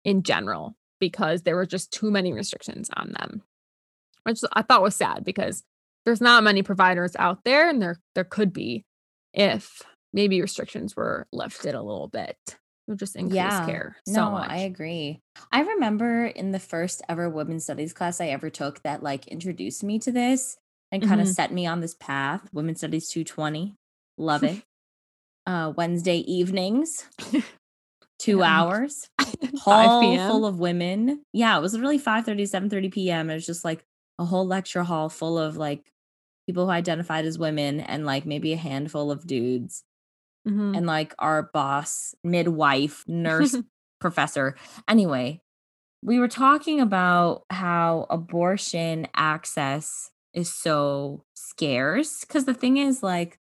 in 0.05 0.23
general 0.23 0.75
because 0.99 1.43
there 1.43 1.55
were 1.55 1.67
just 1.67 1.93
too 1.93 2.11
many 2.11 2.33
restrictions 2.33 2.89
on 2.97 3.13
them. 3.19 3.43
Which 4.25 4.41
I 4.53 4.63
thought 4.63 4.83
was 4.83 4.97
sad 4.97 5.25
because 5.25 5.63
there's 6.05 6.21
not 6.21 6.43
many 6.43 6.63
providers 6.63 7.15
out 7.19 7.45
there 7.45 7.69
and 7.69 7.81
there 7.81 7.99
there 8.15 8.25
could 8.25 8.53
be 8.53 8.85
if 9.35 9.83
maybe 10.13 10.41
restrictions 10.41 10.97
were 10.97 11.27
lifted 11.33 11.75
a 11.75 11.83
little 11.83 12.09
bit 12.09 12.39
would 12.89 12.99
just 12.99 13.17
increase 13.17 13.37
yeah, 13.37 13.67
care 13.67 13.97
so 14.07 14.25
no, 14.25 14.31
much. 14.33 14.51
I 14.51 14.59
agree. 14.59 15.21
I 15.53 15.61
remember 15.61 16.27
in 16.27 16.53
the 16.53 16.59
first 16.59 17.03
ever 17.09 17.29
women's 17.29 17.65
studies 17.65 17.93
class 17.93 18.21
I 18.21 18.29
ever 18.29 18.51
took 18.51 18.83
that 18.83 19.03
like 19.03 19.29
introduced 19.29 19.85
me 19.85 19.99
to 20.01 20.13
this 20.13 20.57
and 20.91 21.03
kind 21.03 21.21
of 21.21 21.27
mm-hmm. 21.27 21.35
set 21.35 21.53
me 21.53 21.67
on 21.67 21.81
this 21.81 21.95
path. 21.95 22.49
Women's 22.53 22.79
Studies 22.79 23.09
220. 23.09 23.75
Love 24.17 24.43
it. 24.43 24.63
uh 25.47 25.73
Wednesday 25.77 26.19
evenings. 26.19 27.07
two 28.19 28.43
hours. 28.43 29.09
Hall 29.59 30.17
full 30.29 30.47
of 30.47 30.59
women. 30.59 31.23
Yeah, 31.33 31.57
it 31.57 31.61
was 31.61 31.73
literally 31.73 31.99
5 31.99 32.25
30, 32.25 32.47
7 32.47 32.71
30 32.71 32.89
p.m. 32.91 33.31
It 33.31 33.35
was 33.35 33.47
just 33.47 33.65
like 33.65 33.85
a 34.19 34.25
whole 34.25 34.47
lecture 34.47 34.83
hall 34.83 35.09
full 35.09 35.39
of 35.39 35.57
like 35.57 35.93
people 36.47 36.65
who 36.65 36.71
identified 36.71 37.25
as 37.25 37.39
women 37.39 37.81
and 37.81 38.05
like 38.05 38.27
maybe 38.27 38.53
a 38.53 38.57
handful 38.57 39.11
of 39.11 39.27
dudes. 39.27 39.85
Mm-hmm. 40.49 40.75
And 40.75 40.87
like 40.87 41.15
our 41.19 41.51
boss, 41.53 42.15
midwife, 42.25 43.05
nurse, 43.07 43.57
professor. 44.01 44.57
Anyway, 44.89 45.43
we 46.03 46.19
were 46.19 46.29
talking 46.29 46.81
about 46.81 47.45
how 47.51 48.07
abortion 48.11 49.09
access 49.15 50.11
is 50.35 50.53
so 50.53 51.25
scarce 51.35 52.21
because 52.21 52.45
the 52.45 52.55
thing 52.55 52.77
is 52.77 53.03
like 53.03 53.39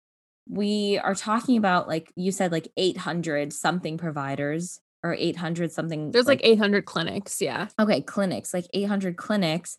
we 0.48 0.98
are 0.98 1.14
talking 1.14 1.56
about 1.56 1.88
like 1.88 2.12
you 2.16 2.30
said 2.30 2.52
like 2.52 2.68
800 2.76 3.52
something 3.52 3.96
providers 3.96 4.80
or 5.02 5.14
800 5.14 5.72
something 5.72 6.12
there's 6.12 6.26
like, 6.26 6.42
like 6.42 6.50
800 6.52 6.84
clinics 6.84 7.40
yeah 7.40 7.68
okay 7.80 8.02
clinics 8.02 8.52
like 8.52 8.66
800 8.74 9.16
clinics 9.16 9.78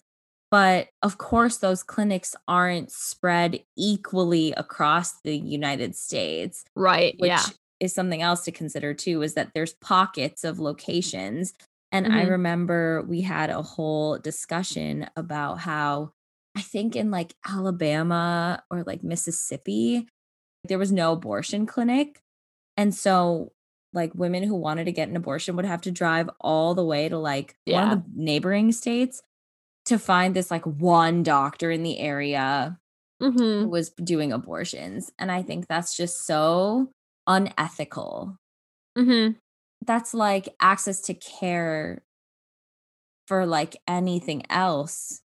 but 0.55 0.87
of 1.01 1.17
course 1.17 1.57
those 1.57 1.83
clinics 1.83 2.35
aren't 2.47 2.91
spread 2.91 3.59
equally 3.77 4.51
across 4.53 5.19
the 5.21 5.35
united 5.35 5.95
states 5.95 6.63
right 6.75 7.15
which 7.19 7.29
yeah 7.29 7.43
is 7.81 7.93
something 7.93 8.21
else 8.21 8.45
to 8.45 8.53
consider 8.53 8.93
too 8.93 9.21
is 9.21 9.33
that 9.33 9.51
there's 9.53 9.73
pockets 9.73 10.45
of 10.45 10.59
locations 10.59 11.53
and 11.91 12.05
mm-hmm. 12.05 12.15
i 12.15 12.23
remember 12.23 13.03
we 13.07 13.19
had 13.19 13.49
a 13.49 13.61
whole 13.61 14.17
discussion 14.17 15.05
about 15.17 15.59
how 15.59 16.09
i 16.55 16.61
think 16.61 16.95
in 16.95 17.11
like 17.11 17.33
alabama 17.45 18.63
or 18.71 18.83
like 18.83 19.03
mississippi 19.03 20.07
there 20.67 20.79
was 20.79 20.91
no 20.91 21.13
abortion 21.13 21.65
clinic. 21.65 22.21
And 22.77 22.93
so 22.93 23.51
like 23.93 24.13
women 24.13 24.43
who 24.43 24.55
wanted 24.55 24.85
to 24.85 24.91
get 24.91 25.07
an 25.07 25.15
abortion 25.15 25.55
would 25.55 25.65
have 25.65 25.81
to 25.81 25.91
drive 25.91 26.29
all 26.41 26.75
the 26.75 26.83
way 26.83 27.07
to 27.07 27.17
like 27.17 27.55
yeah. 27.65 27.83
one 27.83 27.91
of 27.93 28.03
the 28.03 28.23
neighboring 28.23 28.71
states 28.71 29.21
to 29.85 29.99
find 29.99 30.35
this 30.35 30.51
like 30.51 30.65
one 30.65 31.23
doctor 31.23 31.71
in 31.71 31.83
the 31.83 31.99
area 31.99 32.79
mm-hmm. 33.21 33.37
who 33.37 33.67
was 33.67 33.89
doing 33.91 34.31
abortions. 34.31 35.11
And 35.19 35.31
I 35.31 35.43
think 35.43 35.67
that's 35.67 35.95
just 35.95 36.25
so 36.25 36.89
unethical. 37.27 38.37
Mm-hmm. 38.97 39.33
That's 39.85 40.13
like 40.13 40.49
access 40.59 41.01
to 41.01 41.13
care 41.13 42.01
for 43.27 43.45
like 43.45 43.77
anything 43.87 44.43
else. 44.49 45.21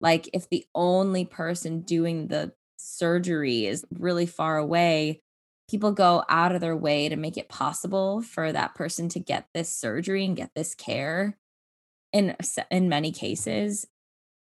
Like 0.00 0.28
if 0.32 0.48
the 0.48 0.64
only 0.74 1.24
person 1.24 1.80
doing 1.80 2.28
the 2.28 2.52
surgery 2.78 3.66
is 3.66 3.84
really 3.92 4.26
far 4.26 4.56
away, 4.56 5.20
people 5.68 5.92
go 5.92 6.24
out 6.28 6.54
of 6.54 6.60
their 6.60 6.76
way 6.76 7.08
to 7.08 7.16
make 7.16 7.36
it 7.36 7.48
possible 7.48 8.22
for 8.22 8.52
that 8.52 8.74
person 8.74 9.08
to 9.10 9.20
get 9.20 9.48
this 9.52 9.70
surgery 9.70 10.24
and 10.24 10.36
get 10.36 10.50
this 10.54 10.74
care 10.74 11.36
in 12.12 12.34
in 12.70 12.88
many 12.88 13.12
cases. 13.12 13.86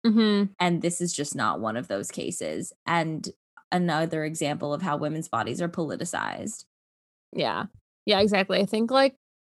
Mm-hmm. 0.05 0.53
And 0.59 0.81
this 0.81 1.01
is 1.01 1.13
just 1.13 1.35
not 1.35 1.59
one 1.59 1.77
of 1.77 1.87
those 1.87 2.11
cases. 2.11 2.73
And 2.85 3.27
another 3.71 4.23
example 4.23 4.73
of 4.73 4.81
how 4.81 4.97
women's 4.97 5.27
bodies 5.27 5.61
are 5.61 5.69
politicized. 5.69 6.65
Yeah. 7.33 7.65
Yeah, 8.05 8.19
exactly. 8.19 8.59
I 8.59 8.65
think 8.65 8.91
like 8.91 9.15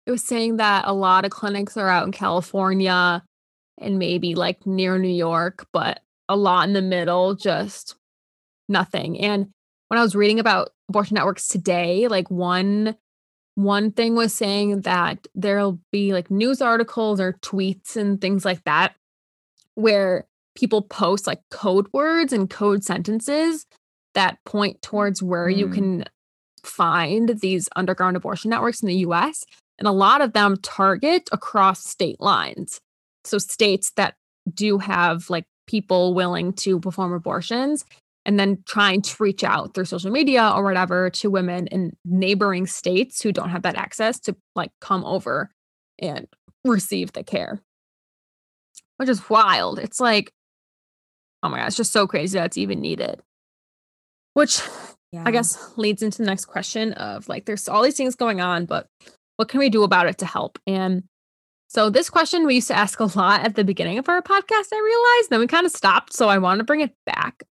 it 0.07 0.11
was 0.11 0.25
saying 0.25 0.57
that 0.57 0.87
a 0.87 0.93
lot 0.93 1.25
of 1.25 1.31
clinics 1.31 1.77
are 1.77 1.89
out 1.89 2.07
in 2.07 2.13
California 2.13 3.23
and 3.79 3.99
maybe 3.99 4.35
like 4.35 4.67
near 4.67 4.99
New 4.99 5.09
York, 5.09 5.67
but 5.73 6.01
a 6.29 6.37
lot 6.37 6.67
in 6.67 6.75
the 6.75 6.83
middle 6.83 7.35
just 7.35 7.97
nothing. 8.69 9.21
And 9.21 9.51
when 9.89 9.99
I 9.99 10.03
was 10.03 10.15
reading 10.15 10.39
about 10.39 10.71
abortion 10.89 11.17
networks 11.17 11.49
today, 11.49 12.09
like 12.09 12.31
one 12.31 12.97
one 13.57 13.91
thing 13.93 14.15
was 14.15 14.33
saying 14.33 14.83
that 14.83 15.27
there'll 15.35 15.79
be 15.93 16.13
like 16.13 16.31
news 16.31 16.63
articles 16.63 17.21
or 17.21 17.35
tweets 17.35 17.97
and 17.97 18.21
things 18.21 18.45
like 18.45 18.65
that 18.65 18.95
where 19.75 20.27
people 20.55 20.83
post 20.83 21.27
like 21.27 21.41
code 21.51 21.87
words 21.93 22.33
and 22.33 22.51
code 22.51 22.85
sentences 22.85 23.67
that 24.15 24.39
point 24.45 24.83
towards 24.83 25.23
where 25.23 25.47
mm. 25.47 25.57
you 25.57 25.69
can 25.69 26.05
find 26.65 27.41
these 27.41 27.69
underground 27.77 28.17
abortion 28.17 28.51
networks 28.51 28.83
in 28.83 28.89
the 28.89 28.97
US. 29.07 29.45
And 29.79 29.89
a 29.89 29.93
lot 29.93 30.21
of 30.21 30.33
them 30.33 30.57
target 30.63 31.29
across 31.33 31.85
state 31.85 32.21
lines. 32.21 32.81
So 33.25 33.39
states 33.39 33.93
that 33.97 34.15
do 34.53 34.79
have 34.79 35.31
like 35.31 35.45
people 35.67 36.15
willing 36.15 36.53
to 36.53 36.81
perform 36.81 37.13
abortions 37.13 37.85
and 38.27 38.39
then 38.39 38.63
trying 38.67 39.03
to 39.03 39.23
reach 39.23 39.43
out 39.45 39.75
through 39.75 39.85
social 39.87 40.11
media 40.11 40.53
or 40.55 40.63
whatever 40.63 41.11
to 41.11 41.31
women 41.31 41.67
in 41.69 41.97
neighboring 42.05 42.67
states 42.67 43.23
who 43.23 43.33
don't 43.33 43.51
have 43.51 43.63
that 43.63 43.77
access 43.77 44.19
to 44.21 44.37
like 44.55 44.71
come 44.81 45.05
over 45.05 45.51
and 45.99 46.27
receive 46.65 47.13
the 47.13 47.23
care 47.23 47.63
which 48.99 49.09
is 49.09 49.31
wild 49.31 49.79
it's 49.79 50.01
like 50.01 50.33
oh 51.43 51.49
my 51.49 51.59
god 51.59 51.67
it's 51.67 51.77
just 51.77 51.93
so 51.93 52.07
crazy 52.07 52.39
that's 52.39 52.59
even 52.59 52.81
needed 52.81 53.21
which 54.35 54.61
yeah. 55.13 55.23
i 55.27 55.31
guess 55.31 55.73
leads 55.77 56.03
into 56.03 56.19
the 56.19 56.27
next 56.27 56.47
question 56.47 56.93
of 56.95 57.29
like 57.29 57.45
there's 57.45 57.69
all 57.69 57.83
these 57.83 57.97
things 57.97 58.15
going 58.15 58.41
on 58.41 58.65
but 58.65 58.87
what 59.37 59.49
can 59.49 59.61
we 59.61 59.71
do 59.71 59.83
about 59.83 60.07
it 60.07 60.19
to 60.19 60.27
help 60.27 60.59
and 60.67 61.05
so 61.69 61.89
this 61.89 62.11
question 62.11 62.47
we 62.47 62.57
used 62.57 62.69
to 62.69 62.77
ask 62.77 62.99
a 63.01 63.05
lot 63.17 63.43
at 63.43 63.55
the 63.55 63.65
beginning 63.65 63.99
of 63.99 64.09
our 64.09 64.23
podcast 64.23 64.69
i 64.73 64.81
realized 64.85 65.31
then 65.31 65.41
we 65.41 65.47
kind 65.47 65.67
of 65.67 65.73
stopped 65.73 66.13
so 66.13 66.29
i 66.29 66.39
want 66.39 66.59
to 66.59 66.65
bring 66.65 66.81
it 66.81 66.95
back 67.07 67.45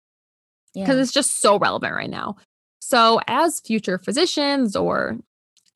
because 0.82 0.96
yeah. 0.96 1.02
it's 1.02 1.12
just 1.12 1.40
so 1.40 1.58
relevant 1.58 1.94
right 1.94 2.10
now. 2.10 2.36
So, 2.80 3.20
as 3.26 3.60
future 3.60 3.98
physicians 3.98 4.76
or 4.76 5.18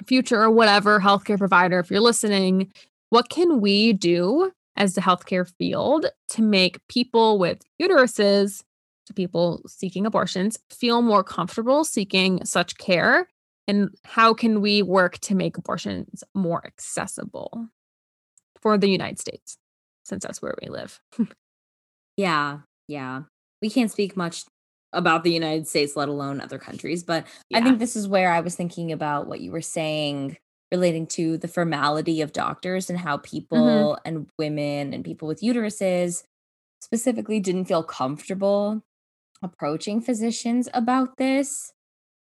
future 0.06 0.42
or 0.42 0.50
whatever 0.50 1.00
healthcare 1.00 1.38
provider, 1.38 1.78
if 1.78 1.90
you're 1.90 2.00
listening, 2.00 2.70
what 3.08 3.28
can 3.28 3.60
we 3.60 3.92
do 3.92 4.52
as 4.80 4.94
the 4.94 5.02
healthcare 5.02 5.46
field 5.58 6.06
to 6.30 6.42
make 6.42 6.80
people 6.88 7.38
with 7.38 7.62
uteruses, 7.80 8.64
to 9.06 9.12
people 9.12 9.62
seeking 9.66 10.06
abortions, 10.06 10.58
feel 10.70 11.02
more 11.02 11.22
comfortable 11.22 11.84
seeking 11.84 12.42
such 12.46 12.78
care? 12.78 13.28
And 13.68 13.90
how 14.04 14.32
can 14.32 14.62
we 14.62 14.80
work 14.82 15.18
to 15.18 15.34
make 15.34 15.58
abortions 15.58 16.24
more 16.34 16.66
accessible 16.66 17.68
for 18.60 18.78
the 18.78 18.88
United 18.88 19.20
States, 19.20 19.58
since 20.02 20.24
that's 20.24 20.40
where 20.40 20.54
we 20.62 20.70
live? 20.70 20.98
yeah, 22.16 22.60
yeah. 22.88 23.22
We 23.60 23.68
can't 23.68 23.92
speak 23.92 24.16
much 24.16 24.44
about 24.94 25.24
the 25.24 25.32
United 25.32 25.68
States, 25.68 25.94
let 25.94 26.08
alone 26.08 26.40
other 26.40 26.58
countries. 26.58 27.04
But 27.04 27.26
yeah. 27.50 27.58
I 27.58 27.62
think 27.62 27.78
this 27.78 27.96
is 27.96 28.08
where 28.08 28.32
I 28.32 28.40
was 28.40 28.56
thinking 28.56 28.92
about 28.92 29.26
what 29.26 29.40
you 29.40 29.52
were 29.52 29.60
saying 29.60 30.38
relating 30.72 31.06
to 31.06 31.36
the 31.38 31.48
formality 31.48 32.20
of 32.20 32.32
doctors 32.32 32.88
and 32.90 32.98
how 32.98 33.16
mm-hmm. 33.16 33.30
people 33.30 33.58
mm-hmm. 33.58 34.08
and 34.08 34.30
women 34.38 34.94
and 34.94 35.04
people 35.04 35.26
with 35.26 35.42
uteruses 35.42 36.22
specifically 36.80 37.40
didn't 37.40 37.66
feel 37.66 37.82
comfortable 37.82 38.82
approaching 39.42 40.00
physicians 40.00 40.68
about 40.74 41.16
this. 41.16 41.72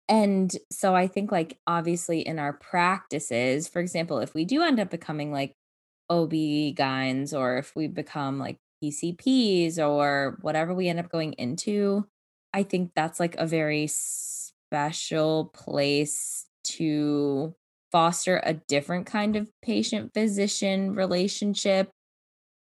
And 0.10 0.52
so 0.72 0.96
I 0.96 1.08
think, 1.08 1.32
like, 1.32 1.58
obviously, 1.68 2.22
in 2.22 2.40
our 2.40 2.54
practices, 2.54 3.68
for 3.68 3.80
example, 3.80 4.20
if 4.20 4.34
we 4.34 4.46
do 4.46 4.62
end 4.62 4.80
up 4.80 4.90
becoming 4.90 5.32
like 5.32 5.54
OB 6.10 6.32
gyns 6.32 7.38
or 7.38 7.58
if 7.58 7.76
we 7.76 7.88
become 7.88 8.40
like 8.40 8.58
PCPs 8.82 9.80
or 9.80 10.38
whatever 10.42 10.74
we 10.74 10.88
end 10.88 11.00
up 11.00 11.10
going 11.10 11.34
into, 11.34 12.08
I 12.54 12.64
think 12.64 12.92
that's 12.96 13.20
like 13.20 13.36
a 13.36 13.46
very 13.46 13.88
special 13.88 15.52
place 15.54 16.46
to 16.64 17.54
foster 17.92 18.42
a 18.44 18.54
different 18.54 19.06
kind 19.06 19.36
of 19.36 19.50
patient 19.62 20.12
physician 20.14 20.94
relationship 20.96 21.90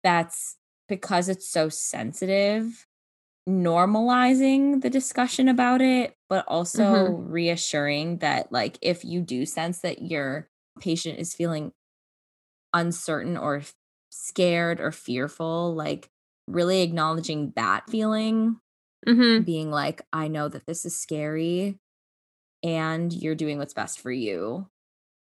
that's 0.03 0.57
because 0.87 1.29
it's 1.29 1.49
so 1.49 1.69
sensitive 1.69 2.85
normalizing 3.47 4.81
the 4.81 4.89
discussion 4.89 5.47
about 5.47 5.81
it 5.81 6.13
but 6.29 6.45
also 6.47 6.83
mm-hmm. 6.83 7.31
reassuring 7.31 8.17
that 8.17 8.51
like 8.51 8.77
if 8.81 9.05
you 9.05 9.21
do 9.21 9.45
sense 9.45 9.79
that 9.79 10.01
your 10.01 10.47
patient 10.79 11.19
is 11.19 11.33
feeling 11.33 11.71
uncertain 12.73 13.37
or 13.37 13.61
scared 14.09 14.79
or 14.79 14.91
fearful 14.91 15.75
like 15.75 16.09
really 16.47 16.81
acknowledging 16.81 17.53
that 17.55 17.89
feeling 17.89 18.59
mm-hmm. 19.07 19.43
being 19.43 19.71
like, 19.71 20.01
I 20.11 20.27
know 20.27 20.47
that 20.47 20.65
this 20.65 20.85
is 20.85 20.97
scary 20.97 21.77
and 22.63 23.11
you're 23.13 23.35
doing 23.35 23.57
what's 23.57 23.73
best 23.73 23.99
for 23.99 24.11
you. 24.11 24.67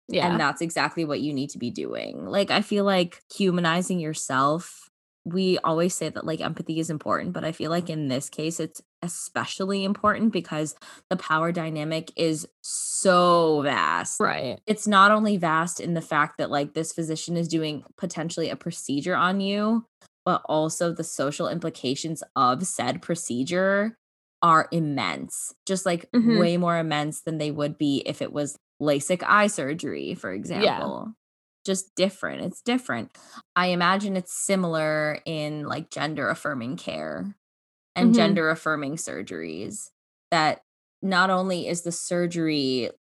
Yeah. 0.09 0.31
And 0.31 0.39
that's 0.39 0.61
exactly 0.61 1.05
what 1.05 1.21
you 1.21 1.33
need 1.33 1.51
to 1.51 1.59
be 1.59 1.71
doing. 1.71 2.27
Like, 2.27 2.51
I 2.51 2.61
feel 2.61 2.85
like 2.85 3.23
humanizing 3.35 4.01
yourself, 4.01 4.91
we 5.25 5.59
always 5.59 5.95
say 5.95 6.11
that 6.11 6.27
like 6.27 6.43
empathy 6.43 6.79
is 6.79 6.91
important, 6.91 7.33
but 7.33 7.45
I 7.45 7.53
feel 7.53 7.71
like 7.71 7.89
in 7.89 8.09
this 8.09 8.29
case, 8.29 8.61
it's 8.61 8.83
especially 9.03 9.83
important 9.83 10.33
because 10.33 10.77
the 11.09 11.17
power 11.17 11.51
dynamic 11.51 12.13
is 12.17 12.47
so 12.61 13.63
vast. 13.63 14.21
Right. 14.21 14.61
It's 14.67 14.87
not 14.87 15.11
only 15.11 15.39
vast 15.39 15.81
in 15.81 15.95
the 15.95 16.03
fact 16.03 16.37
that 16.39 16.51
like 16.51 16.75
this 16.75 16.93
physician 16.93 17.37
is 17.39 17.49
doing 17.49 17.85
potentially 17.97 18.51
a 18.51 18.57
procedure 18.57 19.17
on 19.17 19.41
you, 19.41 19.87
but 20.27 20.43
also 20.45 20.93
the 20.93 21.05
social 21.05 21.49
implications 21.49 22.23
of 22.37 22.67
said 22.67 23.01
procedure 23.01 23.97
are 24.43 24.69
immense, 24.73 25.55
just 25.65 25.87
like 25.87 26.11
mm-hmm. 26.13 26.39
way 26.39 26.59
more 26.59 26.77
immense 26.77 27.23
than 27.23 27.39
they 27.39 27.51
would 27.51 27.79
be 27.79 28.03
if 28.05 28.21
it 28.21 28.31
was 28.31 28.59
LASIK 28.85 29.23
eye 29.27 29.47
surgery, 29.47 30.15
for 30.15 30.33
example. 30.33 31.15
just 31.65 31.95
different. 31.95 32.43
It's 32.43 32.61
different. 32.61 33.11
I 33.57 33.69
imagine 33.69 34.17
it's 34.17 34.33
similar 34.33 35.21
in 35.25 35.65
like 35.67 35.91
gender 35.91 36.29
affirming 36.29 36.77
care 36.77 37.35
and 37.97 38.09
mm-hmm. 38.09 38.17
gender 38.17 38.51
affirming 38.51 38.97
surgeries 38.97 39.91
that 40.31 40.61
not 41.03 41.31
only 41.31 41.69
is 41.69 41.83
the 41.83 41.93
surgery 41.93 42.91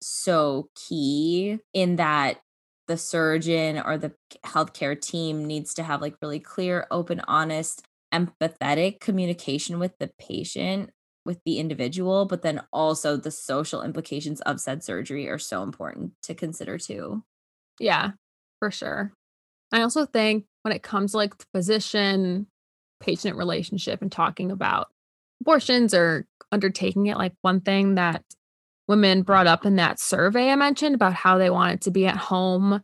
so 0.00 0.68
key 0.74 1.58
in 1.72 1.96
that 1.96 2.40
the 2.86 2.96
surgeon 2.96 3.82
or 3.84 3.98
the 3.98 4.12
healthcare 4.44 5.00
team 5.00 5.44
needs 5.44 5.74
to 5.74 5.82
have 5.82 6.00
like 6.00 6.16
really 6.22 6.38
clear, 6.38 6.86
open, 6.90 7.20
honest, 7.26 7.82
empathetic 8.14 9.00
communication 9.00 9.78
with 9.78 9.98
the 9.98 10.10
patient, 10.18 10.90
with 11.26 11.40
the 11.44 11.58
individual, 11.58 12.24
but 12.24 12.42
then 12.42 12.62
also 12.72 13.16
the 13.16 13.30
social 13.30 13.82
implications 13.82 14.40
of 14.42 14.60
said 14.60 14.82
surgery 14.82 15.28
are 15.28 15.38
so 15.38 15.62
important 15.62 16.12
to 16.22 16.34
consider 16.34 16.78
too. 16.78 17.22
Yeah, 17.78 18.12
for 18.58 18.70
sure. 18.70 19.12
I 19.72 19.82
also 19.82 20.06
think 20.06 20.46
when 20.62 20.72
it 20.72 20.82
comes 20.82 21.10
to 21.10 21.18
like 21.18 21.36
the 21.36 21.44
physician 21.54 22.46
patient 23.00 23.36
relationship 23.36 24.00
and 24.00 24.10
talking 24.10 24.50
about 24.50 24.88
abortions 25.42 25.92
or 25.92 26.26
undertaking 26.50 27.06
it, 27.06 27.18
like 27.18 27.34
one 27.42 27.60
thing 27.60 27.96
that 27.96 28.24
women 28.88 29.22
brought 29.22 29.46
up 29.46 29.66
in 29.66 29.76
that 29.76 29.98
survey 30.00 30.50
I 30.50 30.56
mentioned 30.56 30.94
about 30.94 31.12
how 31.12 31.38
they 31.38 31.50
wanted 31.50 31.82
to 31.82 31.90
be 31.90 32.06
at 32.06 32.16
home 32.16 32.80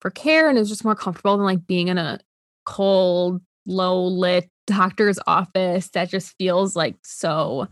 for 0.00 0.10
care 0.10 0.48
and 0.48 0.58
it 0.58 0.60
was 0.60 0.68
just 0.68 0.84
more 0.84 0.96
comfortable 0.96 1.36
than 1.36 1.46
like 1.46 1.66
being 1.66 1.88
in 1.88 1.98
a 1.98 2.18
cold, 2.64 3.40
low 3.64 4.04
lit 4.04 4.50
doctor's 4.66 5.18
office 5.26 5.90
that 5.90 6.10
just 6.10 6.34
feels 6.38 6.76
like 6.76 6.96
so 7.02 7.68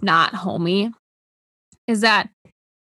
not 0.00 0.34
homey. 0.34 0.90
Is 1.86 2.00
that 2.02 2.28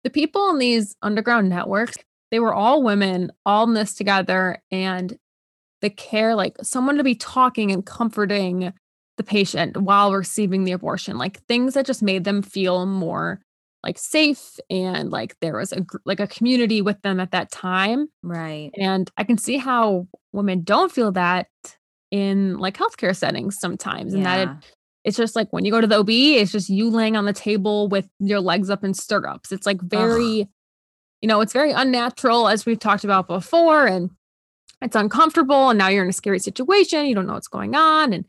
the 0.04 0.10
people 0.10 0.50
in 0.50 0.60
these 0.60 0.96
underground 1.02 1.50
networks, 1.50 1.98
they 2.32 2.40
were 2.40 2.54
all 2.54 2.84
women, 2.84 3.32
all 3.46 3.64
in 3.66 3.74
this 3.74 3.94
together, 3.94 4.62
and 4.72 5.18
the 5.82 5.90
care, 5.90 6.36
like 6.36 6.58
someone 6.62 6.98
to 6.98 7.04
be 7.04 7.16
talking 7.16 7.72
and 7.72 7.86
comforting 7.86 8.74
the 9.18 9.24
patient 9.24 9.78
while 9.78 10.14
receiving 10.14 10.64
the 10.64 10.72
abortion, 10.72 11.18
like 11.18 11.44
things 11.46 11.74
that 11.74 11.86
just 11.86 12.04
made 12.04 12.24
them 12.24 12.42
feel 12.42 12.86
more 12.86 13.42
like 13.84 13.98
safe 13.98 14.60
and 14.70 15.12
like 15.12 15.36
there 15.40 15.58
was 15.58 15.72
a 15.72 15.86
like 16.06 16.20
a 16.20 16.28
community 16.28 16.82
with 16.82 17.02
them 17.04 17.20
at 17.20 17.32
that 17.32 17.52
time. 17.52 18.08
Right. 18.24 18.72
And 18.78 19.10
I 19.18 19.24
can 19.24 19.38
see 19.38 19.58
how 19.58 20.08
women 20.34 20.64
don't 20.64 20.92
feel 20.92 21.12
that 21.14 21.48
in 22.12 22.58
like 22.58 22.78
healthcare 22.78 23.16
settings 23.16 23.60
sometimes 23.60 24.14
and 24.14 24.26
that 24.26 24.48
it, 24.48 24.74
it's 25.04 25.18
just 25.18 25.36
like 25.36 25.52
when 25.52 25.66
you 25.66 25.72
go 25.72 25.82
to 25.82 25.88
the 25.88 26.00
OB, 26.00 26.10
it's 26.10 26.52
just 26.52 26.70
you 26.70 26.90
laying 26.90 27.16
on 27.16 27.26
the 27.26 27.34
table 27.34 27.88
with 27.88 28.08
your 28.20 28.40
legs 28.40 28.70
up 28.70 28.84
in 28.84 28.94
stirrups. 28.94 29.52
It's 29.52 29.66
like 29.66 29.82
very 29.82 30.42
Ugh. 30.42 30.48
you 31.22 31.28
know, 31.28 31.42
it's 31.42 31.54
very 31.54 31.72
unnatural 31.72 32.48
as 32.48 32.66
we've 32.66 32.80
talked 32.80 33.04
about 33.04 33.28
before 33.28 33.88
and 33.88 34.10
it's 34.82 34.96
uncomfortable 34.96 35.70
and 35.70 35.80
now 35.80 35.88
you're 35.88 36.04
in 36.04 36.10
a 36.10 36.14
scary 36.14 36.40
situation, 36.40 37.06
you 37.06 37.16
don't 37.16 37.28
know 37.28 37.34
what's 37.34 37.48
going 37.48 37.76
on 37.76 38.14
and 38.14 38.26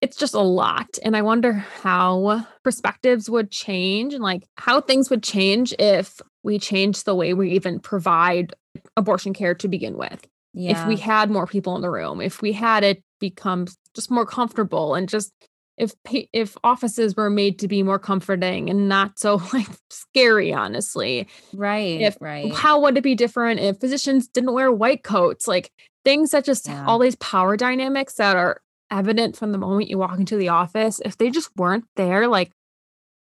it's 0.00 0.16
just 0.16 0.34
a 0.34 0.40
lot. 0.40 0.98
And 1.02 1.16
I 1.16 1.22
wonder 1.22 1.52
how 1.52 2.46
perspectives 2.62 3.30
would 3.30 3.50
change 3.50 4.14
and 4.14 4.22
like 4.22 4.44
how 4.56 4.80
things 4.80 5.10
would 5.10 5.22
change 5.22 5.74
if 5.78 6.20
we 6.42 6.58
change 6.58 7.04
the 7.04 7.14
way 7.14 7.34
we 7.34 7.52
even 7.52 7.80
provide 7.80 8.54
abortion 8.96 9.34
care 9.34 9.54
to 9.54 9.68
begin 9.68 9.96
with. 9.96 10.26
Yeah. 10.58 10.82
If 10.82 10.88
we 10.88 10.96
had 10.96 11.30
more 11.30 11.46
people 11.46 11.76
in 11.76 11.82
the 11.82 11.90
room, 11.90 12.20
if 12.20 12.40
we 12.40 12.52
had 12.52 12.82
it 12.82 13.02
become 13.20 13.66
just 13.94 14.10
more 14.10 14.26
comfortable 14.26 14.94
and 14.94 15.08
just 15.08 15.32
if 15.76 15.94
if 16.32 16.56
offices 16.64 17.14
were 17.14 17.28
made 17.30 17.58
to 17.58 17.68
be 17.68 17.82
more 17.82 17.98
comforting 17.98 18.70
and 18.70 18.88
not 18.88 19.18
so 19.18 19.40
like 19.52 19.68
scary 19.90 20.52
honestly 20.52 21.28
right 21.54 22.00
if 22.00 22.16
right 22.20 22.54
how 22.54 22.80
would 22.80 22.96
it 22.96 23.02
be 23.02 23.14
different 23.14 23.60
if 23.60 23.78
physicians 23.78 24.28
didn't 24.28 24.52
wear 24.52 24.72
white 24.72 25.02
coats 25.02 25.46
like 25.46 25.70
things 26.04 26.30
that 26.30 26.44
just 26.44 26.68
yeah. 26.68 26.84
all 26.86 26.98
these 26.98 27.16
power 27.16 27.56
dynamics 27.56 28.14
that 28.14 28.36
are 28.36 28.60
evident 28.90 29.36
from 29.36 29.52
the 29.52 29.58
moment 29.58 29.90
you 29.90 29.98
walk 29.98 30.18
into 30.18 30.36
the 30.36 30.48
office, 30.48 31.00
if 31.04 31.18
they 31.18 31.30
just 31.30 31.50
weren't 31.56 31.84
there, 31.96 32.28
like 32.28 32.52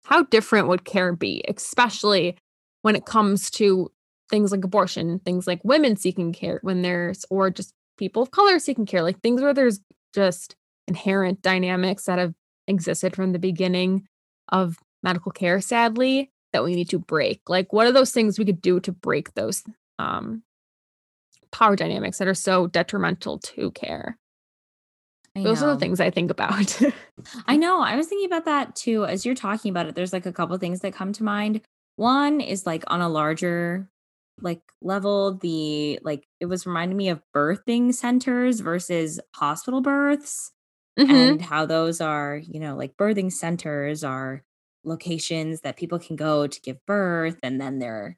how 0.05 0.23
different 0.23 0.67
would 0.67 0.85
care 0.85 1.13
be, 1.13 1.43
especially 1.47 2.37
when 2.81 2.95
it 2.95 3.05
comes 3.05 3.49
to 3.51 3.91
things 4.31 4.51
like 4.51 4.63
abortion, 4.63 5.19
things 5.19 5.45
like 5.45 5.61
women 5.63 5.95
seeking 5.95 6.33
care 6.33 6.59
when 6.63 6.81
there's, 6.81 7.25
or 7.29 7.51
just 7.51 7.73
people 7.97 8.23
of 8.23 8.31
color 8.31 8.57
seeking 8.57 8.85
care, 8.85 9.03
like 9.03 9.21
things 9.21 9.41
where 9.41 9.53
there's 9.53 9.79
just 10.13 10.55
inherent 10.87 11.41
dynamics 11.41 12.05
that 12.05 12.17
have 12.17 12.33
existed 12.67 13.15
from 13.15 13.33
the 13.33 13.39
beginning 13.39 14.07
of 14.49 14.77
medical 15.03 15.31
care, 15.31 15.61
sadly, 15.61 16.31
that 16.53 16.63
we 16.63 16.75
need 16.75 16.89
to 16.89 16.99
break. 16.99 17.41
Like, 17.47 17.71
what 17.71 17.85
are 17.85 17.91
those 17.91 18.11
things 18.11 18.39
we 18.39 18.45
could 18.45 18.61
do 18.61 18.79
to 18.79 18.91
break 18.91 19.33
those 19.33 19.63
um, 19.99 20.43
power 21.51 21.75
dynamics 21.75 22.17
that 22.17 22.27
are 22.27 22.33
so 22.33 22.67
detrimental 22.67 23.39
to 23.39 23.71
care? 23.71 24.17
Those 25.33 25.63
are 25.63 25.73
the 25.73 25.79
things 25.79 26.01
I 26.01 26.09
think 26.09 26.29
about. 26.29 26.77
I 27.47 27.55
know. 27.55 27.81
I 27.81 27.95
was 27.95 28.07
thinking 28.07 28.25
about 28.25 28.45
that 28.45 28.75
too. 28.75 29.05
As 29.05 29.25
you're 29.25 29.33
talking 29.33 29.69
about 29.69 29.85
it, 29.85 29.95
there's 29.95 30.11
like 30.11 30.25
a 30.25 30.33
couple 30.33 30.57
things 30.57 30.81
that 30.81 30.93
come 30.93 31.13
to 31.13 31.23
mind. 31.23 31.61
One 31.95 32.41
is 32.41 32.65
like 32.65 32.83
on 32.87 32.99
a 32.99 33.07
larger 33.07 33.87
like 34.41 34.61
level, 34.81 35.35
the 35.35 35.99
like 36.03 36.27
it 36.39 36.45
was 36.45 36.65
reminding 36.65 36.97
me 36.97 37.09
of 37.09 37.21
birthing 37.35 37.93
centers 37.93 38.59
versus 38.59 39.19
hospital 39.35 39.81
births 39.81 40.51
mm-hmm. 40.99 41.11
and 41.11 41.41
how 41.41 41.65
those 41.65 42.01
are, 42.01 42.41
you 42.43 42.59
know, 42.59 42.75
like 42.75 42.97
birthing 42.97 43.31
centers 43.31 44.03
are 44.03 44.43
locations 44.83 45.61
that 45.61 45.77
people 45.77 45.99
can 45.99 46.15
go 46.15 46.47
to 46.47 46.61
give 46.61 46.77
birth 46.85 47.37
and 47.43 47.61
then 47.61 47.79
they're 47.79 48.17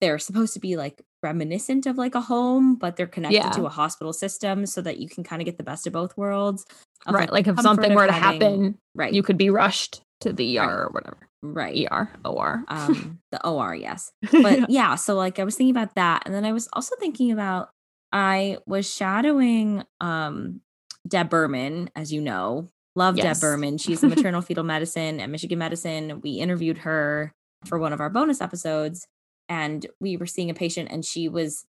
they're 0.00 0.18
supposed 0.18 0.54
to 0.54 0.60
be 0.60 0.76
like 0.76 1.02
reminiscent 1.22 1.86
of 1.86 1.98
like 1.98 2.14
a 2.14 2.20
home, 2.20 2.76
but 2.76 2.96
they're 2.96 3.06
connected 3.06 3.36
yeah. 3.36 3.50
to 3.50 3.66
a 3.66 3.68
hospital 3.68 4.12
system 4.12 4.64
so 4.66 4.80
that 4.80 4.98
you 4.98 5.08
can 5.08 5.24
kind 5.24 5.42
of 5.42 5.46
get 5.46 5.56
the 5.56 5.64
best 5.64 5.86
of 5.86 5.92
both 5.92 6.16
worlds. 6.16 6.64
Of, 7.06 7.14
right. 7.14 7.32
Like, 7.32 7.46
like 7.46 7.58
if 7.58 7.62
something 7.62 7.94
were 7.94 8.06
to 8.06 8.12
having, 8.12 8.40
happen, 8.40 8.78
right. 8.94 9.12
you 9.12 9.22
could 9.22 9.36
be 9.38 9.50
rushed 9.50 10.00
to 10.20 10.32
the 10.32 10.58
ER 10.58 10.62
right. 10.62 10.72
or 10.72 10.88
whatever. 10.92 11.27
Right. 11.42 11.86
ER, 11.90 12.10
OR. 12.24 12.64
Um, 12.68 13.20
the 13.30 13.46
OR, 13.46 13.74
yes. 13.74 14.12
But 14.32 14.68
yeah, 14.70 14.94
so 14.96 15.14
like 15.14 15.38
I 15.38 15.44
was 15.44 15.56
thinking 15.56 15.76
about 15.76 15.94
that. 15.94 16.22
And 16.26 16.34
then 16.34 16.44
I 16.44 16.52
was 16.52 16.68
also 16.72 16.96
thinking 16.96 17.32
about 17.32 17.70
I 18.12 18.58
was 18.66 18.92
shadowing 18.92 19.84
um 20.00 20.60
Deb 21.06 21.30
Berman, 21.30 21.90
as 21.94 22.12
you 22.12 22.20
know. 22.20 22.70
Love 22.96 23.16
yes. 23.16 23.38
Deb 23.38 23.40
Berman. 23.40 23.78
She's 23.78 24.02
a 24.02 24.08
maternal 24.08 24.42
fetal 24.42 24.64
medicine 24.64 25.20
at 25.20 25.30
Michigan 25.30 25.58
Medicine. 25.58 26.20
We 26.22 26.32
interviewed 26.32 26.78
her 26.78 27.32
for 27.64 27.78
one 27.78 27.92
of 27.92 28.00
our 28.00 28.10
bonus 28.10 28.40
episodes 28.40 29.06
and 29.48 29.86
we 30.00 30.16
were 30.16 30.26
seeing 30.26 30.50
a 30.50 30.54
patient 30.54 30.88
and 30.90 31.04
she 31.04 31.28
was 31.28 31.66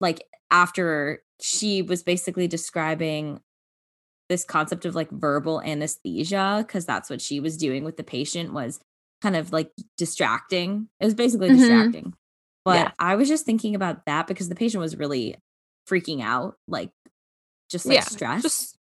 like 0.00 0.24
after 0.50 1.22
she 1.40 1.82
was 1.82 2.02
basically 2.02 2.48
describing 2.48 3.40
this 4.34 4.44
concept 4.44 4.84
of 4.84 4.96
like 4.96 5.08
verbal 5.12 5.60
anesthesia 5.60 6.64
because 6.66 6.84
that's 6.84 7.08
what 7.08 7.20
she 7.20 7.38
was 7.38 7.56
doing 7.56 7.84
with 7.84 7.96
the 7.96 8.02
patient 8.02 8.52
was 8.52 8.80
kind 9.22 9.36
of 9.36 9.52
like 9.52 9.70
distracting. 9.96 10.88
It 10.98 11.04
was 11.04 11.14
basically 11.14 11.50
mm-hmm. 11.50 11.58
distracting. 11.58 12.14
But 12.64 12.78
yeah. 12.78 12.90
i 12.98 13.14
was 13.14 13.28
just 13.28 13.46
thinking 13.46 13.76
about 13.76 14.06
that 14.06 14.26
because 14.26 14.48
the 14.48 14.56
patient 14.56 14.80
was 14.80 14.96
really 14.96 15.36
freaking 15.88 16.20
out 16.20 16.56
like 16.66 16.90
just 17.70 17.86
like 17.86 17.96
yeah, 17.96 18.00
stressed. 18.00 18.42
just, 18.42 18.76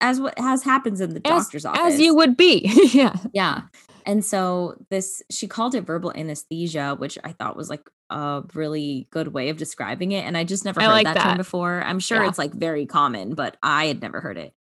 as 0.00 0.20
what 0.20 0.36
has 0.36 0.64
happens 0.64 1.00
in 1.00 1.10
the 1.10 1.24
as, 1.24 1.44
doctor's 1.44 1.64
office 1.64 1.94
as 1.94 2.00
you 2.00 2.16
would 2.16 2.36
be. 2.36 2.68
Yeah. 2.92 3.14
Yeah. 3.32 3.62
And 4.04 4.24
so 4.24 4.74
this 4.90 5.22
she 5.30 5.46
called 5.46 5.76
it 5.76 5.82
verbal 5.82 6.12
anesthesia, 6.12 6.96
which 6.98 7.18
I 7.22 7.30
thought 7.30 7.56
was 7.56 7.70
like 7.70 7.88
a 8.10 8.42
really 8.54 9.08
good 9.10 9.28
way 9.28 9.48
of 9.48 9.56
describing 9.56 10.12
it. 10.12 10.24
And 10.24 10.36
I 10.36 10.44
just 10.44 10.64
never 10.64 10.80
heard 10.80 10.88
like 10.88 11.04
that, 11.06 11.14
that, 11.14 11.22
term 11.24 11.36
before. 11.36 11.82
I'm 11.82 11.98
sure 11.98 12.22
yeah. 12.22 12.28
it's 12.28 12.38
like 12.38 12.52
very 12.52 12.86
common, 12.86 13.34
but 13.34 13.56
I 13.62 13.86
had 13.86 14.00
never 14.00 14.20
heard 14.20 14.38
it. 14.38 14.54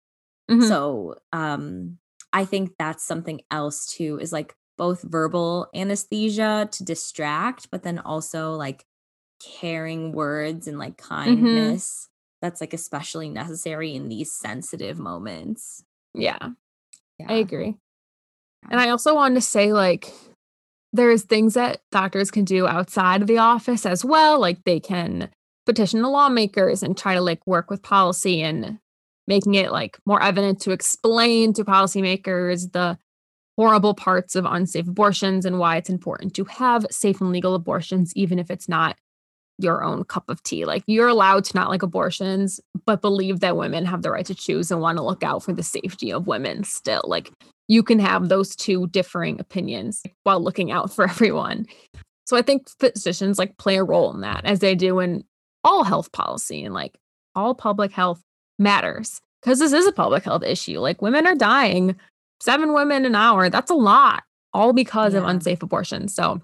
Mm-hmm. 0.50 0.68
So 0.68 1.16
um 1.32 1.98
I 2.32 2.44
think 2.44 2.72
that's 2.78 3.04
something 3.04 3.40
else 3.50 3.86
too, 3.86 4.18
is 4.20 4.32
like 4.32 4.54
both 4.78 5.02
verbal 5.02 5.68
anesthesia 5.74 6.68
to 6.72 6.84
distract, 6.84 7.70
but 7.70 7.82
then 7.82 7.98
also 7.98 8.52
like 8.52 8.84
caring 9.60 10.12
words 10.12 10.66
and 10.66 10.78
like 10.78 10.96
mm-hmm. 10.96 11.14
kindness. 11.14 11.84
Mm-hmm. 11.84 12.08
That's 12.42 12.60
like 12.60 12.74
especially 12.74 13.28
necessary 13.28 13.94
in 13.94 14.08
these 14.08 14.32
sensitive 14.32 14.98
moments. 14.98 15.84
Yeah. 16.14 16.38
yeah. 17.18 17.26
I 17.28 17.34
agree. 17.34 17.76
And 18.70 18.80
I 18.80 18.90
also 18.90 19.14
wanted 19.14 19.36
to 19.36 19.40
say, 19.40 19.72
like, 19.72 20.12
there's 20.92 21.22
things 21.22 21.54
that 21.54 21.80
doctors 21.90 22.30
can 22.30 22.44
do 22.44 22.66
outside 22.66 23.22
of 23.22 23.28
the 23.28 23.38
office 23.38 23.86
as 23.86 24.04
well. 24.04 24.38
Like, 24.38 24.64
they 24.64 24.80
can 24.80 25.30
petition 25.66 26.02
the 26.02 26.08
lawmakers 26.08 26.82
and 26.82 26.96
try 26.96 27.14
to 27.14 27.20
like 27.20 27.46
work 27.46 27.70
with 27.70 27.82
policy 27.82 28.42
and 28.42 28.78
making 29.26 29.54
it 29.54 29.70
like 29.70 29.98
more 30.04 30.22
evident 30.22 30.60
to 30.60 30.72
explain 30.72 31.52
to 31.54 31.64
policymakers 31.64 32.72
the 32.72 32.98
horrible 33.56 33.94
parts 33.94 34.34
of 34.34 34.44
unsafe 34.44 34.88
abortions 34.88 35.44
and 35.44 35.58
why 35.58 35.76
it's 35.76 35.90
important 35.90 36.34
to 36.34 36.44
have 36.44 36.86
safe 36.90 37.20
and 37.20 37.30
legal 37.30 37.54
abortions, 37.54 38.12
even 38.16 38.38
if 38.38 38.50
it's 38.50 38.68
not 38.68 38.96
your 39.58 39.84
own 39.84 40.04
cup 40.04 40.28
of 40.28 40.42
tea. 40.42 40.64
Like 40.64 40.82
you're 40.86 41.08
allowed 41.08 41.44
to 41.44 41.56
not 41.56 41.68
like 41.68 41.82
abortions, 41.82 42.60
but 42.86 43.02
believe 43.02 43.40
that 43.40 43.56
women 43.56 43.84
have 43.84 44.02
the 44.02 44.10
right 44.10 44.26
to 44.26 44.34
choose 44.34 44.70
and 44.70 44.80
want 44.80 44.98
to 44.98 45.04
look 45.04 45.22
out 45.22 45.42
for 45.42 45.52
the 45.52 45.62
safety 45.62 46.12
of 46.12 46.26
women 46.26 46.64
still. 46.64 47.02
Like 47.04 47.30
you 47.68 47.82
can 47.82 47.98
have 47.98 48.28
those 48.28 48.54
two 48.54 48.86
differing 48.88 49.40
opinions 49.40 50.02
while 50.24 50.42
looking 50.42 50.70
out 50.70 50.92
for 50.92 51.04
everyone. 51.08 51.66
So 52.26 52.36
I 52.36 52.42
think 52.42 52.68
physicians 52.80 53.38
like 53.38 53.58
play 53.58 53.76
a 53.76 53.84
role 53.84 54.12
in 54.14 54.20
that 54.20 54.44
as 54.44 54.60
they 54.60 54.74
do 54.74 55.00
in 55.00 55.24
all 55.64 55.84
health 55.84 56.12
policy 56.12 56.64
and 56.64 56.74
like 56.74 56.98
all 57.34 57.54
public 57.54 57.92
health 57.92 58.22
matters 58.58 59.20
because 59.42 59.58
this 59.58 59.72
is 59.72 59.86
a 59.86 59.92
public 59.92 60.24
health 60.24 60.42
issue. 60.42 60.78
Like 60.78 61.02
women 61.02 61.26
are 61.26 61.34
dying, 61.34 61.96
seven 62.40 62.72
women 62.72 63.04
an 63.04 63.14
hour. 63.14 63.48
That's 63.50 63.70
a 63.70 63.74
lot, 63.74 64.22
all 64.52 64.72
because 64.72 65.14
yeah. 65.14 65.20
of 65.20 65.26
unsafe 65.26 65.62
abortion. 65.62 66.08
So 66.08 66.40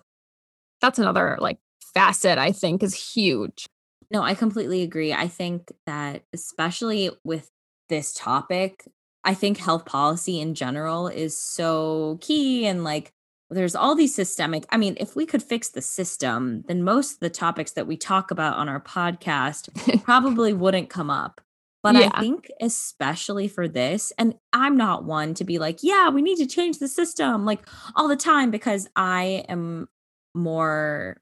that's 0.80 0.98
another 0.98 1.36
like 1.40 1.58
facet 1.94 2.38
I 2.38 2.52
think 2.52 2.82
is 2.82 2.94
huge. 2.94 3.66
No, 4.10 4.22
I 4.22 4.34
completely 4.34 4.82
agree. 4.82 5.12
I 5.12 5.28
think 5.28 5.72
that 5.86 6.22
especially 6.32 7.10
with 7.24 7.50
this 7.88 8.12
topic, 8.14 8.84
I 9.24 9.34
think 9.34 9.58
health 9.58 9.84
policy 9.84 10.40
in 10.40 10.54
general 10.54 11.08
is 11.08 11.36
so 11.36 12.18
key 12.20 12.66
and 12.66 12.84
like 12.84 13.12
there's 13.50 13.74
all 13.74 13.94
these 13.94 14.14
systemic 14.14 14.64
i 14.70 14.76
mean 14.76 14.96
if 14.98 15.16
we 15.16 15.24
could 15.24 15.42
fix 15.42 15.68
the 15.70 15.82
system 15.82 16.64
then 16.68 16.82
most 16.82 17.14
of 17.14 17.20
the 17.20 17.30
topics 17.30 17.72
that 17.72 17.86
we 17.86 17.96
talk 17.96 18.30
about 18.30 18.56
on 18.56 18.68
our 18.68 18.80
podcast 18.80 20.02
probably 20.04 20.52
wouldn't 20.52 20.90
come 20.90 21.10
up 21.10 21.40
but 21.82 21.94
yeah. 21.94 22.10
i 22.12 22.20
think 22.20 22.50
especially 22.60 23.48
for 23.48 23.66
this 23.66 24.12
and 24.18 24.34
i'm 24.52 24.76
not 24.76 25.04
one 25.04 25.34
to 25.34 25.44
be 25.44 25.58
like 25.58 25.78
yeah 25.82 26.08
we 26.08 26.22
need 26.22 26.36
to 26.36 26.46
change 26.46 26.78
the 26.78 26.88
system 26.88 27.44
like 27.44 27.66
all 27.96 28.08
the 28.08 28.16
time 28.16 28.50
because 28.50 28.88
i 28.96 29.44
am 29.48 29.88
more 30.34 31.20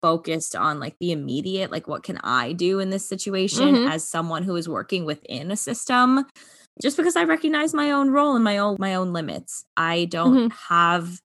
focused 0.00 0.54
on 0.54 0.78
like 0.78 0.96
the 1.00 1.10
immediate 1.10 1.72
like 1.72 1.88
what 1.88 2.02
can 2.02 2.18
i 2.22 2.52
do 2.52 2.78
in 2.78 2.90
this 2.90 3.08
situation 3.08 3.74
mm-hmm. 3.74 3.88
as 3.88 4.08
someone 4.08 4.44
who 4.44 4.54
is 4.56 4.68
working 4.68 5.04
within 5.04 5.50
a 5.50 5.56
system 5.56 6.24
just 6.82 6.96
because 6.96 7.16
i 7.16 7.24
recognize 7.24 7.74
my 7.74 7.90
own 7.90 8.10
role 8.10 8.34
and 8.34 8.44
my 8.44 8.58
own 8.58 8.76
my 8.78 8.94
own 8.94 9.12
limits 9.12 9.64
i 9.76 10.04
don't 10.06 10.34
mm-hmm. 10.34 10.74
have 10.74 11.20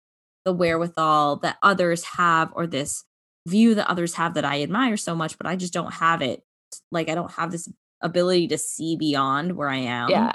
the 0.45 0.53
wherewithal 0.53 1.37
that 1.37 1.57
others 1.61 2.03
have 2.03 2.51
or 2.53 2.67
this 2.67 3.05
view 3.47 3.75
that 3.75 3.89
others 3.89 4.15
have 4.15 4.35
that 4.35 4.45
I 4.45 4.61
admire 4.61 4.97
so 4.97 5.15
much, 5.15 5.37
but 5.37 5.47
I 5.47 5.55
just 5.55 5.73
don't 5.73 5.93
have 5.93 6.21
it. 6.21 6.43
Like 6.91 7.09
I 7.09 7.15
don't 7.15 7.31
have 7.31 7.51
this 7.51 7.69
ability 8.01 8.47
to 8.49 8.57
see 8.57 8.95
beyond 8.95 9.53
where 9.53 9.69
I 9.69 9.77
am. 9.77 10.09
Yeah. 10.09 10.33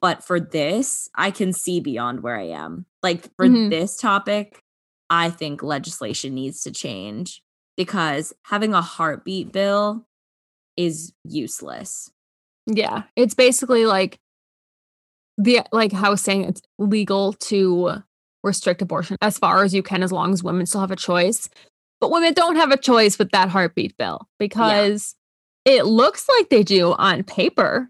But 0.00 0.24
for 0.24 0.40
this, 0.40 1.08
I 1.14 1.30
can 1.30 1.52
see 1.52 1.80
beyond 1.80 2.22
where 2.22 2.36
I 2.36 2.48
am. 2.48 2.86
Like 3.02 3.30
for 3.36 3.46
mm-hmm. 3.46 3.70
this 3.70 3.96
topic, 3.96 4.62
I 5.08 5.30
think 5.30 5.62
legislation 5.62 6.34
needs 6.34 6.62
to 6.62 6.72
change 6.72 7.42
because 7.76 8.32
having 8.44 8.74
a 8.74 8.82
heartbeat 8.82 9.52
bill 9.52 10.06
is 10.76 11.12
useless. 11.24 12.10
Yeah. 12.66 13.04
It's 13.16 13.34
basically 13.34 13.86
like 13.86 14.18
the 15.38 15.60
like 15.72 15.92
how 15.92 16.08
I 16.08 16.10
was 16.10 16.20
saying 16.20 16.44
it's 16.44 16.62
legal 16.78 17.32
to 17.34 18.02
restrict 18.42 18.82
abortion 18.82 19.16
as 19.20 19.38
far 19.38 19.64
as 19.64 19.74
you 19.74 19.82
can, 19.82 20.02
as 20.02 20.12
long 20.12 20.32
as 20.32 20.42
women 20.42 20.66
still 20.66 20.80
have 20.80 20.90
a 20.90 20.96
choice. 20.96 21.48
But 22.00 22.10
women 22.10 22.34
don't 22.34 22.56
have 22.56 22.72
a 22.72 22.76
choice 22.76 23.18
with 23.18 23.30
that 23.30 23.48
heartbeat 23.48 23.96
bill 23.96 24.26
because 24.38 25.14
yeah. 25.64 25.74
it 25.74 25.86
looks 25.86 26.26
like 26.36 26.48
they 26.48 26.64
do 26.64 26.92
on 26.94 27.22
paper. 27.22 27.88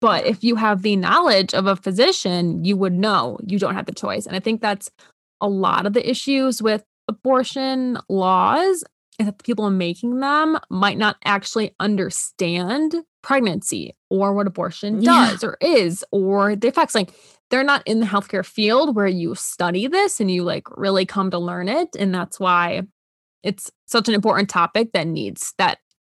But 0.00 0.26
if 0.26 0.42
you 0.42 0.56
have 0.56 0.82
the 0.82 0.96
knowledge 0.96 1.54
of 1.54 1.66
a 1.66 1.76
physician, 1.76 2.64
you 2.64 2.76
would 2.76 2.92
know 2.92 3.38
you 3.46 3.58
don't 3.58 3.74
have 3.74 3.86
the 3.86 3.92
choice. 3.92 4.26
And 4.26 4.34
I 4.34 4.40
think 4.40 4.60
that's 4.60 4.90
a 5.40 5.48
lot 5.48 5.86
of 5.86 5.92
the 5.92 6.08
issues 6.08 6.62
with 6.62 6.84
abortion 7.08 7.98
laws 8.08 8.84
is 9.18 9.26
that 9.26 9.38
the 9.38 9.44
people 9.44 9.68
making 9.70 10.20
them 10.20 10.58
might 10.70 10.98
not 10.98 11.16
actually 11.24 11.74
understand 11.78 12.96
pregnancy 13.24 13.96
or 14.10 14.34
what 14.34 14.46
abortion 14.46 15.00
yeah. 15.02 15.30
does 15.30 15.42
or 15.42 15.56
is 15.60 16.04
or 16.12 16.54
the 16.54 16.68
effects. 16.68 16.94
Like 16.94 17.10
they're 17.50 17.64
not 17.64 17.82
in 17.86 18.00
the 18.00 18.06
healthcare 18.06 18.44
field 18.44 18.94
where 18.94 19.06
you 19.06 19.34
study 19.34 19.86
this 19.86 20.20
and 20.20 20.30
you 20.30 20.44
like 20.44 20.68
really 20.76 21.06
come 21.06 21.30
to 21.30 21.38
learn 21.38 21.68
it. 21.68 21.88
And 21.98 22.14
that's 22.14 22.38
why 22.38 22.82
it's 23.42 23.70
such 23.86 24.08
an 24.08 24.14
important 24.14 24.50
topic 24.50 24.92
that 24.92 25.06
needs 25.06 25.54
that 25.58 25.78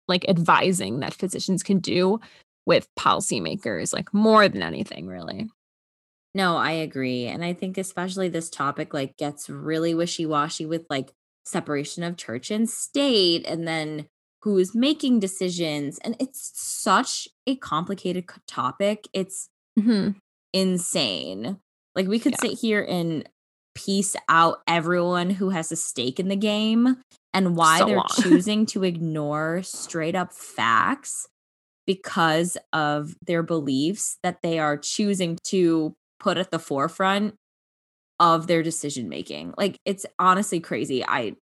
like 0.09 0.29
advising 0.29 1.01
that 1.01 1.15
physicians 1.15 1.63
can 1.63 1.79
do 1.79 2.21
with 2.67 2.89
policymakers, 2.99 3.93
like 3.93 4.13
more 4.15 4.49
than 4.49 4.63
anything, 4.63 5.07
really. 5.07 5.49
No, 6.35 6.57
I 6.57 6.73
agree. 6.73 7.27
And 7.27 7.45
I 7.45 7.53
think 7.53 7.79
especially 7.79 8.29
this 8.29 8.49
topic 8.49 8.95
like 8.95 9.17
gets 9.19 9.51
really 9.51 9.95
wishy-washy 9.95 10.67
with 10.67 10.87
like 10.89 11.13
separation 11.45 12.03
of 12.03 12.17
church 12.17 12.51
and 12.51 12.69
state 12.69 13.45
and 13.47 13.69
then 13.69 14.07
who's 14.45 14.75
making 14.75 15.19
decisions 15.19 15.99
and 16.05 16.17
it's 16.21 16.53
such 16.55 17.27
a 17.47 17.57
complicated 17.57 18.25
topic. 18.47 19.09
It's 19.13 19.49
mm-hmm 19.79 20.13
insane. 20.55 21.59
Like 21.95 22.07
we 22.07 22.19
could 22.19 22.33
yeah. 22.33 22.49
sit 22.49 22.59
here 22.59 22.83
and 22.89 23.29
piece 23.75 24.17
out 24.29 24.63
everyone 24.67 25.29
who 25.29 25.51
has 25.51 25.71
a 25.71 25.77
stake 25.77 26.19
in 26.19 26.29
the 26.29 26.37
game 26.37 26.97
and 27.35 27.57
why 27.57 27.81
so 27.81 27.87
they're 27.87 28.03
choosing 28.23 28.65
to 28.67 28.85
ignore 28.85 29.63
straight 29.65 30.15
up 30.15 30.33
facts 30.33 31.27
because 31.87 32.57
of 32.73 33.15
their 33.27 33.43
beliefs 33.43 34.17
that 34.23 34.41
they 34.43 34.59
are 34.59 34.79
choosing 34.79 35.37
to 35.43 35.95
put 36.21 36.39
at 36.39 36.51
the 36.51 36.59
forefront 36.59 37.35
of 38.21 38.47
their 38.47 38.63
decision 38.63 39.09
making. 39.09 39.53
Like 39.59 39.79
it's 39.85 40.07
honestly 40.19 40.61
crazy. 40.61 41.05
I 41.05 41.35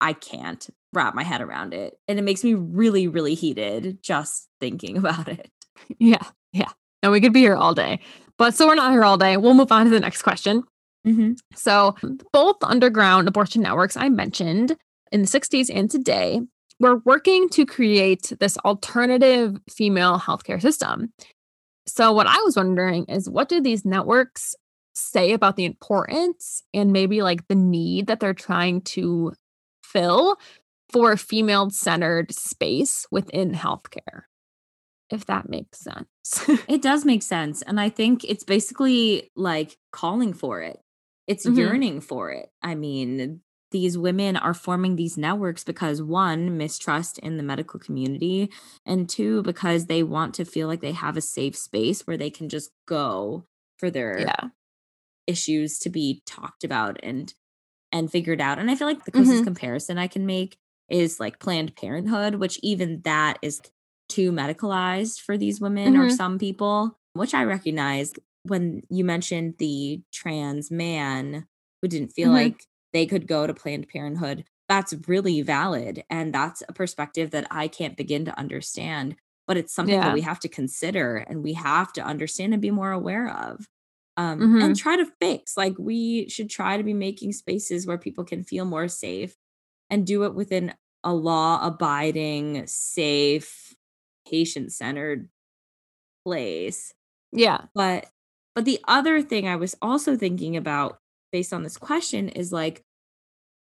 I 0.00 0.12
can't 0.12 0.68
wrap 0.92 1.14
my 1.14 1.22
head 1.22 1.40
around 1.40 1.74
it. 1.74 1.98
And 2.08 2.18
it 2.18 2.22
makes 2.22 2.44
me 2.44 2.54
really 2.54 3.08
really 3.08 3.34
heated 3.34 4.02
just 4.02 4.48
thinking 4.60 4.96
about 4.98 5.28
it. 5.28 5.50
Yeah. 5.98 6.22
Yeah. 6.52 6.70
And 7.02 7.12
we 7.12 7.20
could 7.20 7.32
be 7.32 7.40
here 7.40 7.56
all 7.56 7.74
day. 7.74 8.00
But 8.38 8.54
so 8.54 8.66
we're 8.66 8.74
not 8.74 8.92
here 8.92 9.04
all 9.04 9.18
day. 9.18 9.36
We'll 9.36 9.54
move 9.54 9.72
on 9.72 9.84
to 9.84 9.90
the 9.90 10.00
next 10.00 10.22
question. 10.22 10.64
Mm-hmm. 11.06 11.34
So, 11.54 11.94
both 12.32 12.56
underground 12.62 13.28
abortion 13.28 13.62
networks 13.62 13.96
I 13.96 14.08
mentioned 14.08 14.76
in 15.12 15.22
the 15.22 15.28
60s 15.28 15.70
and 15.72 15.90
today 15.90 16.40
were 16.80 16.98
working 17.04 17.48
to 17.50 17.64
create 17.64 18.32
this 18.40 18.58
alternative 18.58 19.56
female 19.70 20.18
healthcare 20.18 20.60
system. 20.60 21.12
So, 21.86 22.12
what 22.12 22.26
I 22.26 22.36
was 22.42 22.56
wondering 22.56 23.04
is 23.04 23.30
what 23.30 23.48
do 23.48 23.60
these 23.60 23.84
networks 23.84 24.54
say 24.94 25.32
about 25.32 25.56
the 25.56 25.64
importance 25.64 26.62
and 26.74 26.92
maybe 26.92 27.22
like 27.22 27.46
the 27.48 27.54
need 27.54 28.08
that 28.08 28.20
they're 28.20 28.34
trying 28.34 28.80
to 28.82 29.32
fill 29.92 30.36
for 30.92 31.12
a 31.12 31.18
female 31.18 31.70
centered 31.70 32.32
space 32.32 33.06
within 33.10 33.52
healthcare? 33.52 34.22
if 35.10 35.26
that 35.26 35.48
makes 35.48 35.80
sense. 35.80 36.44
it 36.68 36.82
does 36.82 37.04
make 37.04 37.22
sense. 37.22 37.62
And 37.62 37.80
I 37.80 37.88
think 37.88 38.24
it's 38.24 38.44
basically 38.44 39.30
like 39.36 39.76
calling 39.90 40.32
for 40.32 40.60
it, 40.60 40.80
it's 41.26 41.46
mm-hmm. 41.46 41.58
yearning 41.58 42.00
for 42.00 42.30
it. 42.30 42.50
I 42.62 42.74
mean, 42.74 43.40
these 43.70 43.98
women 43.98 44.36
are 44.36 44.54
forming 44.54 44.96
these 44.96 45.18
networks 45.18 45.62
because 45.62 46.02
one, 46.02 46.56
mistrust 46.56 47.18
in 47.18 47.36
the 47.36 47.42
medical 47.42 47.78
community, 47.78 48.50
and 48.86 49.08
two, 49.08 49.42
because 49.42 49.86
they 49.86 50.02
want 50.02 50.34
to 50.34 50.44
feel 50.44 50.68
like 50.68 50.80
they 50.80 50.92
have 50.92 51.16
a 51.16 51.22
safe 51.22 51.56
space 51.56 52.06
where 52.06 52.16
they 52.16 52.30
can 52.30 52.48
just 52.48 52.70
go 52.86 53.44
for 53.76 53.90
their 53.90 54.20
yeah. 54.20 54.48
issues 55.26 55.78
to 55.80 55.90
be 55.90 56.22
talked 56.26 56.64
about 56.64 56.98
and 57.02 57.34
and 57.92 58.10
figured 58.10 58.40
out. 58.40 58.58
And 58.58 58.70
I 58.70 58.74
feel 58.74 58.86
like 58.86 59.04
the 59.04 59.10
closest 59.10 59.36
mm-hmm. 59.36 59.44
comparison 59.44 59.98
I 59.98 60.06
can 60.06 60.26
make 60.26 60.56
is 60.88 61.20
like 61.20 61.38
Planned 61.38 61.76
Parenthood, 61.76 62.36
which 62.36 62.58
even 62.62 63.00
that 63.02 63.38
is 63.42 63.60
too 64.08 64.32
medicalized 64.32 65.20
for 65.20 65.36
these 65.36 65.60
women 65.60 65.94
mm-hmm. 65.94 66.02
or 66.02 66.10
some 66.10 66.38
people, 66.38 66.98
which 67.12 67.34
I 67.34 67.44
recognize 67.44 68.14
when 68.44 68.82
you 68.88 69.04
mentioned 69.04 69.54
the 69.58 70.02
trans 70.12 70.70
man 70.70 71.46
who 71.82 71.88
didn't 71.88 72.12
feel 72.12 72.28
mm-hmm. 72.28 72.36
like 72.36 72.66
they 72.92 73.06
could 73.06 73.26
go 73.26 73.46
to 73.46 73.54
Planned 73.54 73.88
Parenthood. 73.88 74.44
That's 74.68 74.94
really 75.06 75.42
valid. 75.42 76.04
And 76.10 76.32
that's 76.32 76.62
a 76.68 76.72
perspective 76.72 77.30
that 77.30 77.46
I 77.50 77.68
can't 77.68 77.96
begin 77.96 78.24
to 78.26 78.38
understand. 78.38 79.16
But 79.46 79.56
it's 79.56 79.74
something 79.74 79.94
yeah. 79.94 80.04
that 80.04 80.14
we 80.14 80.20
have 80.22 80.40
to 80.40 80.48
consider 80.48 81.16
and 81.16 81.42
we 81.42 81.54
have 81.54 81.92
to 81.94 82.02
understand 82.02 82.52
and 82.52 82.60
be 82.60 82.70
more 82.70 82.92
aware 82.92 83.30
of. 83.30 83.66
Um, 84.18 84.40
mm-hmm. 84.40 84.62
and 84.62 84.76
try 84.76 84.96
to 84.96 85.06
fix. 85.20 85.56
Like, 85.56 85.74
we 85.78 86.28
should 86.28 86.50
try 86.50 86.76
to 86.76 86.82
be 86.82 86.92
making 86.92 87.32
spaces 87.32 87.86
where 87.86 87.98
people 87.98 88.24
can 88.24 88.42
feel 88.42 88.64
more 88.64 88.88
safe 88.88 89.36
and 89.90 90.04
do 90.04 90.24
it 90.24 90.34
within 90.34 90.74
a 91.04 91.14
law 91.14 91.64
abiding, 91.64 92.66
safe, 92.66 93.76
patient 94.28 94.72
centered 94.72 95.28
place. 96.24 96.92
Yeah. 97.32 97.62
But 97.74 98.06
but 98.54 98.64
the 98.64 98.80
other 98.88 99.22
thing 99.22 99.46
I 99.46 99.56
was 99.56 99.76
also 99.80 100.16
thinking 100.16 100.56
about 100.56 100.98
based 101.30 101.52
on 101.52 101.62
this 101.62 101.76
question 101.76 102.28
is 102.28 102.52
like 102.52 102.82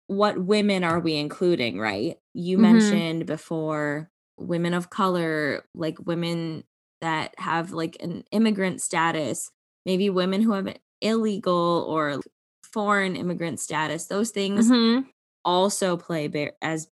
what 0.07 0.37
women 0.37 0.83
are 0.83 0.99
we 0.99 1.15
including, 1.15 1.79
right? 1.79 2.17
You 2.33 2.57
mm-hmm. 2.57 2.73
mentioned 2.73 3.25
before 3.25 4.09
women 4.37 4.73
of 4.73 4.89
color, 4.89 5.63
like 5.73 6.05
women 6.05 6.65
that 6.99 7.33
have 7.37 7.71
like 7.71 7.97
an 8.01 8.25
immigrant 8.31 8.81
status, 8.81 9.49
maybe 9.85 10.09
women 10.09 10.41
who 10.41 10.53
have 10.53 10.75
illegal 11.01 11.85
or 11.87 12.21
foreign 12.63 13.15
immigrant 13.15 13.59
status. 13.59 14.05
Those 14.05 14.31
things 14.31 14.69
mm-hmm. 14.69 15.07
also 15.43 15.97
play 15.97 16.27
bar- 16.27 16.53
as 16.61 16.87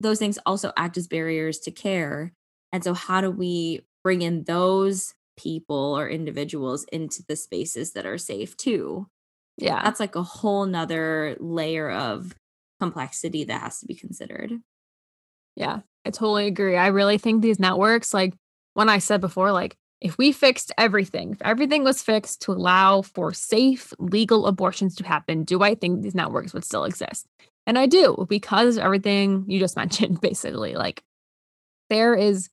those 0.00 0.18
things 0.18 0.38
also 0.46 0.72
act 0.76 0.96
as 0.96 1.06
barriers 1.06 1.58
to 1.60 1.70
care. 1.70 2.32
And 2.72 2.84
so, 2.84 2.94
how 2.94 3.20
do 3.20 3.30
we 3.30 3.82
bring 4.04 4.22
in 4.22 4.44
those 4.44 5.14
people 5.36 5.96
or 5.98 6.08
individuals 6.08 6.84
into 6.92 7.22
the 7.26 7.36
spaces 7.36 7.92
that 7.92 8.06
are 8.06 8.18
safe 8.18 8.56
too? 8.56 9.06
Yeah. 9.56 9.82
That's 9.82 10.00
like 10.00 10.14
a 10.14 10.22
whole 10.22 10.66
nother 10.66 11.36
layer 11.40 11.90
of 11.90 12.34
complexity 12.80 13.44
that 13.44 13.60
has 13.60 13.80
to 13.80 13.86
be 13.86 13.94
considered. 13.94 14.52
Yeah, 15.56 15.80
I 16.04 16.10
totally 16.10 16.46
agree. 16.46 16.76
I 16.76 16.88
really 16.88 17.18
think 17.18 17.42
these 17.42 17.58
networks, 17.58 18.14
like 18.14 18.34
when 18.74 18.88
I 18.88 18.98
said 18.98 19.20
before, 19.20 19.50
like 19.50 19.76
if 20.00 20.16
we 20.16 20.32
fixed 20.32 20.72
everything, 20.78 21.32
if 21.32 21.42
everything 21.42 21.82
was 21.84 22.02
fixed 22.02 22.42
to 22.42 22.52
allow 22.52 23.02
for 23.02 23.32
safe, 23.32 23.92
legal 23.98 24.46
abortions 24.46 24.94
to 24.96 25.04
happen, 25.04 25.42
do 25.42 25.62
I 25.62 25.74
think 25.74 26.02
these 26.02 26.14
networks 26.14 26.54
would 26.54 26.64
still 26.64 26.84
exist? 26.84 27.26
And 27.66 27.78
I 27.78 27.86
do 27.86 28.26
because 28.28 28.78
everything 28.78 29.44
you 29.48 29.58
just 29.58 29.76
mentioned, 29.76 30.20
basically. 30.20 30.74
Like 30.74 31.02
there 31.90 32.14
is 32.14 32.48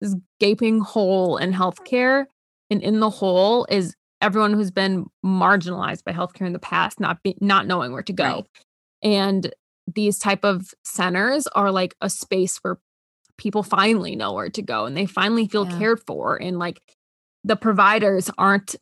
this 0.00 0.14
gaping 0.40 0.80
hole 0.80 1.36
in 1.36 1.52
healthcare. 1.52 2.26
And 2.70 2.82
in 2.82 3.00
the 3.00 3.10
hole 3.10 3.66
is 3.70 3.94
everyone 4.20 4.52
who's 4.52 4.70
been 4.70 5.06
marginalized 5.24 6.04
by 6.04 6.12
healthcare 6.12 6.46
in 6.46 6.52
the 6.52 6.58
past, 6.58 7.00
not 7.00 7.22
be, 7.22 7.36
not 7.40 7.66
knowing 7.66 7.92
where 7.92 8.02
to 8.02 8.12
go. 8.12 8.24
Right. 8.24 8.46
And 9.02 9.52
these 9.94 10.18
type 10.18 10.44
of 10.44 10.74
centers 10.84 11.46
are 11.48 11.70
like 11.70 11.94
a 12.00 12.10
space 12.10 12.58
where 12.58 12.78
people 13.38 13.62
finally 13.62 14.16
know 14.16 14.32
where 14.32 14.50
to 14.50 14.62
go 14.62 14.84
and 14.86 14.96
they 14.96 15.06
finally 15.06 15.46
feel 15.46 15.68
yeah. 15.68 15.78
cared 15.78 16.00
for 16.06 16.36
and 16.36 16.58
like 16.58 16.80
the 17.44 17.56
providers 17.56 18.30
aren't 18.36 18.76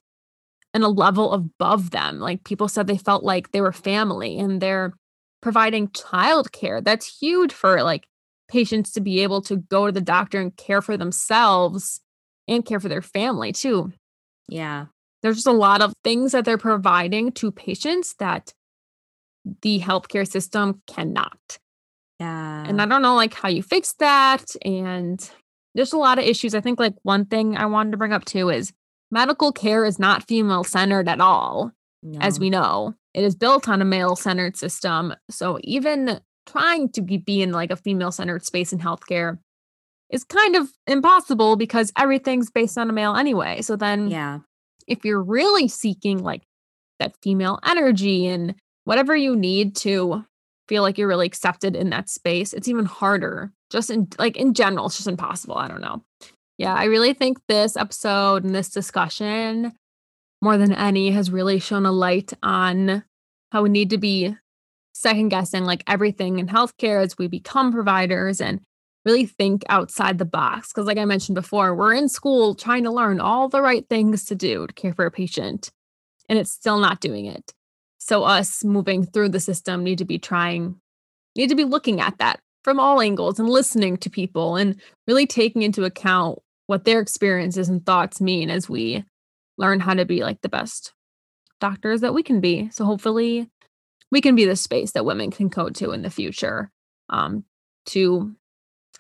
in 0.75 0.83
a 0.83 0.89
level 0.89 1.33
above 1.33 1.91
them 1.91 2.19
like 2.19 2.45
people 2.45 2.69
said 2.69 2.87
they 2.87 2.99
felt 2.99 3.23
like 3.23 3.53
they 3.53 3.61
were 3.61 3.73
family 3.73 4.39
and 4.39 4.61
they're 4.61 4.93
providing 5.41 5.89
childcare 5.89 6.83
that's 6.83 7.19
huge 7.19 7.53
for 7.53 7.83
like 7.83 8.07
patients 8.49 8.93
to 8.93 9.01
be 9.01 9.21
able 9.21 9.41
to 9.41 9.57
go 9.57 9.87
to 9.87 9.93
the 9.93 10.01
doctor 10.01 10.41
and 10.41 10.57
care 10.57 10.83
for 10.83 10.97
themselves 10.97 12.01
and 12.49 12.65
care 12.65 12.81
for 12.81 12.89
their 12.89 13.03
family 13.03 13.53
too 13.53 13.93
yeah 14.49 14.87
there's 15.23 15.37
just 15.37 15.47
a 15.47 15.53
lot 15.53 15.83
of 15.83 15.93
things 16.05 16.33
that 16.33 16.45
they're 16.45 16.59
providing 16.59 17.33
to 17.33 17.51
patients 17.51 18.15
that 18.19 18.53
the 19.63 19.81
healthcare 19.81 20.29
system 20.29 20.83
cannot. 20.87 21.59
Yeah. 22.21 22.65
And 22.67 22.81
I 22.81 22.87
don't 22.87 23.03
know 23.03 23.15
like 23.15 23.35
how 23.35 23.49
you 23.49 23.63
fix 23.63 23.95
that. 23.99 24.45
And 24.65 25.31
there's 25.75 25.93
a 25.93 25.99
lot 25.99 26.19
of 26.19 26.25
issues. 26.25 26.55
I 26.55 26.61
think 26.61 26.81
like 26.81 26.95
one 27.03 27.27
thing 27.27 27.57
I 27.57 27.67
wanted 27.67 27.91
to 27.93 27.97
bring 27.97 28.13
up 28.13 28.25
too 28.25 28.49
is 28.49 28.73
medical 29.11 29.53
care 29.53 29.85
is 29.85 29.99
not 29.99 30.27
female 30.27 30.65
centered 30.65 31.09
at 31.09 31.21
all, 31.21 31.73
no. 32.03 32.19
as 32.21 32.41
we 32.41 32.51
know. 32.51 32.95
It 33.15 33.25
is 33.25 33.35
built 33.35 33.69
on 33.69 33.83
a 33.83 33.85
male 33.85 34.17
centered 34.17 34.57
system. 34.57 35.15
So 35.31 35.59
even 35.63 36.21
trying 36.47 36.91
to 36.93 37.03
be 37.03 37.43
in 37.43 37.53
like 37.53 37.71
a 37.71 37.77
female 37.77 38.13
centered 38.13 38.45
space 38.45 38.73
in 38.73 38.79
healthcare 38.79 39.39
is 40.11 40.25
kind 40.25 40.55
of 40.57 40.69
impossible 40.87 41.57
because 41.57 41.93
everything's 41.99 42.51
based 42.51 42.79
on 42.79 42.89
a 42.89 42.93
male 42.93 43.17
anyway. 43.17 43.61
So 43.63 43.77
then 43.77 44.09
yeah. 44.09 44.41
If 44.87 45.05
you're 45.05 45.23
really 45.23 45.67
seeking 45.67 46.23
like 46.23 46.43
that 47.01 47.17
female 47.21 47.59
energy 47.67 48.27
and 48.29 48.55
whatever 48.85 49.17
you 49.17 49.35
need 49.35 49.75
to 49.77 50.25
feel 50.69 50.83
like 50.83 50.99
you're 50.99 51.09
really 51.09 51.27
accepted 51.27 51.77
in 51.77 51.91
that 51.91 52.09
space, 52.09 52.53
it's 52.53 52.69
even 52.69 52.85
harder. 52.85 53.53
Just 53.71 53.91
in 53.91 54.09
like 54.19 54.37
in 54.37 54.55
general, 54.55 54.87
it's 54.87 54.97
just 54.97 55.09
impossible. 55.09 55.57
I 55.57 55.69
don't 55.69 55.81
know. 55.81 56.03
Yeah, 56.59 56.75
I 56.75 56.85
really 56.85 57.13
think 57.13 57.39
this 57.49 57.77
episode 57.77 58.45
and 58.45 58.55
this 58.55 58.71
discussion, 58.71 59.73
more 60.41 60.57
than 60.57 60.73
any, 60.73 61.11
has 61.11 61.31
really 61.31 61.59
shown 61.59 61.85
a 61.85 61.93
light 61.93 62.33
on 62.43 63.05
how 63.53 63.63
we 63.63 63.69
need 63.69 63.91
to 63.91 63.99
be 63.99 64.35
second 64.95 65.29
guessing 65.29 65.65
like 65.65 65.85
everything 65.87 66.39
in 66.39 66.47
healthcare 66.47 67.03
as 67.03 67.19
we 67.19 67.27
become 67.27 67.73
providers 67.73 68.41
and 68.41 68.61
really 69.05 69.27
think 69.27 69.63
outside 69.69 70.19
the 70.19 70.25
box. 70.25 70.73
Because, 70.73 70.87
like 70.87 70.99
I 70.99 71.05
mentioned 71.05 71.35
before, 71.35 71.75
we're 71.75 71.95
in 71.95 72.09
school 72.09 72.55
trying 72.55 72.85
to 72.85 72.91
learn 72.91 73.21
all 73.21 73.49
the 73.49 73.63
right 73.63 73.87
things 73.89 74.25
to 74.27 74.35
do 74.35 74.67
to 74.67 74.73
care 74.73 74.95
for 74.95 75.05
a 75.05 75.11
patient, 75.11 75.71
and 76.29 76.39
it's 76.39 76.53
still 76.53 76.79
not 76.79 77.01
doing 77.01 77.27
it. 77.27 77.53
So 78.07 78.23
us 78.23 78.63
moving 78.63 79.05
through 79.05 79.31
the 79.31 79.41
system 79.41 79.83
need 79.83 79.99
to 79.99 80.05
be 80.05 80.19
trying, 80.19 80.77
need 81.35 81.49
to 81.49 81.57
be 81.57 81.65
looking 81.65 82.01
at 82.01 82.19
that 82.19 82.39
from 82.63 82.79
all 82.79 83.01
angles 83.01 83.41
and 83.41 83.49
listening 83.49 83.97
to 83.99 84.11
people 84.11 84.55
and 84.55 84.81
really 85.09 85.27
taking 85.27 85.63
into 85.63 85.85
account 85.85 86.39
what 86.69 86.85
their 86.85 87.01
experiences 87.01 87.69
and 87.69 87.85
thoughts 87.85 88.21
mean 88.21 88.49
as 88.49 88.69
we 88.69 89.05
learn 89.59 89.81
how 89.81 89.93
to 89.95 90.05
be 90.05 90.23
like 90.23 90.41
the 90.41 90.49
best 90.49 90.93
doctors 91.61 92.01
that 92.03 92.15
we 92.15 92.23
can 92.23 92.41
be. 92.41 92.69
So 92.71 92.85
hopefully 92.85 93.49
we 94.13 94.21
can 94.21 94.37
be 94.37 94.45
the 94.45 94.57
space 94.57 94.93
that 94.93 95.05
women 95.05 95.33
can 95.33 95.49
go 95.49 95.69
to 95.71 95.91
in 95.91 96.03
the 96.03 96.11
future 96.11 96.71
um, 97.09 97.45
to 97.87 98.37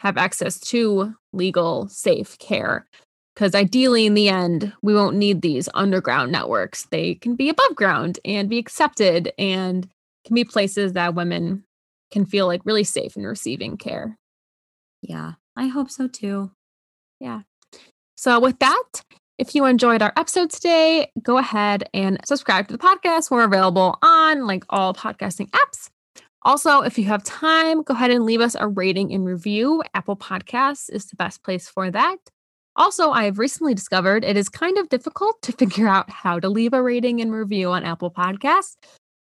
have 0.01 0.17
access 0.17 0.59
to 0.59 1.15
legal, 1.33 1.89
safe 1.89 2.39
care 2.39 2.89
because 3.37 3.55
ideally 3.55 4.07
in 4.07 4.15
the 4.15 4.31
end 4.31 4.73
we 4.83 4.95
won't 4.95 5.17
need 5.17 5.43
these 5.43 5.69
underground 5.75 6.33
networks. 6.33 6.87
They 6.87 7.17
can 7.17 7.37
be 7.37 7.51
above 7.51 7.77
ground 7.77 8.19
and 8.25 8.49
be 8.49 8.59
accepted 8.59 9.33
and 9.39 9.87
can 10.25 10.35
be 10.35 10.45
places 10.45 10.95
that 10.95 11.15
women 11.15 11.65
can 12.11 12.25
feel 12.25 12.47
like 12.47 12.63
really 12.65 12.85
safe 12.85 13.17
in 13.17 13.27
receiving 13.27 13.77
care. 13.77 14.17
Yeah 15.03 15.35
i 15.59 15.67
hope 15.67 15.91
so 15.91 16.09
too. 16.09 16.51
Yeah. 17.21 17.43
So 18.17 18.41
with 18.41 18.59
that 18.61 19.03
if 19.39 19.55
you 19.55 19.67
enjoyed 19.67 20.01
our 20.01 20.13
episode 20.17 20.51
today 20.51 21.11
go 21.23 21.37
ahead 21.37 21.89
and 21.93 22.19
subscribe 22.25 22.69
to 22.69 22.77
the 22.77 22.83
podcast. 22.83 23.31
We're 23.31 23.45
available 23.45 23.99
on 24.03 24.47
like 24.47 24.65
all 24.71 24.95
podcasting 24.95 25.51
apps. 25.51 25.91
Also, 26.43 26.83
if 26.83 26.97
you 26.97 27.05
have 27.07 27.25
time, 27.25 27.83
go 27.83 27.93
ahead 27.93 28.13
and 28.13 28.25
leave 28.25 28.41
us 28.41 28.55
a 28.55 28.69
rating 28.69 29.13
and 29.13 29.27
review. 29.27 29.83
Apple 29.95 30.17
Podcasts 30.17 30.89
is 30.89 31.07
the 31.07 31.17
best 31.17 31.43
place 31.43 31.69
for 31.69 31.91
that. 31.91 32.19
Also, 32.77 33.11
I 33.11 33.25
have 33.25 33.39
recently 33.39 33.75
discovered 33.75 34.25
it 34.25 34.37
is 34.37 34.49
kind 34.49 34.79
of 34.79 34.89
difficult 34.89 35.41
to 35.43 35.53
figure 35.59 35.89
out 35.89 36.11
how 36.11 36.39
to 36.39 36.49
leave 36.49 36.73
a 36.73 36.83
rating 36.83 37.21
and 37.21 37.33
review 37.33 37.71
on 37.71 37.85
Apple 37.85 38.11
Podcasts. 38.11 38.77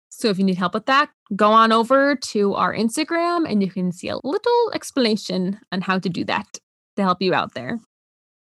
So 0.09 0.29
if 0.29 0.37
you 0.37 0.43
need 0.43 0.57
help 0.57 0.73
with 0.73 0.85
that, 0.85 1.09
go 1.35 1.51
on 1.51 1.71
over 1.71 2.15
to 2.15 2.53
our 2.53 2.73
Instagram 2.73 3.49
and 3.49 3.63
you 3.63 3.69
can 3.69 3.91
see 3.91 4.09
a 4.09 4.17
little 4.23 4.71
explanation 4.73 5.59
on 5.71 5.81
how 5.81 5.97
to 5.97 6.09
do 6.09 6.23
that 6.25 6.59
to 6.95 7.01
help 7.01 7.21
you 7.21 7.33
out 7.33 7.55
there. 7.55 7.79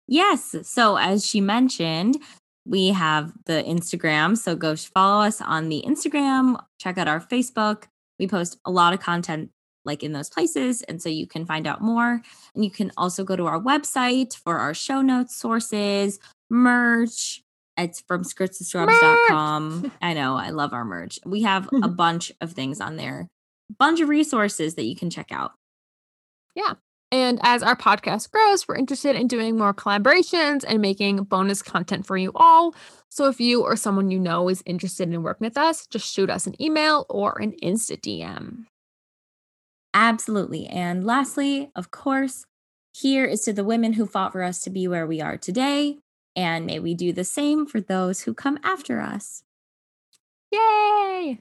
Yes. 0.07 0.55
So 0.63 0.97
as 0.97 1.25
she 1.25 1.39
mentioned, 1.39 2.17
we 2.65 2.89
have 2.89 3.31
the 3.45 3.63
Instagram. 3.63 4.37
So 4.37 4.55
go 4.55 4.75
follow 4.75 5.23
us 5.23 5.39
on 5.41 5.69
the 5.69 5.83
Instagram, 5.85 6.63
check 6.79 6.97
out 6.97 7.07
our 7.07 7.19
Facebook. 7.19 7.83
We 8.19 8.27
post 8.27 8.59
a 8.65 8.71
lot 8.71 8.93
of 8.93 8.99
content 8.99 9.51
like 9.85 10.03
in 10.03 10.13
those 10.13 10.29
places. 10.29 10.81
And 10.83 11.01
so 11.01 11.09
you 11.09 11.27
can 11.27 11.45
find 11.45 11.67
out 11.67 11.81
more. 11.81 12.21
And 12.55 12.63
you 12.63 12.71
can 12.71 12.91
also 12.97 13.23
go 13.23 13.35
to 13.35 13.47
our 13.47 13.59
website 13.59 14.35
for 14.35 14.57
our 14.57 14.73
show 14.73 15.01
notes, 15.01 15.35
sources, 15.35 16.19
merch. 16.49 17.41
It's 17.77 18.01
from 18.01 18.23
skirtstoscrubs.com. 18.23 19.91
I 20.01 20.13
know, 20.13 20.35
I 20.35 20.49
love 20.49 20.73
our 20.73 20.85
merch. 20.85 21.19
We 21.25 21.43
have 21.43 21.69
a 21.81 21.87
bunch 21.89 22.31
of 22.41 22.51
things 22.51 22.81
on 22.81 22.95
there, 22.95 23.27
a 23.69 23.73
bunch 23.73 24.01
of 24.01 24.09
resources 24.09 24.75
that 24.75 24.85
you 24.85 24.95
can 24.95 25.09
check 25.09 25.31
out. 25.31 25.53
Yeah. 26.55 26.73
And 27.13 27.39
as 27.43 27.61
our 27.61 27.75
podcast 27.75 28.31
grows, 28.31 28.67
we're 28.67 28.77
interested 28.77 29.17
in 29.17 29.27
doing 29.27 29.57
more 29.57 29.73
collaborations 29.73 30.63
and 30.65 30.81
making 30.81 31.23
bonus 31.23 31.61
content 31.61 32.05
for 32.05 32.17
you 32.17 32.31
all. 32.35 32.73
So 33.09 33.27
if 33.27 33.41
you 33.41 33.63
or 33.63 33.75
someone 33.75 34.11
you 34.11 34.19
know 34.19 34.47
is 34.47 34.63
interested 34.65 35.11
in 35.11 35.21
working 35.21 35.45
with 35.45 35.57
us, 35.57 35.87
just 35.87 36.09
shoot 36.09 36.29
us 36.29 36.47
an 36.47 36.61
email 36.61 37.05
or 37.09 37.41
an 37.41 37.53
Insta 37.61 37.99
DM. 37.99 38.65
Absolutely. 39.93 40.67
And 40.67 41.05
lastly, 41.05 41.71
of 41.75 41.91
course, 41.91 42.45
here 42.93 43.25
is 43.25 43.41
to 43.41 43.53
the 43.53 43.63
women 43.63 43.93
who 43.93 44.05
fought 44.05 44.31
for 44.31 44.43
us 44.43 44.61
to 44.61 44.69
be 44.69 44.87
where 44.87 45.07
we 45.07 45.21
are 45.21 45.37
today. 45.37 45.97
And 46.35 46.65
may 46.65 46.79
we 46.79 46.93
do 46.93 47.11
the 47.11 47.23
same 47.23 47.65
for 47.65 47.81
those 47.81 48.21
who 48.21 48.33
come 48.33 48.57
after 48.63 49.01
us. 49.01 49.43
Yay! 50.51 51.39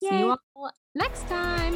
Yay. 0.00 0.08
See 0.08 0.18
you 0.18 0.36
all 0.56 0.70
next 0.94 1.26
time. 1.28 1.74